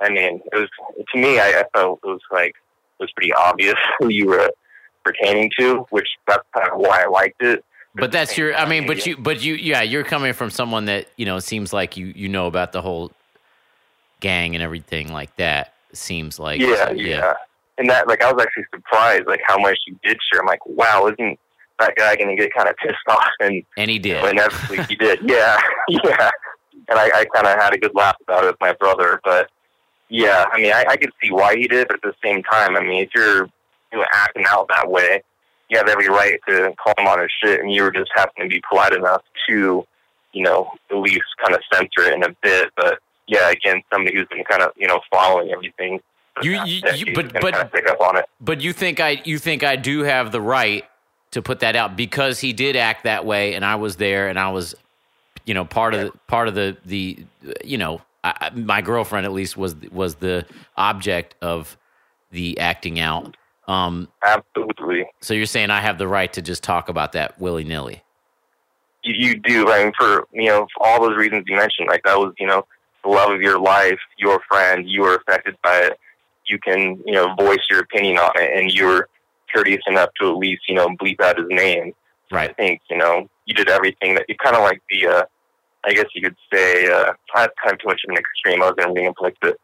I 0.00 0.08
mean, 0.08 0.40
it 0.52 0.56
was 0.56 0.68
to 1.12 1.18
me. 1.18 1.38
I, 1.38 1.60
I 1.60 1.64
felt 1.72 2.00
it 2.04 2.06
was 2.06 2.20
like 2.30 2.54
it 3.00 3.02
was 3.02 3.12
pretty 3.12 3.32
obvious 3.32 3.76
who 3.98 4.08
you 4.08 4.26
were 4.26 4.50
pertaining 5.04 5.50
to, 5.58 5.86
which 5.90 6.08
that's 6.26 6.44
kind 6.54 6.68
of 6.70 6.78
why 6.78 7.02
I 7.02 7.06
liked 7.06 7.42
it. 7.42 7.64
But 7.94 8.10
that's 8.10 8.38
your. 8.38 8.54
I 8.54 8.66
mean, 8.66 8.86
but 8.86 9.04
you, 9.06 9.16
but 9.18 9.42
you, 9.42 9.54
yeah, 9.54 9.82
you're 9.82 10.04
coming 10.04 10.32
from 10.32 10.50
someone 10.50 10.86
that 10.86 11.08
you 11.16 11.26
know 11.26 11.38
seems 11.38 11.72
like 11.72 11.96
you 11.96 12.06
you 12.16 12.28
know 12.28 12.46
about 12.46 12.72
the 12.72 12.80
whole 12.80 13.12
gang 14.22 14.54
and 14.54 14.62
everything 14.62 15.12
like 15.12 15.36
that. 15.36 15.74
Seems 15.92 16.38
like 16.38 16.58
yeah, 16.58 16.90
yeah, 16.92 17.34
And 17.76 17.90
that, 17.90 18.08
like, 18.08 18.22
I 18.22 18.32
was 18.32 18.42
actually 18.42 18.64
surprised, 18.74 19.26
like, 19.26 19.42
how 19.46 19.58
much 19.58 19.78
you 19.86 19.98
did 20.02 20.16
share. 20.32 20.40
I'm 20.40 20.46
like, 20.46 20.64
wow, 20.64 21.06
isn't 21.08 21.38
that 21.78 21.94
guy 21.96 22.16
going 22.16 22.34
to 22.34 22.42
get 22.42 22.54
kind 22.54 22.66
of 22.66 22.74
pissed 22.78 22.96
off? 23.08 23.28
And 23.40 23.62
And 23.76 23.90
he 23.90 23.98
did. 23.98 24.22
Well, 24.22 24.30
inevitably 24.30 24.84
he 24.84 24.96
did. 24.96 25.18
Yeah, 25.28 25.60
yeah. 25.88 26.30
And 26.88 26.98
I, 26.98 27.04
I 27.20 27.24
kind 27.34 27.46
of 27.46 27.58
had 27.60 27.72
a 27.74 27.78
good 27.78 27.94
laugh 27.94 28.16
about 28.22 28.44
it 28.44 28.48
with 28.48 28.60
my 28.60 28.72
brother. 28.72 29.20
But 29.24 29.50
yeah, 30.08 30.44
I 30.52 30.60
mean, 30.60 30.72
I, 30.72 30.84
I 30.90 30.96
could 30.96 31.12
see 31.22 31.30
why 31.30 31.56
he 31.56 31.68
did, 31.68 31.88
but 31.88 31.96
at 31.96 32.02
the 32.02 32.14
same 32.22 32.42
time, 32.42 32.76
I 32.76 32.80
mean, 32.80 33.02
if 33.04 33.10
you're 33.14 33.44
you 33.92 33.98
know, 33.98 34.04
acting 34.12 34.44
out 34.48 34.68
that 34.68 34.90
way, 34.90 35.22
you 35.68 35.78
have 35.78 35.88
every 35.88 36.08
right 36.08 36.38
to 36.48 36.72
call 36.82 36.94
him 36.98 37.06
on 37.06 37.20
his 37.20 37.30
shit, 37.42 37.60
and 37.60 37.72
you 37.72 37.82
were 37.82 37.90
just 37.90 38.10
happening 38.14 38.48
to 38.48 38.54
be 38.54 38.62
polite 38.68 38.92
enough 38.92 39.22
to, 39.48 39.86
you 40.32 40.42
know, 40.42 40.70
at 40.90 40.96
least 40.96 41.22
kind 41.42 41.54
of 41.54 41.62
censor 41.72 42.10
it 42.10 42.14
in 42.14 42.22
a 42.24 42.34
bit. 42.42 42.70
But 42.76 42.98
yeah, 43.26 43.50
again, 43.50 43.82
somebody 43.92 44.16
who's 44.16 44.28
been 44.28 44.44
kind 44.44 44.62
of 44.62 44.72
you 44.76 44.86
know 44.86 45.00
following 45.10 45.50
everything. 45.50 46.00
You- 46.42 46.62
you- 46.64 46.82
you- 46.94 47.14
but- 47.14 47.32
but- 47.40 47.72
pick 47.72 47.86
up 47.88 48.00
on 48.00 48.16
it. 48.16 48.24
But 48.40 48.60
you 48.60 48.72
think 48.72 49.00
I 49.00 49.22
you 49.24 49.38
think 49.38 49.62
I 49.62 49.76
do 49.76 50.02
have 50.02 50.32
the 50.32 50.40
right 50.40 50.84
to 51.30 51.40
put 51.42 51.60
that 51.60 51.76
out 51.76 51.96
because 51.96 52.40
he 52.40 52.52
did 52.52 52.76
act 52.76 53.04
that 53.04 53.24
way, 53.24 53.54
and 53.54 53.64
I 53.64 53.76
was 53.76 53.96
there, 53.96 54.28
and 54.28 54.38
I 54.38 54.50
was, 54.50 54.74
you 55.44 55.54
know, 55.54 55.64
part 55.64 55.94
of 55.94 56.00
the 56.00 56.18
part 56.26 56.48
of 56.48 56.54
the 56.54 56.76
the 56.84 57.24
you 57.64 57.78
know, 57.78 58.02
I, 58.24 58.50
my 58.54 58.82
girlfriend 58.82 59.26
at 59.26 59.32
least 59.32 59.56
was 59.56 59.76
was 59.90 60.16
the 60.16 60.46
object 60.76 61.34
of 61.42 61.76
the 62.30 62.58
acting 62.58 62.98
out. 63.00 63.36
Um, 63.68 64.08
Absolutely. 64.24 65.06
so 65.20 65.34
you're 65.34 65.46
saying 65.46 65.70
I 65.70 65.80
have 65.80 65.96
the 65.96 66.08
right 66.08 66.32
to 66.32 66.42
just 66.42 66.64
talk 66.64 66.88
about 66.88 67.12
that 67.12 67.40
willy 67.40 67.62
nilly? 67.62 68.02
you, 69.02 69.14
you 69.14 69.34
do. 69.36 69.70
I 69.70 69.84
mean, 69.84 69.92
for 69.98 70.26
you 70.32 70.46
know, 70.46 70.66
for 70.76 70.86
all 70.86 71.00
those 71.00 71.16
reasons 71.16 71.44
you 71.46 71.56
mentioned, 71.56 71.88
like 71.88 72.02
that 72.04 72.18
was 72.18 72.32
you 72.38 72.46
know 72.46 72.66
the 73.04 73.10
love 73.10 73.30
of 73.32 73.40
your 73.40 73.58
life, 73.58 73.98
your 74.18 74.40
friend, 74.48 74.88
you 74.88 75.02
were 75.02 75.16
affected 75.16 75.56
by 75.62 75.76
it. 75.78 75.98
You 76.46 76.58
can 76.58 77.02
you 77.04 77.12
know 77.12 77.34
voice 77.34 77.60
your 77.70 77.80
opinion 77.80 78.18
on 78.18 78.30
it, 78.36 78.50
and 78.56 78.72
you 78.72 78.86
were 78.86 79.08
courteous 79.52 79.82
enough 79.86 80.10
to 80.20 80.28
at 80.28 80.36
least 80.36 80.62
you 80.68 80.74
know 80.74 80.88
bleep 80.88 81.20
out 81.20 81.38
his 81.38 81.48
name. 81.48 81.92
Right. 82.30 82.50
I 82.50 82.52
think 82.54 82.80
you 82.88 82.96
know 82.96 83.28
you 83.46 83.54
did 83.54 83.68
everything 83.68 84.14
that 84.14 84.26
you 84.28 84.36
kind 84.42 84.56
of 84.56 84.62
like 84.62 84.82
the. 84.90 85.06
uh 85.06 85.22
I 85.84 85.92
guess 85.94 86.06
you 86.14 86.22
could 86.22 86.36
say 86.52 86.86
uh, 86.86 87.12
that's 87.34 87.52
kind 87.60 87.74
of 87.74 87.80
too 87.80 87.88
much 87.88 88.02
of 88.04 88.10
an 88.10 88.16
extreme. 88.16 88.62
I 88.62 88.66
was 88.66 88.74
going 88.76 88.94
to 88.94 89.04
up 89.04 89.16
like 89.20 89.36
the 89.42 89.56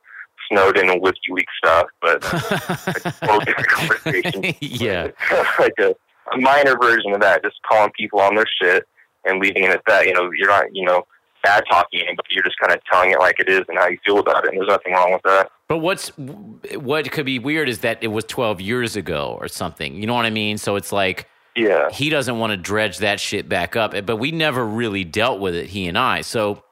Snowden 0.49 0.91
and 0.91 1.03
WikiLeaks 1.03 1.45
stuff, 1.59 1.87
but 2.01 2.17
it's 2.97 3.07
a 3.07 3.15
totally 3.25 3.45
different 3.45 3.69
conversation. 3.69 4.55
yeah. 4.61 5.11
like 5.59 5.75
a, 5.79 5.95
a 6.33 6.39
minor 6.39 6.77
version 6.77 7.13
of 7.13 7.21
that, 7.21 7.43
just 7.43 7.57
calling 7.69 7.93
people 7.97 8.21
on 8.21 8.35
their 8.35 8.47
shit 8.61 8.87
and 9.25 9.41
leaving 9.41 9.65
it 9.65 9.71
at 9.71 9.83
that. 9.87 10.07
You 10.07 10.15
know, 10.15 10.31
you're 10.35 10.49
not, 10.49 10.75
you 10.75 10.85
know, 10.85 11.07
bad 11.43 11.65
talking 11.71 12.01
anybody. 12.01 12.29
You're 12.31 12.45
just 12.45 12.59
kind 12.59 12.73
of 12.73 12.81
telling 12.91 13.13
it 13.13 13.19
like 13.19 13.39
it 13.39 13.49
is 13.49 13.63
and 13.69 13.79
how 13.79 13.89
you 13.89 13.99
feel 14.05 14.19
about 14.19 14.45
it. 14.45 14.51
And 14.51 14.59
there's 14.59 14.69
nothing 14.69 14.95
wrong 14.95 15.13
with 15.13 15.23
that. 15.23 15.51
But 15.69 15.79
what's 15.79 16.09
what 16.19 17.11
could 17.13 17.27
be 17.27 17.39
weird 17.39 17.69
is 17.69 17.81
that 17.81 17.99
it 18.03 18.09
was 18.09 18.25
12 18.25 18.61
years 18.61 18.97
ago 18.97 19.37
or 19.39 19.49
something. 19.49 19.95
You 19.95 20.07
know 20.07 20.15
what 20.15 20.25
I 20.25 20.31
mean? 20.31 20.59
So 20.59 20.77
it's 20.77 20.93
like 20.93 21.29
Yeah. 21.59 21.91
he 21.91 22.09
doesn't 22.11 22.39
want 22.39 22.53
to 22.53 22.57
dredge 22.57 22.99
that 22.99 23.21
shit 23.21 23.49
back 23.49 23.77
up. 23.77 23.93
But 24.07 24.17
we 24.17 24.31
never 24.31 24.65
really 24.65 25.05
dealt 25.05 25.41
with 25.41 25.55
it, 25.55 25.67
he 25.67 25.87
and 25.89 25.99
I. 25.99 26.21
So, 26.23 26.63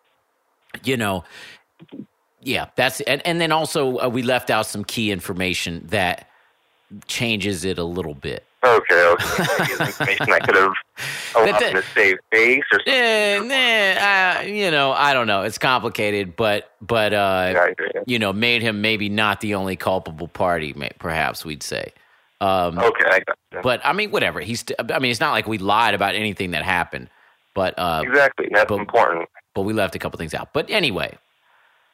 you 0.85 0.97
know, 0.97 1.25
yeah, 2.43 2.69
that's 2.77 3.01
and 3.03 3.27
and 3.27 3.41
then 3.41 3.53
also 3.53 3.99
uh, 3.99 4.09
we 4.09 4.23
left 4.23 4.51
out 4.51 4.67
some 4.67 4.85
key 4.85 5.11
information 5.11 5.85
that 5.89 6.29
changes 7.07 7.65
it 7.65 7.79
a 7.79 7.85
little 7.85 8.15
bit. 8.15 8.45
Okay. 8.65 9.05
okay. 9.13 9.43
Information 9.87 10.33
I 10.33 10.39
could 10.41 10.57
have 10.57 10.73
allowed 11.37 11.61
That- 11.61 11.73
to 11.73 11.83
save 11.95 12.17
face 12.33 12.65
or 12.73 12.79
something. 12.81 12.93
Eh, 12.95 13.39
nah, 13.95 14.41
uh, 14.41 14.43
you 14.43 14.71
know, 14.71 14.93
I 14.93 15.13
don't 15.13 15.27
know. 15.27 15.43
It's 15.43 15.59
complicated, 15.59 16.35
but 16.37 16.73
but 16.81 17.13
uh, 17.13 17.53
Yeah, 17.55 18.01
you 18.07 18.19
know, 18.19 18.33
made 18.33 18.63
him 18.63 18.81
maybe 18.81 19.09
not 19.09 19.41
the 19.41 19.55
only 19.55 19.77
culpable 19.77 20.27
party. 20.29 20.75
Perhaps 20.99 21.45
we'd 21.45 21.63
say. 21.63 21.93
Um, 22.41 22.79
Okay, 22.79 23.05
I 23.07 23.21
got 23.21 23.39
you. 23.53 23.61
But 23.63 23.81
I 23.85 23.93
mean, 23.93 24.11
whatever. 24.11 24.41
He's. 24.41 24.65
I 24.91 24.99
mean, 24.99 25.11
it's 25.11 25.21
not 25.21 25.33
like 25.33 25.47
we 25.47 25.59
lied 25.59 25.95
about 25.95 26.15
anything 26.15 26.51
that 26.53 26.63
happened, 26.65 27.09
but 27.55 27.75
uh, 27.79 28.03
Exactly. 28.05 28.49
That's 28.53 28.69
but- 28.69 28.81
important. 28.81 29.29
but 29.55 29.63
we 29.63 29.73
left 29.73 29.95
a 29.95 29.99
couple 29.99 30.19
things 30.19 30.35
out. 30.35 30.53
But 30.53 30.69
anyway, 30.71 31.17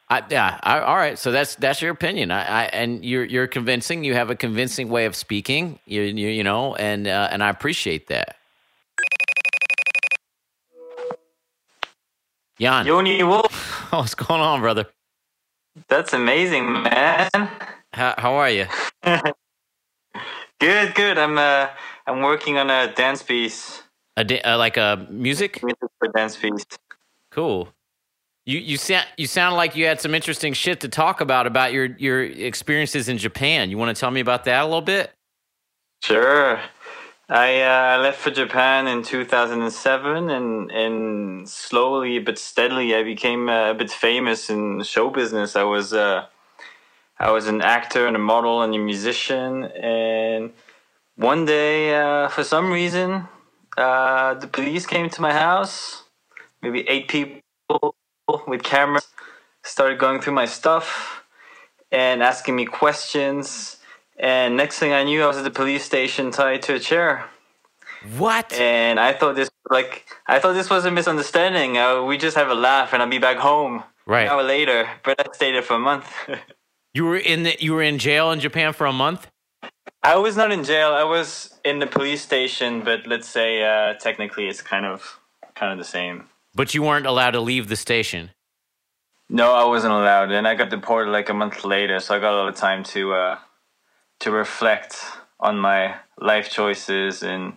I, 0.09 0.21
yeah, 0.29 0.59
I, 0.63 0.79
all 0.79 0.97
right. 0.97 1.17
So 1.17 1.31
that's 1.31 1.55
that's 1.55 1.81
your 1.81 1.91
opinion. 1.91 2.29
I, 2.31 2.43
I 2.43 2.63
and 2.65 3.05
you're 3.05 3.23
you're 3.23 3.47
convincing. 3.47 4.03
You 4.03 4.13
have 4.15 4.29
a 4.29 4.35
convincing 4.35 4.89
way 4.89 5.05
of 5.05 5.15
speaking. 5.15 5.79
You 5.85 6.01
you, 6.01 6.27
you 6.27 6.43
know, 6.43 6.75
and 6.75 7.07
uh, 7.07 7.29
and 7.31 7.41
I 7.43 7.49
appreciate 7.49 8.07
that. 8.07 8.35
Jan, 12.59 12.85
Yoni 12.85 13.23
Wolf. 13.23 13.53
what's 13.93 14.13
going 14.15 14.41
on, 14.41 14.61
brother? 14.61 14.85
That's 15.87 16.13
amazing, 16.13 16.71
man. 16.83 17.29
How, 17.93 18.13
how 18.17 18.33
are 18.35 18.49
you? 18.49 18.67
Good, 20.63 20.95
good. 20.95 21.17
I'm 21.17 21.37
uh, 21.37 21.67
I'm 22.07 22.21
working 22.21 22.57
on 22.57 22.69
a 22.69 22.89
dance 22.93 23.21
piece. 23.21 23.83
A 24.15 24.23
da- 24.23 24.41
uh, 24.43 24.57
like 24.57 24.77
a 24.77 25.05
music? 25.09 25.61
Music 25.61 25.89
for 25.99 26.07
dance 26.07 26.37
piece. 26.37 26.63
Cool. 27.31 27.67
You 28.45 28.59
you 28.59 28.77
sound 28.77 29.05
you 29.17 29.27
sound 29.27 29.57
like 29.57 29.75
you 29.75 29.85
had 29.85 29.99
some 29.99 30.15
interesting 30.15 30.53
shit 30.53 30.79
to 30.79 30.87
talk 30.87 31.19
about 31.19 31.47
about 31.47 31.73
your 31.73 31.87
your 31.97 32.23
experiences 32.23 33.09
in 33.09 33.17
Japan. 33.17 33.71
You 33.71 33.77
want 33.77 33.93
to 33.93 33.99
tell 33.99 34.09
me 34.09 34.21
about 34.21 34.45
that 34.45 34.61
a 34.61 34.63
little 34.63 34.79
bit? 34.79 35.11
Sure. 36.01 36.61
I 37.27 37.61
uh, 37.61 38.01
left 38.01 38.19
for 38.19 38.31
Japan 38.31 38.87
in 38.87 39.03
2007, 39.03 40.29
and 40.29 40.71
and 40.71 41.49
slowly 41.49 42.19
but 42.19 42.37
steadily, 42.37 42.95
I 42.95 43.03
became 43.03 43.49
uh, 43.49 43.71
a 43.71 43.73
bit 43.73 43.91
famous 43.91 44.49
in 44.49 44.81
show 44.83 45.09
business. 45.09 45.57
I 45.57 45.63
was 45.63 45.91
uh, 45.93 46.27
I 47.19 47.31
was 47.31 47.47
an 47.47 47.61
actor 47.61 48.07
and 48.07 48.15
a 48.15 48.19
model 48.19 48.61
and 48.61 48.73
a 48.73 48.77
musician, 48.77 49.65
and 49.65 50.51
one 51.15 51.45
day, 51.45 51.95
uh, 51.95 52.27
for 52.29 52.43
some 52.43 52.71
reason, 52.71 53.27
uh, 53.77 54.33
the 54.35 54.47
police 54.47 54.85
came 54.85 55.09
to 55.09 55.21
my 55.21 55.33
house. 55.33 56.03
Maybe 56.61 56.87
eight 56.89 57.07
people 57.07 57.41
with 58.47 58.63
cameras 58.63 59.07
started 59.63 59.99
going 59.99 60.21
through 60.21 60.33
my 60.33 60.45
stuff 60.45 61.23
and 61.91 62.23
asking 62.23 62.55
me 62.55 62.65
questions. 62.65 63.77
And 64.17 64.57
next 64.57 64.79
thing 64.79 64.93
I 64.93 65.03
knew, 65.03 65.23
I 65.23 65.27
was 65.27 65.37
at 65.37 65.43
the 65.43 65.51
police 65.51 65.83
station 65.83 66.31
tied 66.31 66.61
to 66.63 66.75
a 66.75 66.79
chair. 66.79 67.25
What? 68.17 68.51
And 68.53 68.99
I 68.99 69.13
thought 69.13 69.35
this 69.35 69.49
like 69.69 70.05
I 70.27 70.39
thought 70.39 70.53
this 70.53 70.69
was 70.69 70.85
a 70.85 70.91
misunderstanding. 70.91 71.77
Uh, 71.77 72.03
we 72.03 72.17
just 72.17 72.35
have 72.35 72.49
a 72.49 72.55
laugh, 72.55 72.93
and 72.93 73.01
I'll 73.01 73.09
be 73.09 73.19
back 73.19 73.37
home 73.37 73.83
Right. 74.05 74.23
an 74.23 74.29
hour 74.29 74.43
later. 74.43 74.89
But 75.03 75.19
I 75.19 75.31
stayed 75.33 75.55
there 75.55 75.61
for 75.61 75.75
a 75.75 75.79
month. 75.79 76.11
You 76.93 77.05
were 77.05 77.17
in 77.17 77.41
the 77.43 77.55
you 77.59 77.73
were 77.73 77.81
in 77.81 77.97
jail 77.97 78.31
in 78.31 78.39
Japan 78.39 78.71
for 78.71 78.85
a 78.85 78.93
month? 78.93 79.27
I 80.03 80.17
was 80.17 80.37
not 80.37 80.51
in 80.51 80.63
jail. 80.63 80.89
I 80.91 81.03
was 81.03 81.59
in 81.65 81.79
the 81.79 81.87
police 81.87 82.21
station, 82.21 82.81
but 82.81 83.07
let's 83.07 83.27
say 83.27 83.63
uh, 83.63 83.95
technically 83.95 84.47
it's 84.47 84.61
kind 84.61 84.85
of 84.85 85.19
kind 85.55 85.71
of 85.71 85.79
the 85.79 85.89
same. 85.89 86.25
But 86.53 86.75
you 86.75 86.83
weren't 86.83 87.07
allowed 87.07 87.31
to 87.31 87.39
leave 87.39 87.67
the 87.67 87.75
station. 87.75 88.29
No, 89.27 89.53
I 89.53 89.63
wasn't 89.63 89.93
allowed, 89.93 90.31
and 90.31 90.47
I 90.47 90.53
got 90.53 90.69
deported 90.69 91.09
like 91.09 91.29
a 91.29 91.33
month 91.33 91.65
later. 91.65 91.99
So 91.99 92.15
I 92.15 92.19
got 92.19 92.33
a 92.33 92.37
lot 92.37 92.47
of 92.47 92.55
time 92.55 92.83
to 92.83 93.13
uh, 93.13 93.37
to 94.19 94.29
reflect 94.29 95.03
on 95.39 95.57
my 95.57 95.95
life 96.19 96.51
choices 96.51 97.23
and 97.23 97.53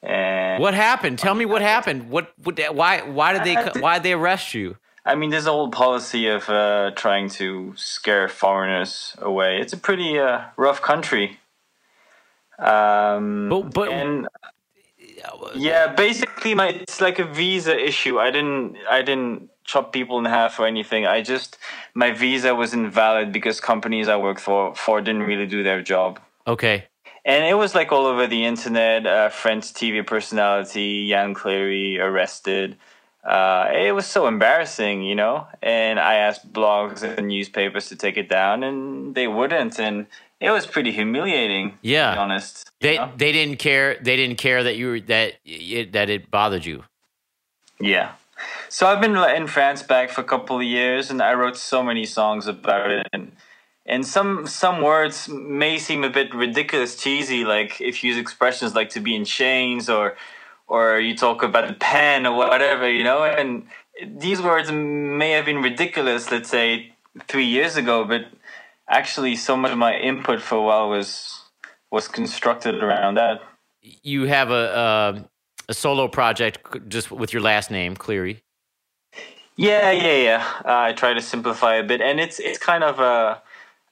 and 0.00 0.62
What 0.62 0.74
happened? 0.74 1.18
Tell 1.18 1.34
me 1.34 1.44
what 1.44 1.60
happened. 1.60 2.08
What, 2.08 2.32
what 2.44 2.56
why 2.72 3.02
why 3.02 3.32
did 3.32 3.42
they 3.42 3.80
why 3.80 3.94
did 3.94 4.04
they 4.04 4.12
arrest 4.12 4.54
you? 4.54 4.76
I 5.04 5.14
mean, 5.14 5.30
there's 5.30 5.46
a 5.46 5.52
whole 5.52 5.70
policy 5.70 6.26
of 6.28 6.48
uh, 6.48 6.90
trying 6.94 7.30
to 7.30 7.72
scare 7.76 8.28
foreigners 8.28 9.16
away. 9.18 9.60
It's 9.60 9.72
a 9.72 9.78
pretty 9.78 10.18
uh, 10.18 10.42
rough 10.56 10.82
country. 10.82 11.38
Um, 12.58 13.48
But 13.48 13.72
but 13.72 13.88
and 13.90 14.28
yeah, 15.54 15.88
basically, 15.94 16.54
my 16.54 16.68
it's 16.68 17.00
like 17.00 17.18
a 17.18 17.24
visa 17.24 17.78
issue. 17.78 18.18
I 18.18 18.30
didn't 18.30 18.76
I 18.90 19.02
didn't 19.02 19.48
chop 19.64 19.92
people 19.92 20.18
in 20.18 20.26
half 20.26 20.58
or 20.60 20.66
anything. 20.66 21.06
I 21.06 21.22
just 21.22 21.56
my 21.94 22.12
visa 22.12 22.54
was 22.54 22.74
invalid 22.74 23.32
because 23.32 23.60
companies 23.60 24.08
I 24.08 24.16
worked 24.16 24.40
for 24.40 24.74
for 24.74 25.00
didn't 25.00 25.22
really 25.22 25.46
do 25.46 25.62
their 25.62 25.82
job. 25.82 26.20
okay. 26.46 26.86
And 27.22 27.44
it 27.44 27.54
was 27.54 27.74
like 27.74 27.92
all 27.92 28.06
over 28.06 28.26
the 28.26 28.44
internet. 28.46 29.06
Uh, 29.06 29.28
French 29.28 29.74
TV 29.74 30.06
personality 30.06 31.08
Jan 31.08 31.34
Cleary 31.34 32.00
arrested. 32.00 32.76
Uh, 33.22 33.68
it 33.72 33.92
was 33.92 34.06
so 34.06 34.26
embarrassing, 34.26 35.02
you 35.02 35.14
know. 35.14 35.46
And 35.62 36.00
I 36.00 36.14
asked 36.14 36.52
blogs 36.52 37.02
and 37.02 37.28
newspapers 37.28 37.88
to 37.88 37.96
take 37.96 38.16
it 38.16 38.28
down, 38.28 38.62
and 38.62 39.14
they 39.14 39.26
wouldn't. 39.26 39.78
And 39.78 40.06
it 40.40 40.50
was 40.50 40.66
pretty 40.66 40.90
humiliating. 40.92 41.78
Yeah. 41.82 42.10
to 42.10 42.16
be 42.16 42.18
honest. 42.18 42.70
They 42.80 42.96
know? 42.96 43.12
they 43.16 43.32
didn't 43.32 43.58
care. 43.58 43.96
They 44.00 44.16
didn't 44.16 44.38
care 44.38 44.62
that 44.64 44.76
you 44.76 44.88
were 44.88 45.00
that 45.00 45.34
it, 45.44 45.92
that 45.92 46.08
it 46.08 46.30
bothered 46.30 46.64
you. 46.64 46.84
Yeah. 47.78 48.12
So 48.68 48.86
I've 48.86 49.00
been 49.00 49.16
in 49.16 49.46
France 49.46 49.82
back 49.82 50.10
for 50.10 50.22
a 50.22 50.24
couple 50.24 50.56
of 50.56 50.62
years, 50.62 51.10
and 51.10 51.20
I 51.20 51.34
wrote 51.34 51.56
so 51.56 51.82
many 51.82 52.06
songs 52.06 52.46
about 52.46 52.90
it. 52.90 53.06
And 53.12 53.32
and 53.84 54.06
some 54.06 54.46
some 54.46 54.82
words 54.82 55.28
may 55.28 55.78
seem 55.78 56.04
a 56.04 56.10
bit 56.10 56.34
ridiculous, 56.34 56.96
cheesy, 56.96 57.44
like 57.44 57.80
if 57.80 58.02
you 58.02 58.10
use 58.10 58.18
expressions 58.18 58.74
like 58.74 58.90
to 58.90 59.00
be 59.00 59.14
in 59.14 59.24
chains 59.24 59.90
or 59.90 60.16
or 60.70 61.00
you 61.00 61.16
talk 61.16 61.42
about 61.42 61.66
the 61.66 61.74
pen 61.74 62.24
or 62.24 62.36
whatever, 62.36 62.88
you 62.88 63.02
know. 63.02 63.24
And 63.24 63.66
these 64.06 64.40
words 64.40 64.70
may 64.70 65.32
have 65.32 65.44
been 65.44 65.62
ridiculous, 65.62 66.30
let's 66.30 66.48
say 66.48 66.94
three 67.26 67.44
years 67.44 67.76
ago, 67.76 68.04
but 68.04 68.22
actually, 68.88 69.34
so 69.34 69.56
much 69.56 69.72
of 69.72 69.78
my 69.78 69.96
input 69.98 70.40
for 70.40 70.54
a 70.54 70.62
while 70.62 70.88
was 70.88 71.42
was 71.90 72.06
constructed 72.06 72.76
around 72.82 73.16
that. 73.16 73.42
You 73.82 74.24
have 74.26 74.50
a 74.50 74.64
a, 74.86 75.28
a 75.70 75.74
solo 75.74 76.06
project 76.06 76.88
just 76.88 77.10
with 77.10 77.32
your 77.32 77.42
last 77.42 77.70
name, 77.70 77.96
Cleary. 77.96 78.42
Yeah, 79.56 79.90
yeah, 79.90 80.16
yeah. 80.16 80.44
Uh, 80.64 80.88
I 80.88 80.92
try 80.92 81.14
to 81.14 81.20
simplify 81.20 81.74
a 81.74 81.82
bit, 81.82 82.00
and 82.00 82.20
it's 82.20 82.38
it's 82.38 82.58
kind 82.58 82.84
of 82.84 83.00
a 83.00 83.42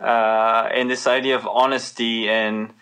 uh, 0.03 0.69
in 0.73 0.87
this 0.87 1.09
idea 1.09 1.35
of 1.35 1.45
honesty, 1.45 2.29
and 2.29 2.73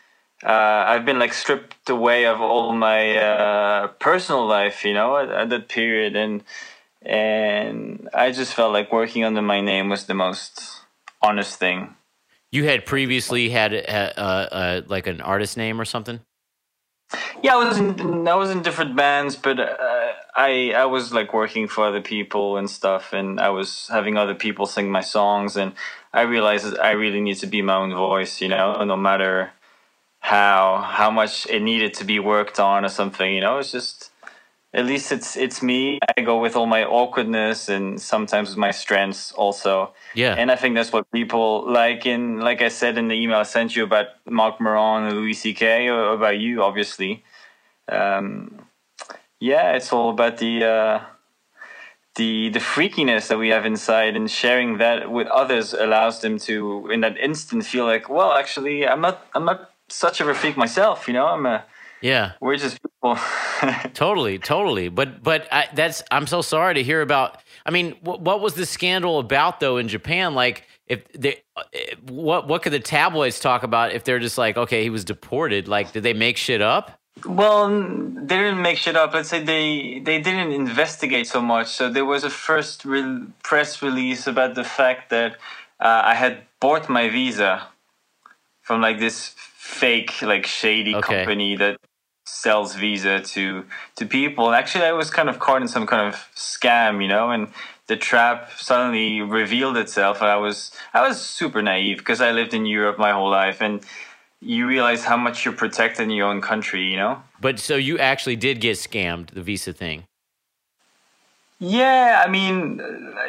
uh, 0.47 0.85
I've 0.87 1.05
been 1.05 1.19
like 1.19 1.33
stripped 1.33 1.91
away 1.91 2.27
of 2.27 2.41
all 2.41 2.73
my 2.73 3.17
uh, 3.17 3.89
personal 3.99 4.47
life, 4.47 4.85
you 4.85 4.95
know, 4.95 5.17
at, 5.17 5.29
at 5.29 5.51
that 5.51 5.69
period, 5.69 6.15
and 6.15 6.45
and 7.03 8.09
I 8.15 8.31
just 8.31 8.55
felt 8.55 8.73
like 8.73 8.93
working 8.93 9.25
under 9.25 9.43
my 9.43 9.61
name 9.61 9.89
was 9.89 10.07
the 10.07 10.15
most 10.15 10.83
honest 11.21 11.59
thing. 11.59 11.97
You 12.53 12.65
had 12.65 12.87
previously 12.87 13.51
had 13.51 13.75
uh, 13.75 14.21
uh, 14.21 14.83
like 14.87 15.09
an 15.09 15.21
artist 15.21 15.57
name 15.57 15.81
or 15.81 15.85
something. 15.85 16.21
Yeah, 17.43 17.55
I 17.55 17.65
was 17.65 17.79
in 17.79 18.29
I 18.29 18.35
was 18.37 18.51
in 18.51 18.63
different 18.63 18.95
bands, 18.95 19.35
but 19.35 19.59
uh, 19.59 20.13
I 20.37 20.73
I 20.77 20.85
was 20.85 21.13
like 21.13 21.35
working 21.35 21.67
for 21.67 21.85
other 21.85 22.01
people 22.01 22.57
and 22.57 22.71
stuff, 22.71 23.13
and 23.13 23.41
I 23.41 23.49
was 23.49 23.89
having 23.91 24.17
other 24.17 24.35
people 24.35 24.67
sing 24.67 24.93
my 24.93 25.01
songs, 25.01 25.57
and 25.57 25.73
I 26.13 26.23
realized 26.23 26.67
that 26.67 26.81
I 26.81 26.93
really 26.93 27.21
need 27.21 27.39
to 27.39 27.49
be 27.49 27.63
my 27.63 27.75
own 27.75 27.93
voice, 27.95 28.41
you 28.41 28.49
know, 28.49 28.85
no 28.85 28.97
matter 28.97 29.53
how 30.21 30.79
how 30.79 31.11
much 31.11 31.47
it 31.47 31.63
needed 31.63 31.95
to 31.95 32.05
be 32.05 32.19
worked 32.19 32.59
on 32.59 32.85
or 32.85 32.89
something, 32.89 33.33
you 33.35 33.41
know. 33.41 33.59
It's 33.59 33.73
just 33.73 34.11
at 34.75 34.85
least 34.85 35.13
it's 35.13 35.37
it's 35.37 35.63
me. 35.63 35.99
I 36.17 36.21
go 36.21 36.41
with 36.41 36.57
all 36.57 36.67
my 36.67 36.85
awkwardness 36.85 37.69
and 37.69 38.01
sometimes 38.01 38.51
with 38.51 38.59
my 38.59 38.73
strengths 38.73 39.33
also. 39.33 39.95
Yeah. 40.15 40.35
And 40.35 40.51
I 40.51 40.57
think 40.57 40.75
that's 40.75 40.93
what 40.93 41.11
people 41.13 41.71
like 41.71 42.05
in, 42.07 42.41
like 42.41 42.61
I 42.61 42.69
said 42.69 42.99
in 42.99 43.09
the 43.09 43.15
email 43.15 43.39
I 43.39 43.45
sent 43.45 43.75
you 43.75 43.85
about 43.85 44.09
Marc 44.29 44.61
Maron 44.61 45.05
and 45.05 45.17
Louis 45.17 45.35
C.K. 45.35 45.89
or 45.89 46.13
about 46.13 46.39
you, 46.39 46.63
obviously. 46.63 47.25
Um, 47.89 48.67
yeah, 49.41 49.73
it's 49.73 49.93
all 49.93 50.11
about 50.11 50.39
the 50.39 50.65
uh, 50.65 51.01
the 52.17 52.49
the 52.51 52.59
freakiness 52.59 53.29
that 53.29 53.39
we 53.39 53.51
have 53.51 53.67
inside, 53.67 54.17
and 54.17 54.31
sharing 54.31 54.79
that 54.79 55.11
with 55.11 55.29
others 55.29 55.73
allows 55.73 56.21
them 56.21 56.39
to, 56.41 56.91
in 56.91 57.01
that 57.03 57.17
instant, 57.19 57.65
feel 57.65 57.85
like, 57.85 58.09
well, 58.09 58.33
actually, 58.33 58.87
I'm 58.87 59.01
not 59.01 59.27
I'm 59.35 59.45
not 59.45 59.71
such 59.89 60.21
a 60.21 60.35
freak 60.35 60.57
myself. 60.57 61.09
You 61.09 61.15
know, 61.15 61.27
I'm 61.27 61.47
a 61.47 61.65
Yeah. 62.03 62.33
we're 62.41 62.57
just 62.57 62.81
people. 62.83 63.19
Totally, 63.95 64.39
totally. 64.39 64.89
But 64.89 65.23
but 65.23 65.49
I, 65.53 65.69
that's 65.75 66.03
I'm 66.11 66.27
so 66.27 66.43
sorry 66.43 66.75
to 66.75 66.83
hear 66.83 67.03
about. 67.03 67.41
I 67.65 67.71
mean, 67.71 67.97
what, 68.03 68.21
what 68.21 68.41
was 68.41 68.55
the 68.55 68.67
scandal 68.67 69.19
about 69.19 69.61
though 69.61 69.79
in 69.79 69.89
Japan? 69.89 70.35
Like, 70.35 70.65
if 70.87 71.07
they, 71.13 71.43
uh, 71.57 71.63
what 72.09 72.49
what 72.49 72.63
could 72.63 72.73
the 72.73 72.81
tabloids 72.81 73.41
talk 73.41 73.63
about 73.63 73.93
if 73.93 74.05
they're 74.05 74.19
just 74.21 74.39
like, 74.39 74.57
okay, 74.57 74.83
he 74.83 74.91
was 74.91 75.05
deported? 75.05 75.69
Like, 75.69 75.93
did 75.93 76.03
they 76.03 76.13
make 76.15 76.37
shit 76.37 76.63
up? 76.63 76.99
Well, 77.27 77.69
they 77.71 78.37
didn't 78.37 78.63
make 78.63 78.79
shit 78.79 78.97
up. 78.97 79.15
Let's 79.15 79.31
say 79.31 79.43
they 79.43 80.01
they 80.05 80.21
didn't 80.21 80.53
investigate 80.53 81.27
so 81.27 81.41
much. 81.41 81.69
So 81.69 81.91
there 81.91 82.05
was 82.05 82.25
a 82.25 82.31
first 82.31 82.85
re- 82.85 83.25
press 83.43 83.83
release 83.83 84.27
about 84.27 84.55
the 84.55 84.65
fact 84.65 85.11
that 85.11 85.33
uh, 85.81 86.03
I 86.05 86.15
had 86.15 86.43
bought 86.61 86.89
my 86.91 87.09
visa 87.09 87.69
from 88.63 88.81
like 88.83 88.99
this 89.01 89.35
fake, 89.67 90.23
like 90.23 90.47
shady 90.47 90.95
Okay. 90.95 91.03
company 91.03 91.57
that 91.57 91.77
sells 92.25 92.75
visa 92.75 93.21
to 93.35 93.65
to 93.99 94.07
people. 94.07 94.47
And 94.49 94.57
actually, 94.57 94.85
I 94.85 94.93
was 94.93 95.11
kind 95.11 95.29
of 95.29 95.39
caught 95.39 95.63
in 95.63 95.69
some 95.69 95.87
kind 95.87 96.05
of 96.09 96.15
scam, 96.35 97.03
you 97.03 97.09
know, 97.09 97.31
and 97.31 97.49
the 97.87 97.97
trap 97.97 98.51
suddenly 98.57 99.23
revealed 99.23 99.77
itself. 99.77 100.21
And 100.23 100.31
I 100.31 100.37
was 100.47 100.71
I 100.95 101.01
was 101.09 101.17
super 101.21 101.63
naive 101.63 101.99
because 101.99 102.21
I 102.21 102.31
lived 102.33 102.55
in 102.55 102.65
Europe 102.67 102.99
my 102.99 103.13
whole 103.13 103.31
life 103.31 103.61
and. 103.61 103.81
You 104.43 104.69
realize 104.69 105.03
how 105.03 105.17
much 105.17 105.45
you're 105.45 105.55
protected 105.55 106.05
in 106.05 106.11
your 106.11 106.29
own 106.29 106.43
country, 106.43 106.83
you 106.93 106.99
know? 107.03 107.23
But 107.41 107.59
so 107.59 107.75
you 107.77 107.99
actually 107.99 108.37
did 108.37 108.61
get 108.61 108.77
scammed 108.77 109.31
the 109.31 109.43
visa 109.43 109.73
thing. 109.73 110.05
Yeah, 111.59 112.23
I 112.25 112.29
mean, 112.29 112.81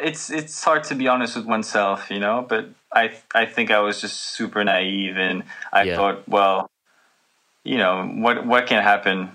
it's 0.02 0.30
it's 0.30 0.62
hard 0.62 0.84
to 0.84 0.94
be 0.94 1.08
honest 1.08 1.34
with 1.34 1.46
oneself, 1.46 2.10
you 2.10 2.20
know. 2.20 2.44
But 2.46 2.68
I 2.92 3.12
I 3.34 3.46
think 3.46 3.70
I 3.70 3.80
was 3.80 4.00
just 4.00 4.16
super 4.18 4.64
naive, 4.64 5.16
and 5.16 5.44
I 5.72 5.86
Yeah. 5.86 5.96
thought, 5.96 6.28
well, 6.28 6.70
you 7.64 7.76
know, 7.78 8.06
what 8.06 8.46
what 8.46 8.66
can 8.66 8.82
happen? 8.82 9.30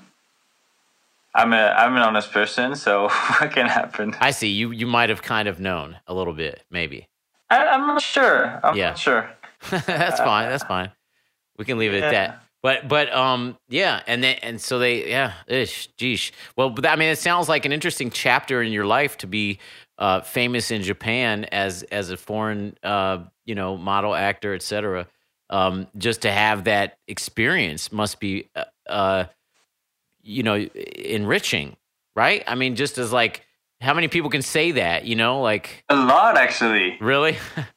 I'm 1.35 1.53
a 1.53 1.57
I'm 1.77 1.95
an 1.95 2.01
honest 2.03 2.31
person, 2.31 2.75
so 2.75 3.03
what 3.39 3.51
can 3.51 3.67
happen? 3.67 4.15
I 4.19 4.31
see. 4.31 4.49
You 4.49 4.71
you 4.71 4.87
might 4.87 5.09
have 5.09 5.21
kind 5.21 5.47
of 5.47 5.59
known 5.59 5.97
a 6.07 6.13
little 6.13 6.33
bit, 6.33 6.63
maybe. 6.69 7.07
I, 7.49 7.67
I'm 7.67 7.87
not 7.87 8.01
sure. 8.01 8.59
I'm 8.63 8.77
Yeah. 8.77 8.89
not 8.89 8.99
sure. 8.99 9.29
that's 9.69 10.19
fine. 10.19 10.49
That's 10.49 10.63
fine. 10.63 10.91
We 11.57 11.65
can 11.65 11.77
leave 11.77 11.93
it 11.93 12.03
at 12.03 12.11
that. 12.11 12.39
But 12.61 12.87
but 12.87 13.13
um 13.13 13.57
yeah, 13.69 14.01
and 14.07 14.23
then 14.23 14.37
and 14.41 14.61
so 14.61 14.79
they 14.79 15.09
yeah, 15.09 15.33
ish, 15.47 15.89
geesh. 15.99 16.31
Well, 16.55 16.69
but 16.69 16.85
I 16.85 16.95
mean, 16.95 17.09
it 17.09 17.17
sounds 17.19 17.49
like 17.49 17.65
an 17.65 17.73
interesting 17.73 18.09
chapter 18.09 18.61
in 18.61 18.71
your 18.71 18.85
life 18.85 19.17
to 19.19 19.27
be 19.27 19.59
uh, 19.97 20.21
famous 20.21 20.71
in 20.71 20.81
Japan 20.81 21.45
as 21.45 21.83
as 21.83 22.09
a 22.09 22.17
foreign 22.17 22.77
uh, 22.83 23.23
you 23.45 23.55
know 23.55 23.77
model 23.77 24.13
actor, 24.15 24.53
etc. 24.53 25.07
Um, 25.49 25.87
just 25.97 26.21
to 26.23 26.31
have 26.31 26.63
that 26.63 26.97
experience 27.07 27.91
must 27.91 28.19
be 28.19 28.49
uh, 28.55 28.63
uh, 28.87 29.25
you 30.21 30.43
know 30.43 30.55
enriching, 30.55 31.75
right? 32.15 32.43
I 32.47 32.55
mean, 32.55 32.75
just 32.75 32.97
as 32.97 33.11
like 33.13 33.43
how 33.81 33.93
many 33.93 34.07
people 34.07 34.29
can 34.29 34.41
say 34.41 34.71
that, 34.71 35.03
you 35.03 35.15
know, 35.17 35.41
like 35.41 35.83
A 35.89 35.95
lot, 35.95 36.37
actually. 36.37 36.97
really? 37.01 37.37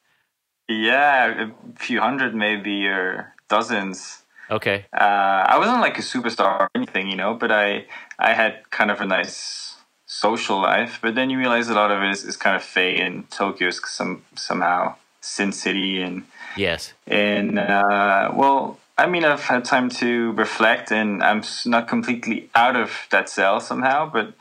Yeah, 0.69 1.47
a 1.49 1.79
few 1.79 2.01
hundred 2.01 2.35
maybe, 2.35 2.87
or 2.87 3.33
dozens. 3.49 4.23
okay, 4.51 4.87
Uh, 4.93 5.45
I 5.47 5.59
wasn't 5.59 5.81
like 5.81 5.99
a 5.99 6.03
superstar 6.03 6.61
or 6.61 6.69
anything, 6.75 7.09
you 7.09 7.17
know, 7.17 7.35
but 7.35 7.51
I 7.53 7.87
I 8.19 8.35
had 8.35 8.69
kind 8.71 8.91
of 8.91 9.01
a 9.01 9.07
nice 9.07 9.66
social 10.07 10.61
life. 10.61 10.99
But 11.03 11.15
then 11.15 11.31
you 11.31 11.39
realize 11.39 11.69
a 11.69 11.75
lot 11.75 11.91
of 11.91 12.03
it 12.03 12.11
is, 12.11 12.25
is 12.25 12.37
kind 12.37 12.57
of 12.57 12.63
fake, 12.63 12.99
and 12.99 13.31
Tokyo 13.31 13.71
some 13.71 14.23
somehow 14.35 14.97
Sin 15.21 15.53
City, 15.53 16.01
and 16.01 16.25
yes, 16.57 16.93
and 17.07 17.59
uh, 17.59 18.33
well, 18.35 18.79
I 18.97 19.07
mean, 19.07 19.25
I've 19.25 19.43
had 19.43 19.65
time 19.65 19.91
to 19.91 20.33
reflect, 20.33 20.91
and 20.91 21.23
I'm 21.23 21.43
not 21.65 21.89
completely 21.89 22.51
out 22.55 22.77
of 22.77 23.07
that 23.11 23.29
cell 23.29 23.61
somehow, 23.61 24.11
but 24.11 24.33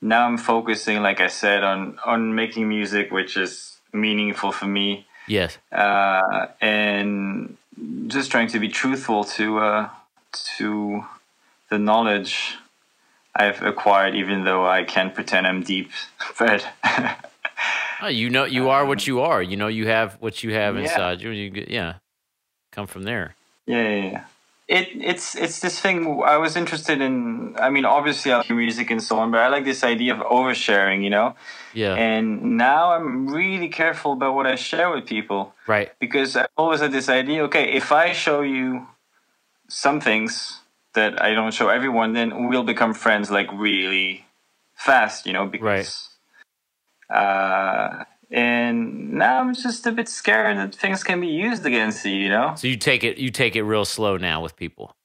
now 0.00 0.26
I'm 0.26 0.38
focusing, 0.38 1.02
like 1.02 1.20
I 1.20 1.28
said, 1.28 1.64
on 1.64 1.98
on 2.04 2.34
making 2.34 2.68
music, 2.68 3.10
which 3.10 3.36
is 3.36 3.78
meaningful 3.92 4.52
for 4.52 4.66
me 4.66 5.06
yes. 5.26 5.58
uh, 5.72 6.46
and 6.60 7.56
just 8.06 8.30
trying 8.30 8.48
to 8.48 8.58
be 8.58 8.68
truthful 8.68 9.24
to 9.24 9.58
uh, 9.58 9.88
to 10.56 11.04
the 11.70 11.78
knowledge 11.78 12.54
I've 13.36 13.62
acquired, 13.62 14.14
even 14.14 14.44
though 14.44 14.66
I 14.66 14.84
can't 14.84 15.14
pretend 15.14 15.46
I'm 15.46 15.62
deep. 15.62 15.90
But 16.38 16.66
Oh, 18.02 18.08
you 18.22 18.30
know, 18.30 18.44
you 18.44 18.68
are 18.70 18.84
what 18.86 19.06
you 19.06 19.20
are. 19.20 19.42
You 19.42 19.56
know, 19.56 19.68
you 19.68 19.86
have 19.88 20.16
what 20.20 20.42
you 20.42 20.52
have 20.54 20.74
Yeah. 20.76 20.82
inside 20.82 21.20
you. 21.22 21.30
You 21.30 21.64
yeah, 21.68 21.94
come 22.72 22.86
from 22.86 23.04
there. 23.04 23.34
yeah, 23.66 23.88
yeah, 23.88 24.10
yeah. 24.12 24.24
It 24.68 24.88
it's 25.12 25.36
it's 25.36 25.60
this 25.60 25.78
thing 25.80 26.22
I 26.26 26.36
was 26.38 26.56
interested 26.56 27.00
in. 27.00 27.54
I 27.60 27.70
mean, 27.70 27.84
obviously 27.84 28.32
I 28.32 28.38
like 28.38 28.50
music 28.50 28.90
and 28.90 29.02
so 29.02 29.18
on, 29.18 29.30
but 29.30 29.40
I 29.40 29.48
like 29.48 29.64
this 29.64 29.84
idea 29.84 30.12
of 30.14 30.20
oversharing. 30.26 31.04
You 31.04 31.10
know, 31.10 31.36
Yeah, 31.72 31.94
and 31.94 32.56
now 32.58 32.92
I'm 32.94 33.28
really 33.28 33.68
careful 33.68 34.12
about 34.12 34.34
what 34.34 34.46
I 34.46 34.56
share 34.56 34.90
with 34.90 35.06
people. 35.06 35.54
right. 35.68 35.90
because 36.00 36.36
I 36.36 36.46
always 36.56 36.80
had 36.80 36.92
this 36.92 37.08
idea 37.08 37.44
okay, 37.44 37.72
if 37.80 37.92
I 37.92 38.12
show 38.12 38.42
you 38.42 38.86
some 39.68 40.00
things 40.00 40.60
that 40.96 41.22
I 41.22 41.32
don't 41.32 41.54
show 41.54 41.68
everyone, 41.68 42.12
then 42.12 42.48
we'll 42.48 42.64
become 42.64 42.92
friends 42.92 43.30
like 43.30 43.50
really 43.52 44.26
fast, 44.74 45.26
you 45.26 45.32
know, 45.32 45.46
because. 45.46 46.10
Uh, 47.08 48.04
and 48.30 49.12
now 49.12 49.40
I'm 49.40 49.54
just 49.54 49.86
a 49.86 49.92
bit 49.92 50.08
scared 50.08 50.56
that 50.58 50.74
things 50.74 51.04
can 51.04 51.20
be 51.20 51.28
used 51.28 51.64
against 51.64 52.04
you, 52.04 52.14
you 52.14 52.28
know? 52.28 52.54
So 52.56 52.66
you 52.66 52.76
take 52.76 53.04
it, 53.04 53.18
you 53.18 53.30
take 53.30 53.54
it 53.54 53.62
real 53.62 53.84
slow 53.84 54.16
now 54.16 54.42
with 54.42 54.56
people. 54.56 54.96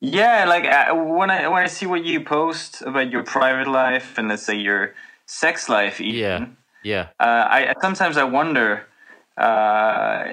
Yeah, 0.00 0.44
like 0.46 0.64
uh, 0.66 0.94
when 0.94 1.30
I 1.30 1.48
when 1.48 1.62
I 1.62 1.66
see 1.66 1.86
what 1.86 2.04
you 2.04 2.20
post 2.20 2.82
about 2.82 3.10
your 3.10 3.22
private 3.22 3.68
life 3.68 4.18
and 4.18 4.28
let's 4.28 4.42
say 4.42 4.56
your 4.56 4.94
sex 5.24 5.68
life, 5.68 5.98
even, 5.98 6.56
Yeah, 6.82 7.08
yeah, 7.18 7.24
uh, 7.26 7.48
I 7.48 7.74
sometimes 7.80 8.18
I 8.18 8.24
wonder 8.24 8.86
uh, 9.36 10.28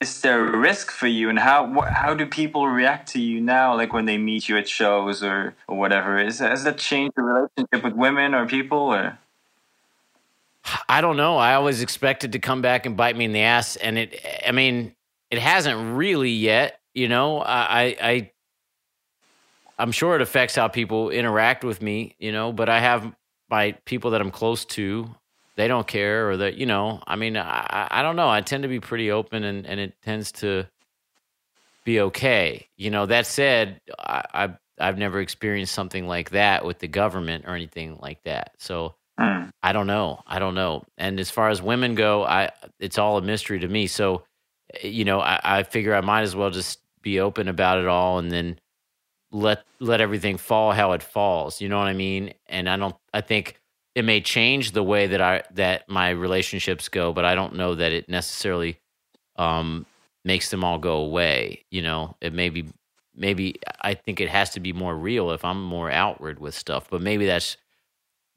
is 0.00 0.22
there 0.22 0.46
a 0.46 0.56
risk 0.56 0.90
for 0.90 1.06
you 1.06 1.28
and 1.28 1.38
how 1.38 1.66
wh- 1.72 1.92
how 1.92 2.14
do 2.14 2.24
people 2.24 2.66
react 2.66 3.12
to 3.12 3.20
you 3.20 3.40
now 3.40 3.76
like 3.76 3.92
when 3.92 4.06
they 4.06 4.16
meet 4.16 4.48
you 4.48 4.56
at 4.56 4.66
shows 4.66 5.22
or, 5.22 5.54
or 5.66 5.76
whatever 5.76 6.18
is 6.18 6.38
has 6.38 6.64
that 6.64 6.78
changed 6.78 7.12
your 7.16 7.26
relationship 7.26 7.84
with 7.84 7.92
women 7.92 8.34
or 8.34 8.46
people 8.46 8.78
or 8.78 9.18
I 10.88 11.00
don't 11.00 11.16
know. 11.16 11.36
I 11.36 11.54
always 11.54 11.82
expected 11.82 12.32
to 12.32 12.38
come 12.38 12.62
back 12.62 12.86
and 12.86 12.96
bite 12.96 13.16
me 13.16 13.24
in 13.24 13.32
the 13.32 13.40
ass, 13.40 13.76
and 13.76 13.98
it. 13.98 14.20
I 14.46 14.52
mean, 14.52 14.94
it 15.30 15.38
hasn't 15.38 15.96
really 15.96 16.30
yet. 16.30 16.80
You 16.94 17.08
know, 17.08 17.38
I, 17.38 17.60
I, 17.82 17.96
I 18.00 18.30
I'm 19.78 19.92
sure 19.92 20.16
it 20.16 20.22
affects 20.22 20.56
how 20.56 20.68
people 20.68 21.10
interact 21.10 21.64
with 21.64 21.80
me. 21.80 22.16
You 22.18 22.32
know, 22.32 22.52
but 22.52 22.68
I 22.68 22.80
have 22.80 23.12
my 23.50 23.72
people 23.84 24.10
that 24.10 24.20
I'm 24.20 24.30
close 24.30 24.64
to. 24.66 25.14
They 25.58 25.68
don't 25.68 25.86
care, 25.86 26.30
or 26.30 26.36
that 26.38 26.54
you 26.56 26.66
know. 26.66 27.02
I 27.06 27.16
mean, 27.16 27.36
I, 27.36 27.42
I- 27.68 28.00
I 28.00 28.02
don't 28.02 28.16
know. 28.16 28.30
I 28.30 28.40
tend 28.40 28.62
to 28.62 28.68
be 28.68 28.80
pretty 28.80 29.10
open, 29.10 29.44
and 29.44 29.66
and 29.66 29.78
it 29.80 29.94
tends 30.02 30.32
to 30.40 30.64
be 31.84 32.00
okay. 32.00 32.68
You 32.76 32.90
know. 32.90 33.06
That 33.06 33.26
said, 33.26 33.80
I, 33.98 34.22
I've 34.32 34.56
I've 34.78 34.98
never 34.98 35.20
experienced 35.20 35.74
something 35.74 36.06
like 36.06 36.30
that 36.30 36.64
with 36.64 36.78
the 36.78 36.88
government 36.88 37.44
or 37.46 37.54
anything 37.54 37.98
like 38.00 38.22
that. 38.24 38.52
So. 38.58 38.94
Hmm. 39.18 39.46
I 39.64 39.72
don't 39.72 39.88
know. 39.88 40.22
I 40.28 40.38
don't 40.38 40.54
know. 40.54 40.84
And 40.96 41.18
as 41.18 41.28
far 41.32 41.48
as 41.50 41.60
women 41.60 41.96
go, 41.96 42.24
I 42.24 42.52
it's 42.78 42.98
all 42.98 43.18
a 43.18 43.22
mystery 43.22 43.58
to 43.58 43.66
me. 43.66 43.88
So, 43.88 44.22
you 44.84 45.04
know, 45.04 45.18
I, 45.18 45.40
I 45.42 45.62
figure 45.64 45.92
I 45.92 46.00
might 46.02 46.22
as 46.22 46.36
well 46.36 46.50
just 46.50 46.78
be 47.02 47.18
open 47.18 47.48
about 47.48 47.78
it 47.80 47.88
all 47.88 48.20
and 48.20 48.30
then 48.30 48.60
let 49.32 49.64
let 49.80 50.00
everything 50.00 50.36
fall 50.36 50.70
how 50.70 50.92
it 50.92 51.02
falls. 51.02 51.60
You 51.60 51.68
know 51.68 51.78
what 51.78 51.88
I 51.88 51.94
mean? 51.94 52.34
And 52.46 52.68
I 52.70 52.76
don't. 52.76 52.94
I 53.12 53.20
think 53.20 53.57
it 53.98 54.04
may 54.04 54.20
change 54.20 54.70
the 54.70 54.82
way 54.84 55.08
that 55.08 55.20
I 55.20 55.42
that 55.54 55.88
my 55.88 56.10
relationships 56.10 56.88
go, 56.88 57.12
but 57.12 57.24
I 57.24 57.34
don't 57.34 57.56
know 57.56 57.74
that 57.74 57.90
it 57.90 58.08
necessarily 58.08 58.78
um, 59.34 59.86
makes 60.24 60.52
them 60.52 60.62
all 60.62 60.78
go 60.78 60.98
away. 60.98 61.64
You 61.72 61.82
know, 61.82 62.14
it 62.20 62.32
may 62.32 62.48
be 62.48 62.68
maybe 63.12 63.56
I 63.80 63.94
think 63.94 64.20
it 64.20 64.28
has 64.28 64.50
to 64.50 64.60
be 64.60 64.72
more 64.72 64.96
real 64.96 65.32
if 65.32 65.44
I'm 65.44 65.60
more 65.60 65.90
outward 65.90 66.38
with 66.38 66.54
stuff, 66.54 66.86
but 66.88 67.02
maybe 67.02 67.26
that's 67.26 67.56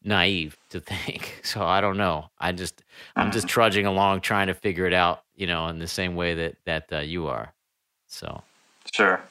naive 0.03 0.57
to 0.71 0.79
think. 0.79 1.41
So 1.43 1.63
I 1.63 1.79
don't 1.79 1.97
know. 1.97 2.31
I 2.39 2.53
just 2.53 2.83
I'm 3.15 3.31
just 3.31 3.47
trudging 3.47 3.85
along 3.85 4.21
trying 4.21 4.47
to 4.47 4.55
figure 4.55 4.87
it 4.87 4.93
out, 4.93 5.21
you 5.35 5.45
know, 5.45 5.67
in 5.67 5.77
the 5.77 5.87
same 5.87 6.15
way 6.15 6.33
that 6.33 6.55
that 6.65 6.91
uh, 6.91 6.99
you 7.01 7.27
are. 7.27 7.53
So 8.07 8.41
sure 8.91 9.21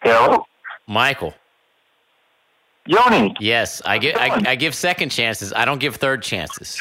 Hello, 0.00 0.46
Michael, 0.86 1.34
Yoni. 2.86 3.34
yes, 3.40 3.82
I 3.84 3.98
give 3.98 4.16
I, 4.16 4.42
I 4.46 4.54
give 4.56 4.74
second 4.74 5.10
chances. 5.10 5.52
I 5.52 5.64
don't 5.64 5.78
give 5.78 5.96
third 5.96 6.22
chances. 6.22 6.80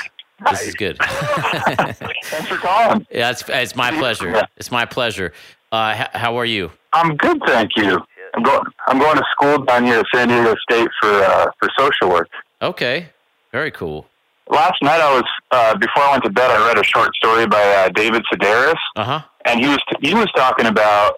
This 0.50 0.62
is 0.68 0.76
good. 0.76 0.98
Thanks 1.02 2.48
for 2.48 2.58
calling. 2.58 3.06
yeah, 3.12 3.32
it's 3.32 3.44
it's 3.48 3.76
my 3.76 3.92
pleasure. 3.92 4.44
It's 4.58 4.72
my 4.72 4.86
pleasure. 4.86 5.34
Uh, 5.72 5.96
h- 5.98 6.08
how 6.14 6.38
are 6.38 6.46
you? 6.46 6.72
I'm 6.94 7.16
good, 7.18 7.42
thank 7.46 7.76
you. 7.76 8.00
I'm 8.34 8.44
going. 8.44 8.62
I'm 8.88 9.00
going 9.00 9.18
to 9.18 9.24
school 9.32 9.60
down 9.66 9.86
here 9.86 10.00
at 10.00 10.06
San 10.14 10.28
Diego 10.28 10.56
State 10.70 10.90
for 11.02 11.10
uh, 11.10 11.52
for 11.60 11.70
social 11.78 12.10
work. 12.10 12.30
Okay, 12.62 13.08
very 13.52 13.72
cool. 13.72 14.08
Last 14.50 14.76
night, 14.84 15.02
I 15.02 15.14
was 15.16 15.24
uh, 15.52 15.76
before 15.78 16.04
I 16.04 16.12
went 16.12 16.24
to 16.26 16.30
bed. 16.30 16.52
I 16.52 16.68
read 16.68 16.78
a 16.78 16.84
short 16.84 17.16
story 17.16 17.48
by 17.48 17.62
uh, 17.64 17.90
David 17.90 18.24
Sedaris, 18.32 18.76
Uh 18.96 19.04
huh. 19.04 19.22
and 19.46 19.60
he 19.60 19.68
was 19.68 19.80
he 20.02 20.14
was 20.14 20.30
talking 20.36 20.66
about 20.68 21.14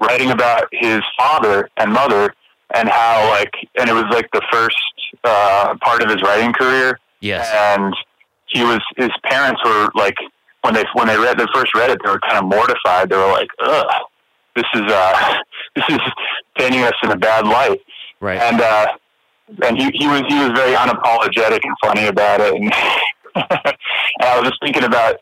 writing 0.00 0.30
about 0.30 0.68
his 0.72 1.00
father 1.16 1.68
and 1.76 1.92
mother 1.92 2.34
and 2.74 2.88
how 2.88 3.28
like 3.30 3.50
and 3.78 3.88
it 3.88 3.92
was 3.92 4.04
like 4.10 4.28
the 4.32 4.42
first 4.52 4.76
uh, 5.24 5.74
part 5.82 6.02
of 6.02 6.10
his 6.10 6.20
writing 6.22 6.52
career 6.52 6.98
Yes. 7.20 7.48
and 7.76 7.94
he 8.46 8.62
was 8.64 8.80
his 8.96 9.10
parents 9.24 9.60
were 9.64 9.90
like 9.94 10.14
when 10.62 10.74
they 10.74 10.84
when 10.94 11.06
they 11.06 11.16
read 11.18 11.38
they 11.38 11.46
first 11.54 11.74
read 11.74 11.90
it 11.90 11.98
they 12.04 12.10
were 12.10 12.20
kind 12.20 12.38
of 12.38 12.44
mortified 12.44 13.08
they 13.08 13.16
were 13.16 13.32
like 13.32 13.48
ugh 13.60 13.86
this 14.54 14.64
is 14.74 14.82
uh 14.86 15.36
this 15.76 15.84
is 15.88 15.98
painting 16.56 16.82
us 16.82 16.92
in 17.02 17.10
a 17.10 17.16
bad 17.16 17.46
light 17.46 17.80
Right. 18.20 18.40
and 18.40 18.60
uh 18.60 18.86
and 19.64 19.78
he 19.78 19.90
he 19.94 20.06
was 20.06 20.22
he 20.28 20.38
was 20.38 20.50
very 20.54 20.74
unapologetic 20.74 21.60
and 21.64 21.74
funny 21.82 22.06
about 22.06 22.40
it 22.40 22.54
and, 22.54 22.72
and 23.34 23.76
I 24.20 24.38
was 24.40 24.48
just 24.50 24.60
thinking 24.62 24.84
about 24.84 25.16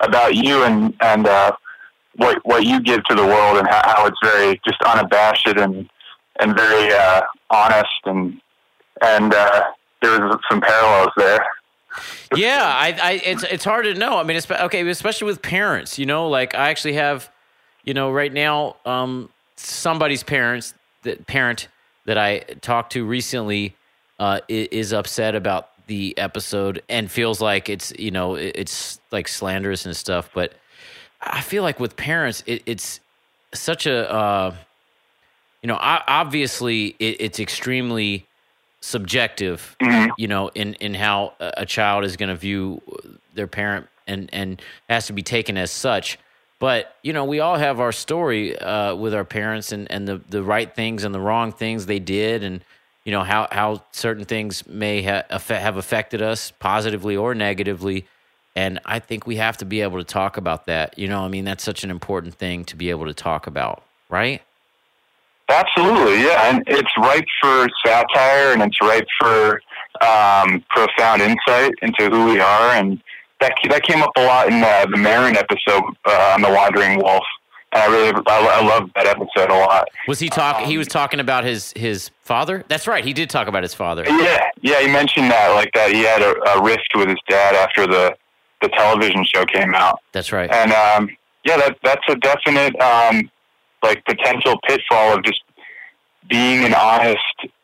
about 0.00 0.34
you 0.34 0.62
and 0.64 0.94
and 1.00 1.26
uh 1.26 1.52
what 2.16 2.38
what 2.44 2.64
you 2.64 2.80
give 2.80 3.04
to 3.04 3.14
the 3.14 3.24
world 3.24 3.58
and 3.58 3.68
how, 3.68 3.82
how 3.84 4.06
it's 4.06 4.18
very 4.22 4.60
just 4.66 4.82
unabashed 4.82 5.46
and 5.46 5.88
and 6.40 6.56
very 6.56 6.92
uh 6.92 7.22
honest 7.50 8.00
and 8.04 8.40
and 9.02 9.34
uh 9.34 9.64
there 10.02 10.20
was 10.20 10.38
some 10.48 10.60
parallels 10.60 11.10
there 11.16 11.44
Yeah, 12.36 12.62
I, 12.62 12.98
I, 13.02 13.12
it's 13.24 13.42
it's 13.44 13.64
hard 13.64 13.84
to 13.86 13.94
know. 13.94 14.18
I 14.18 14.22
mean, 14.22 14.36
it's, 14.36 14.48
okay, 14.50 14.86
especially 14.88 15.26
with 15.26 15.42
parents. 15.42 15.98
You 15.98 16.06
know, 16.06 16.28
like 16.28 16.54
I 16.54 16.70
actually 16.70 16.94
have, 16.94 17.30
you 17.84 17.94
know, 17.94 18.12
right 18.12 18.32
now, 18.32 18.76
um, 18.84 19.30
somebody's 19.56 20.22
parents, 20.22 20.74
that 21.02 21.26
parent 21.26 21.68
that 22.04 22.18
I 22.18 22.40
talked 22.60 22.92
to 22.92 23.04
recently, 23.04 23.74
uh, 24.18 24.40
is 24.48 24.92
upset 24.92 25.34
about 25.34 25.70
the 25.86 26.16
episode 26.18 26.82
and 26.88 27.10
feels 27.10 27.40
like 27.40 27.68
it's, 27.68 27.92
you 27.98 28.10
know, 28.10 28.34
it's 28.34 29.00
like 29.10 29.26
slanderous 29.26 29.86
and 29.86 29.96
stuff. 29.96 30.28
But 30.34 30.52
I 31.20 31.40
feel 31.40 31.62
like 31.62 31.80
with 31.80 31.96
parents, 31.96 32.44
it, 32.46 32.62
it's 32.66 33.00
such 33.54 33.86
a. 33.86 34.12
Uh, 34.12 34.54
you 35.62 35.66
know, 35.66 35.78
obviously 35.80 36.94
it, 36.98 37.16
it's 37.20 37.40
extremely 37.40 38.26
subjective, 38.80 39.76
Mhm. 39.80 40.10
you 40.16 40.28
know, 40.28 40.48
in 40.54 40.74
in 40.74 40.94
how 40.94 41.32
a 41.40 41.52
a 41.58 41.66
child 41.66 42.04
is 42.04 42.16
going 42.16 42.28
to 42.28 42.34
view 42.36 42.80
their 43.34 43.46
parent 43.46 43.86
and 44.06 44.28
and 44.32 44.62
has 44.88 45.06
to 45.06 45.12
be 45.12 45.22
taken 45.22 45.56
as 45.56 45.70
such. 45.70 46.18
But 46.60 46.94
you 47.02 47.12
know, 47.12 47.24
we 47.24 47.40
all 47.40 47.56
have 47.56 47.80
our 47.80 47.92
story 47.92 48.56
uh, 48.58 48.94
with 48.94 49.14
our 49.14 49.24
parents 49.24 49.72
and 49.72 49.90
and 49.90 50.06
the 50.08 50.20
the 50.28 50.42
right 50.42 50.72
things 50.74 51.04
and 51.04 51.14
the 51.14 51.20
wrong 51.20 51.52
things 51.52 51.86
they 51.86 51.98
did, 51.98 52.42
and 52.44 52.62
you 53.04 53.12
know 53.12 53.22
how 53.24 53.48
how 53.50 53.82
certain 53.92 54.24
things 54.24 54.66
may 54.66 55.02
ha- 55.02 55.24
have 55.48 55.76
affected 55.76 56.22
us 56.22 56.52
positively 56.58 57.16
or 57.16 57.34
negatively. 57.34 58.06
And 58.56 58.80
I 58.84 58.98
think 58.98 59.24
we 59.26 59.36
have 59.36 59.56
to 59.58 59.64
be 59.64 59.82
able 59.82 59.98
to 59.98 60.04
talk 60.04 60.36
about 60.36 60.66
that. 60.66 60.98
You 60.98 61.06
know, 61.06 61.20
I 61.24 61.28
mean, 61.28 61.44
that's 61.44 61.62
such 61.62 61.84
an 61.84 61.90
important 61.92 62.34
thing 62.34 62.64
to 62.64 62.76
be 62.76 62.90
able 62.90 63.06
to 63.06 63.14
talk 63.14 63.46
about, 63.46 63.84
right? 64.08 64.42
Absolutely, 65.50 66.22
yeah, 66.24 66.50
and 66.50 66.62
it's 66.66 66.90
ripe 66.98 67.24
for 67.40 67.68
satire, 67.84 68.52
and 68.52 68.62
it's 68.62 68.78
ripe 68.82 69.06
for 69.20 69.62
um, 70.02 70.62
profound 70.70 71.22
insight 71.22 71.72
into 71.82 72.10
who 72.10 72.26
we 72.32 72.38
are, 72.40 72.72
and 72.74 73.00
that 73.40 73.52
that 73.70 73.82
came 73.82 74.02
up 74.02 74.10
a 74.16 74.24
lot 74.24 74.48
in 74.48 74.60
the, 74.60 74.88
the 74.90 74.96
Maron 74.98 75.36
episode 75.36 75.82
uh, 76.04 76.32
on 76.34 76.42
the 76.42 76.50
Wandering 76.50 76.98
Wolf, 77.02 77.24
and 77.72 77.82
I 77.82 77.86
really 77.86 78.12
I, 78.26 78.58
I 78.60 78.66
love 78.66 78.90
that 78.94 79.06
episode 79.06 79.50
a 79.50 79.54
lot. 79.58 79.88
Was 80.06 80.18
he 80.18 80.28
talking? 80.28 80.66
he 80.66 80.74
Um, 80.74 80.78
was 80.78 80.88
talking 80.88 81.18
about 81.20 81.44
his 81.44 81.72
his 81.74 82.10
father. 82.24 82.62
That's 82.68 82.86
right. 82.86 83.02
He 83.04 83.14
did 83.14 83.30
talk 83.30 83.48
about 83.48 83.62
his 83.62 83.72
father. 83.74 84.04
Yeah, 84.06 84.50
yeah, 84.60 84.80
he 84.80 84.88
mentioned 84.88 85.30
that 85.30 85.54
like 85.54 85.72
that 85.72 85.90
he 85.92 86.02
had 86.02 86.20
a, 86.20 86.34
a 86.58 86.62
rift 86.62 86.90
with 86.94 87.08
his 87.08 87.18
dad 87.28 87.54
after 87.54 87.86
the 87.86 88.14
the 88.60 88.68
television 88.70 89.24
show 89.24 89.44
came 89.46 89.72
out, 89.74 90.00
That's 90.12 90.32
right. 90.32 90.50
and 90.52 90.72
um, 90.72 91.08
yeah, 91.44 91.56
that 91.56 91.78
that's 91.82 92.02
a 92.08 92.16
definite 92.16 92.78
um, 92.82 93.30
like 93.82 94.04
potential 94.04 94.58
pitfall 94.66 95.14
of 95.16 95.24
just 95.24 95.40
being 96.28 96.64
an 96.64 96.74
honest 96.74 97.18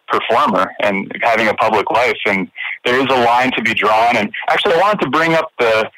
performer 0.08 0.72
and 0.82 1.10
having 1.22 1.48
a 1.48 1.54
public 1.54 1.90
life. 1.90 2.16
And 2.26 2.50
there 2.84 2.98
is 3.00 3.06
a 3.10 3.24
line 3.24 3.50
to 3.52 3.62
be 3.62 3.74
drawn. 3.74 4.16
And 4.16 4.32
actually, 4.48 4.74
I 4.74 4.78
wanted 4.78 5.00
to 5.00 5.10
bring 5.10 5.34
up 5.34 5.50
the 5.58 5.90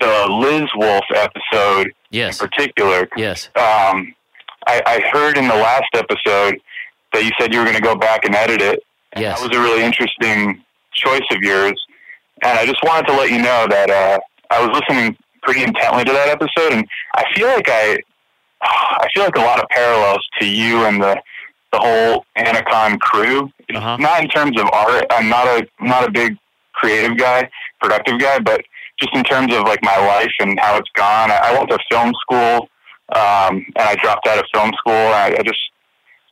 the 0.00 0.26
Liz 0.30 0.68
Wolf 0.76 1.04
episode 1.14 1.92
Yes. 2.10 2.40
in 2.40 2.48
particular. 2.48 3.08
Yes. 3.16 3.48
Um, 3.56 4.14
I, 4.66 4.80
I 4.86 5.00
heard 5.12 5.36
in 5.36 5.48
the 5.48 5.54
last 5.56 5.88
episode 5.94 6.60
that 7.12 7.24
you 7.24 7.30
said 7.38 7.52
you 7.52 7.58
were 7.58 7.64
going 7.64 7.76
to 7.76 7.82
go 7.82 7.96
back 7.96 8.24
and 8.24 8.34
edit 8.34 8.62
it. 8.62 8.80
And 9.12 9.22
Yes. 9.22 9.40
That 9.40 9.48
was 9.48 9.56
a 9.58 9.60
really 9.60 9.82
interesting 9.82 10.62
choice 10.94 11.22
of 11.32 11.38
yours. 11.42 11.84
And 12.44 12.56
I 12.58 12.64
just 12.64 12.82
wanted 12.84 13.06
to 13.08 13.12
let 13.14 13.30
you 13.30 13.38
know 13.42 13.66
that 13.68 13.90
uh, 13.90 14.18
I 14.50 14.64
was 14.64 14.80
listening 14.80 15.16
pretty 15.42 15.64
intently 15.64 16.04
to 16.04 16.12
that 16.12 16.28
episode, 16.28 16.72
and 16.72 16.86
I 17.16 17.24
feel 17.34 17.48
like 17.48 17.68
I, 17.68 17.98
I 18.62 19.06
feel 19.14 19.24
like 19.24 19.36
a 19.36 19.40
lot 19.40 19.60
of 19.60 19.68
parallels 19.70 20.26
to 20.40 20.46
you 20.46 20.84
and 20.84 21.00
the 21.02 21.20
the 21.72 21.78
whole 21.78 22.24
Anticon 22.38 22.98
crew. 23.00 23.50
Uh-huh. 23.74 23.96
Not 23.98 24.22
in 24.22 24.28
terms 24.28 24.58
of 24.58 24.68
art. 24.72 25.04
I'm 25.10 25.28
not 25.28 25.46
a 25.46 25.66
I'm 25.80 25.88
not 25.88 26.08
a 26.08 26.10
big 26.10 26.36
creative 26.72 27.16
guy, 27.18 27.50
productive 27.80 28.18
guy, 28.18 28.38
but 28.38 28.62
just 28.98 29.14
in 29.14 29.22
terms 29.24 29.54
of 29.54 29.62
like 29.64 29.80
my 29.82 29.96
life 29.98 30.32
and 30.40 30.58
how 30.58 30.76
it's 30.76 30.88
gone. 30.94 31.30
I, 31.30 31.36
I 31.36 31.52
went 31.58 31.68
to 31.70 31.78
film 31.90 32.12
school, 32.22 32.68
um, 33.14 33.64
and 33.76 33.78
I 33.78 33.94
dropped 34.02 34.26
out 34.26 34.38
of 34.38 34.44
film 34.52 34.72
school. 34.78 34.92
I, 34.94 35.36
I 35.38 35.42
just 35.42 35.60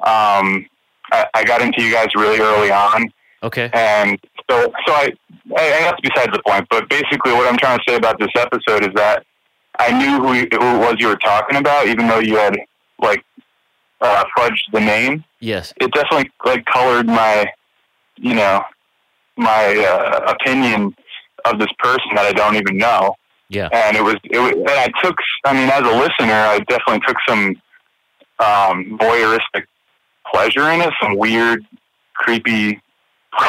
um, 0.01 0.66
I, 1.12 1.27
I 1.35 1.45
got 1.45 1.61
into 1.62 1.83
you 1.83 1.93
guys 1.93 2.09
really 2.16 2.41
early 2.41 2.70
on, 2.70 3.12
Okay. 3.43 3.70
and 3.72 4.18
so 4.51 4.72
so 4.87 4.93
I, 4.93 5.12
I 5.57 5.91
that's 5.91 6.01
besides 6.01 6.33
the 6.33 6.43
point. 6.47 6.66
But 6.70 6.89
basically, 6.89 7.33
what 7.33 7.47
I'm 7.47 7.59
trying 7.59 7.79
to 7.79 7.85
say 7.89 7.97
about 7.97 8.18
this 8.18 8.31
episode 8.37 8.83
is 8.85 8.95
that 8.95 9.24
I 9.79 9.91
knew 9.99 10.20
who, 10.20 10.33
you- 10.35 10.49
who 10.53 10.77
it 10.77 10.79
was 10.79 10.95
you 10.99 11.09
were 11.09 11.16
talking 11.16 11.57
about, 11.57 11.87
even 11.89 12.07
though 12.09 12.18
you 12.18 12.37
had 12.37 12.57
like 12.99 13.22
uh, 14.01 14.24
fudged 14.37 14.61
the 14.72 14.81
name. 14.81 15.24
Yes. 15.41 15.72
It 15.81 15.91
definitely 15.93 16.31
like 16.45 16.64
colored 16.66 17.07
my, 17.07 17.51
you 18.16 18.35
know, 18.35 18.62
my 19.37 19.77
uh, 19.77 20.33
opinion 20.35 20.95
of 21.45 21.59
this 21.59 21.68
person 21.79 22.09
that 22.14 22.24
I 22.27 22.33
don't 22.33 22.57
even 22.57 22.77
know 22.79 23.14
Yeah. 23.51 23.68
and 23.72 23.97
it 23.97 24.03
was 24.03 24.16
it 24.24 24.39
was, 24.39 24.53
and 24.53 24.68
I 24.68 24.89
took 25.03 25.14
I 25.45 25.53
mean 25.53 25.68
as 25.68 25.81
a 25.83 25.95
listener 25.97 26.33
I 26.35 26.59
definitely 26.68 27.01
took 27.07 27.16
some 27.29 27.55
um 28.41 28.99
voyeuristic 28.99 29.64
pleasure 30.33 30.68
in 30.70 30.81
it 30.81 30.93
some 31.03 31.16
weird 31.16 31.64
creepy 32.14 32.81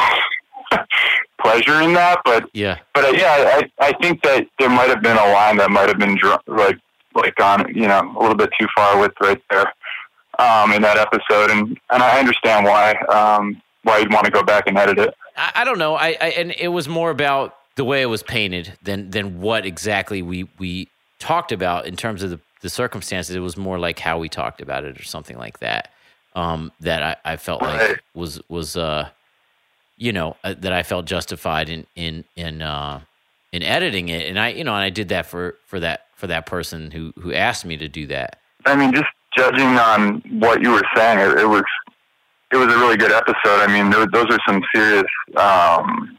pleasure 1.41 1.81
in 1.81 1.93
that 1.93 2.19
but 2.25 2.49
Yeah. 2.53 2.77
but 2.93 3.05
uh, 3.05 3.11
yeah 3.15 3.59
I 3.79 3.87
I 3.87 3.93
think 4.01 4.21
that 4.23 4.47
there 4.59 4.69
might 4.69 4.89
have 4.89 5.01
been 5.01 5.17
a 5.17 5.31
line 5.31 5.57
that 5.57 5.69
might 5.69 5.87
have 5.87 5.99
been 5.99 6.15
dr- 6.17 6.41
like 6.47 6.77
like 7.15 7.35
gone 7.35 7.65
you 7.73 7.87
know 7.87 8.13
a 8.17 8.19
little 8.19 8.35
bit 8.35 8.49
too 8.59 8.67
far 8.75 8.99
with 8.99 9.11
right 9.21 9.41
there 9.49 9.71
um 10.39 10.71
in 10.71 10.81
that 10.81 10.97
episode 10.97 11.51
and 11.51 11.79
and 11.91 12.03
I 12.03 12.19
understand 12.19 12.65
why 12.65 12.93
um 13.09 13.61
why 13.83 13.99
you'd 13.99 14.11
want 14.11 14.25
to 14.25 14.31
go 14.31 14.43
back 14.43 14.63
and 14.67 14.77
edit 14.77 14.99
it 14.99 15.13
I, 15.37 15.51
I 15.61 15.63
don't 15.63 15.77
know. 15.77 15.95
I, 15.95 16.17
I 16.19 16.27
and 16.37 16.53
it 16.57 16.69
was 16.69 16.89
more 16.89 17.11
about 17.11 17.55
the 17.75 17.83
way 17.85 18.01
it 18.01 18.07
was 18.07 18.23
painted 18.23 18.73
than 18.81 19.11
than 19.11 19.39
what 19.39 19.65
exactly 19.65 20.21
we 20.23 20.49
we 20.57 20.89
talked 21.19 21.51
about 21.51 21.85
in 21.85 21.95
terms 21.95 22.23
of 22.23 22.31
the, 22.31 22.39
the 22.61 22.69
circumstances. 22.71 23.35
It 23.35 23.39
was 23.39 23.55
more 23.55 23.77
like 23.77 23.99
how 23.99 24.17
we 24.17 24.29
talked 24.29 24.61
about 24.61 24.83
it 24.83 24.99
or 24.99 25.03
something 25.03 25.37
like 25.37 25.59
that. 25.59 25.89
Um, 26.35 26.71
that 26.81 27.03
I, 27.03 27.33
I 27.33 27.37
felt 27.37 27.61
like 27.61 28.01
was 28.15 28.41
was 28.49 28.75
uh, 28.77 29.09
you 29.97 30.13
know, 30.13 30.35
uh, 30.43 30.53
that 30.59 30.71
I 30.73 30.83
felt 30.83 31.05
justified 31.05 31.69
in 31.69 31.85
in 31.95 32.23
in 32.35 32.61
uh, 32.61 33.01
in 33.51 33.63
editing 33.63 34.09
it, 34.09 34.27
and 34.27 34.39
I 34.39 34.49
you 34.49 34.63
know, 34.63 34.73
and 34.75 34.83
I 34.83 34.89
did 34.89 35.09
that 35.09 35.25
for 35.25 35.55
for 35.65 35.79
that 35.79 36.05
for 36.15 36.27
that 36.27 36.45
person 36.45 36.91
who 36.91 37.13
who 37.19 37.33
asked 37.33 37.65
me 37.65 37.77
to 37.77 37.87
do 37.87 38.07
that. 38.07 38.39
I 38.65 38.75
mean, 38.75 38.93
just 38.93 39.07
judging 39.37 39.67
on 39.67 40.21
what 40.39 40.61
you 40.61 40.71
were 40.71 40.83
saying, 40.95 41.19
it, 41.19 41.39
it 41.39 41.47
was 41.47 41.63
it 42.51 42.57
was 42.57 42.67
a 42.73 42.77
really 42.77 42.97
good 42.97 43.11
episode. 43.11 43.37
I 43.45 43.67
mean, 43.67 43.89
those, 43.91 44.07
those 44.13 44.25
are 44.29 44.39
some 44.47 44.61
serious, 44.73 45.03
um, 45.35 46.17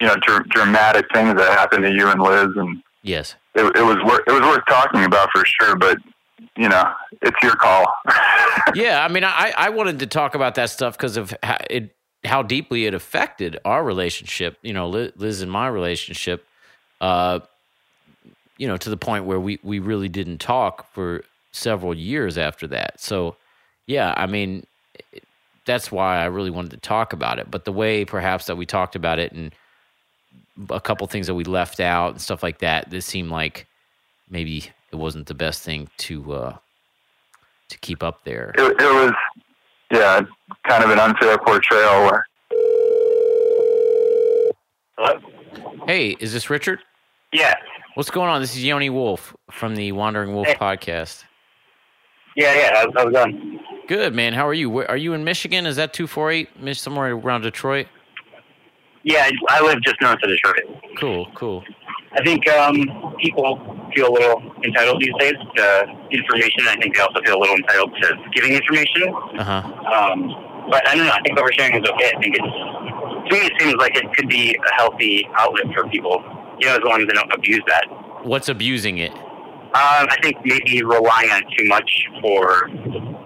you 0.00 0.06
know, 0.06 0.16
dr- 0.16 0.46
dramatic 0.50 1.06
things 1.14 1.34
that 1.36 1.50
happened 1.58 1.84
to 1.84 1.90
you 1.92 2.08
and 2.08 2.20
Liz, 2.20 2.48
and 2.56 2.82
Yes. 3.02 3.34
it, 3.54 3.64
it 3.76 3.82
was 3.82 3.96
wor- 4.04 4.22
it 4.26 4.32
was 4.32 4.42
worth 4.42 4.64
talking 4.68 5.04
about 5.04 5.28
for 5.34 5.44
sure. 5.46 5.76
But 5.76 5.98
you 6.56 6.68
know, 6.68 6.92
it's 7.22 7.36
your 7.42 7.56
call. 7.56 7.86
yeah, 8.74 9.02
I 9.04 9.08
mean, 9.08 9.24
I, 9.24 9.52
I 9.56 9.70
wanted 9.70 10.00
to 10.00 10.06
talk 10.06 10.34
about 10.34 10.54
that 10.56 10.68
stuff 10.70 10.96
because 10.96 11.16
of 11.16 11.32
how 11.42 11.56
it 11.70 11.94
how 12.24 12.42
deeply 12.42 12.86
it 12.86 12.94
affected 12.94 13.58
our 13.64 13.82
relationship. 13.84 14.58
You 14.62 14.72
know, 14.72 14.88
Liz, 14.88 15.42
and 15.42 15.50
my 15.50 15.68
relationship. 15.68 16.46
Uh, 17.00 17.40
you 18.58 18.68
know, 18.68 18.76
to 18.76 18.90
the 18.90 18.96
point 18.96 19.24
where 19.24 19.40
we 19.40 19.58
we 19.62 19.78
really 19.78 20.08
didn't 20.08 20.38
talk 20.38 20.92
for 20.92 21.24
several 21.50 21.94
years 21.94 22.38
after 22.38 22.66
that. 22.68 23.00
So, 23.00 23.36
yeah, 23.86 24.14
I 24.16 24.26
mean, 24.26 24.66
that's 25.64 25.90
why 25.92 26.18
I 26.18 26.26
really 26.26 26.50
wanted 26.50 26.70
to 26.72 26.76
talk 26.78 27.12
about 27.12 27.38
it. 27.38 27.50
But 27.50 27.64
the 27.64 27.72
way 27.72 28.04
perhaps 28.04 28.46
that 28.46 28.56
we 28.56 28.66
talked 28.66 28.96
about 28.96 29.18
it 29.18 29.32
and 29.32 29.52
a 30.70 30.80
couple 30.80 31.06
things 31.06 31.26
that 31.26 31.34
we 31.34 31.44
left 31.44 31.80
out 31.80 32.12
and 32.12 32.20
stuff 32.20 32.42
like 32.42 32.58
that, 32.58 32.90
this 32.90 33.06
seemed 33.06 33.30
like 33.30 33.66
maybe 34.30 34.70
it 34.90 34.96
wasn't 34.96 35.26
the 35.26 35.34
best 35.34 35.62
thing 35.62 35.88
to 35.98 36.32
uh, 36.32 36.56
to 37.68 37.78
keep 37.78 38.02
up 38.02 38.24
there. 38.24 38.52
it, 38.56 38.80
it 38.80 38.94
was, 38.94 39.12
yeah, 39.92 40.20
kind 40.66 40.82
of 40.84 40.90
an 40.90 40.98
unfair 40.98 41.38
portrayal. 41.38 42.04
Where 42.04 42.24
Hey, 45.86 46.10
is 46.20 46.32
this 46.32 46.48
Richard? 46.50 46.78
Yeah, 47.32 47.54
What's 47.94 48.10
going 48.10 48.30
on? 48.30 48.40
This 48.40 48.52
is 48.56 48.64
Yoni 48.64 48.88
Wolf 48.88 49.34
from 49.50 49.74
the 49.76 49.92
Wandering 49.92 50.32
Wolf 50.32 50.46
Hey. 50.46 50.54
podcast. 50.54 51.24
yeah, 52.36 52.54
yeah. 52.54 52.70
How's, 52.74 52.86
how's 52.96 53.06
it 53.08 53.12
going? 53.12 53.60
Good, 53.86 54.14
man. 54.14 54.32
How 54.32 54.46
are 54.48 54.54
you? 54.54 54.70
Where, 54.70 54.90
are 54.90 54.96
you 54.96 55.12
in 55.12 55.24
Michigan? 55.24 55.66
Is 55.66 55.76
that 55.76 55.92
248? 55.92 56.58
Mich- 56.60 56.80
Somewhere 56.80 57.12
around 57.14 57.42
Detroit? 57.42 57.88
Yeah, 59.02 59.28
I 59.50 59.60
live 59.62 59.82
just 59.82 59.96
north 60.00 60.18
of 60.22 60.30
Detroit. 60.30 60.82
Cool, 60.98 61.26
cool. 61.34 61.64
I 62.14 62.22
think 62.24 62.48
um, 62.50 62.76
people 63.20 63.58
feel 63.94 64.08
a 64.08 64.12
little 64.12 64.42
entitled 64.64 65.00
these 65.00 65.14
days 65.18 65.34
to 65.56 65.84
information. 66.10 66.68
I 66.68 66.76
think 66.76 66.94
they 66.94 67.00
also 67.00 67.20
feel 67.24 67.36
a 67.36 67.40
little 67.40 67.56
entitled 67.56 67.92
to 68.00 68.16
giving 68.34 68.52
information. 68.52 69.14
Uh 69.38 69.44
huh. 69.44 69.62
Um, 69.92 70.68
but 70.70 70.86
I 70.88 70.94
don't 70.94 71.06
know. 71.06 71.12
I 71.12 71.20
think 71.22 71.38
oversharing 71.38 71.82
is 71.82 71.88
okay. 71.88 72.12
I 72.14 72.20
think 72.20 72.36
it's 72.36 73.28
to 73.28 73.32
me 73.32 73.46
it 73.46 73.52
seems 73.58 73.74
like 73.76 73.96
it 73.96 74.04
could 74.16 74.28
be 74.28 74.54
a 74.54 74.74
healthy 74.74 75.26
outlet 75.38 75.66
for 75.74 75.88
people. 75.88 76.22
You 76.60 76.68
know, 76.68 76.76
as 76.76 76.80
long 76.84 77.00
as 77.00 77.06
they 77.06 77.14
don't 77.14 77.32
abuse 77.32 77.62
that. 77.66 77.84
What's 78.24 78.48
abusing 78.48 78.98
it? 78.98 79.12
Um, 79.12 80.06
I 80.10 80.16
think 80.22 80.36
maybe 80.44 80.82
relying 80.84 81.30
on 81.30 81.42
it 81.42 81.48
too 81.56 81.66
much 81.66 81.90
for 82.20 82.68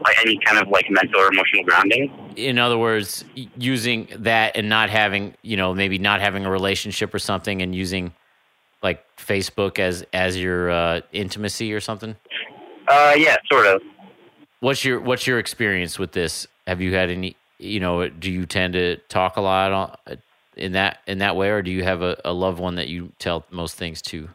like 0.05 0.17
any 0.21 0.39
kind 0.47 0.59
of 0.59 0.69
like 0.69 0.87
mental 0.89 1.21
or 1.21 1.33
emotional 1.33 1.65
grounding. 1.65 2.33
In 2.37 2.59
other 2.59 2.79
words, 2.79 3.25
using 3.59 4.09
that 4.17 4.57
and 4.57 4.69
not 4.69 4.89
having, 4.89 5.35
you 5.43 5.57
know, 5.57 5.75
maybe 5.75 5.99
not 5.99 6.21
having 6.21 6.47
a 6.47 6.51
relationship 6.51 7.13
or 7.13 7.19
something, 7.19 7.63
and 7.63 7.75
using 7.75 8.13
like 8.87 9.05
Facebook 9.17 9.81
as 9.81 10.05
as 10.13 10.37
your 10.37 10.71
uh, 10.71 11.01
intimacy 11.13 11.73
or 11.73 11.81
something. 11.81 12.15
Uh, 12.87 13.15
yeah, 13.17 13.37
sort 13.51 13.67
of. 13.67 13.83
What's 14.61 14.85
your 14.85 15.01
What's 15.01 15.27
your 15.27 15.41
experience 15.41 15.99
with 15.99 16.13
this? 16.13 16.47
Have 16.69 16.81
you 16.81 16.95
had 16.95 17.11
any? 17.11 17.37
You 17.59 17.81
know, 17.81 18.09
do 18.09 18.31
you 18.31 18.47
tend 18.47 18.75
to 18.75 18.97
talk 19.09 19.37
a 19.37 19.41
lot 19.41 19.73
on, 19.73 20.19
in 20.57 20.73
that 20.73 21.01
in 21.07 21.19
that 21.19 21.35
way, 21.35 21.49
or 21.51 21.63
do 21.63 21.71
you 21.71 21.83
have 21.83 22.03
a, 22.03 22.17
a 22.25 22.33
loved 22.33 22.61
one 22.61 22.77
that 22.77 22.89
you 22.89 23.11
tell 23.19 23.45
most 23.51 23.77
things 23.77 24.01
to? 24.03 24.29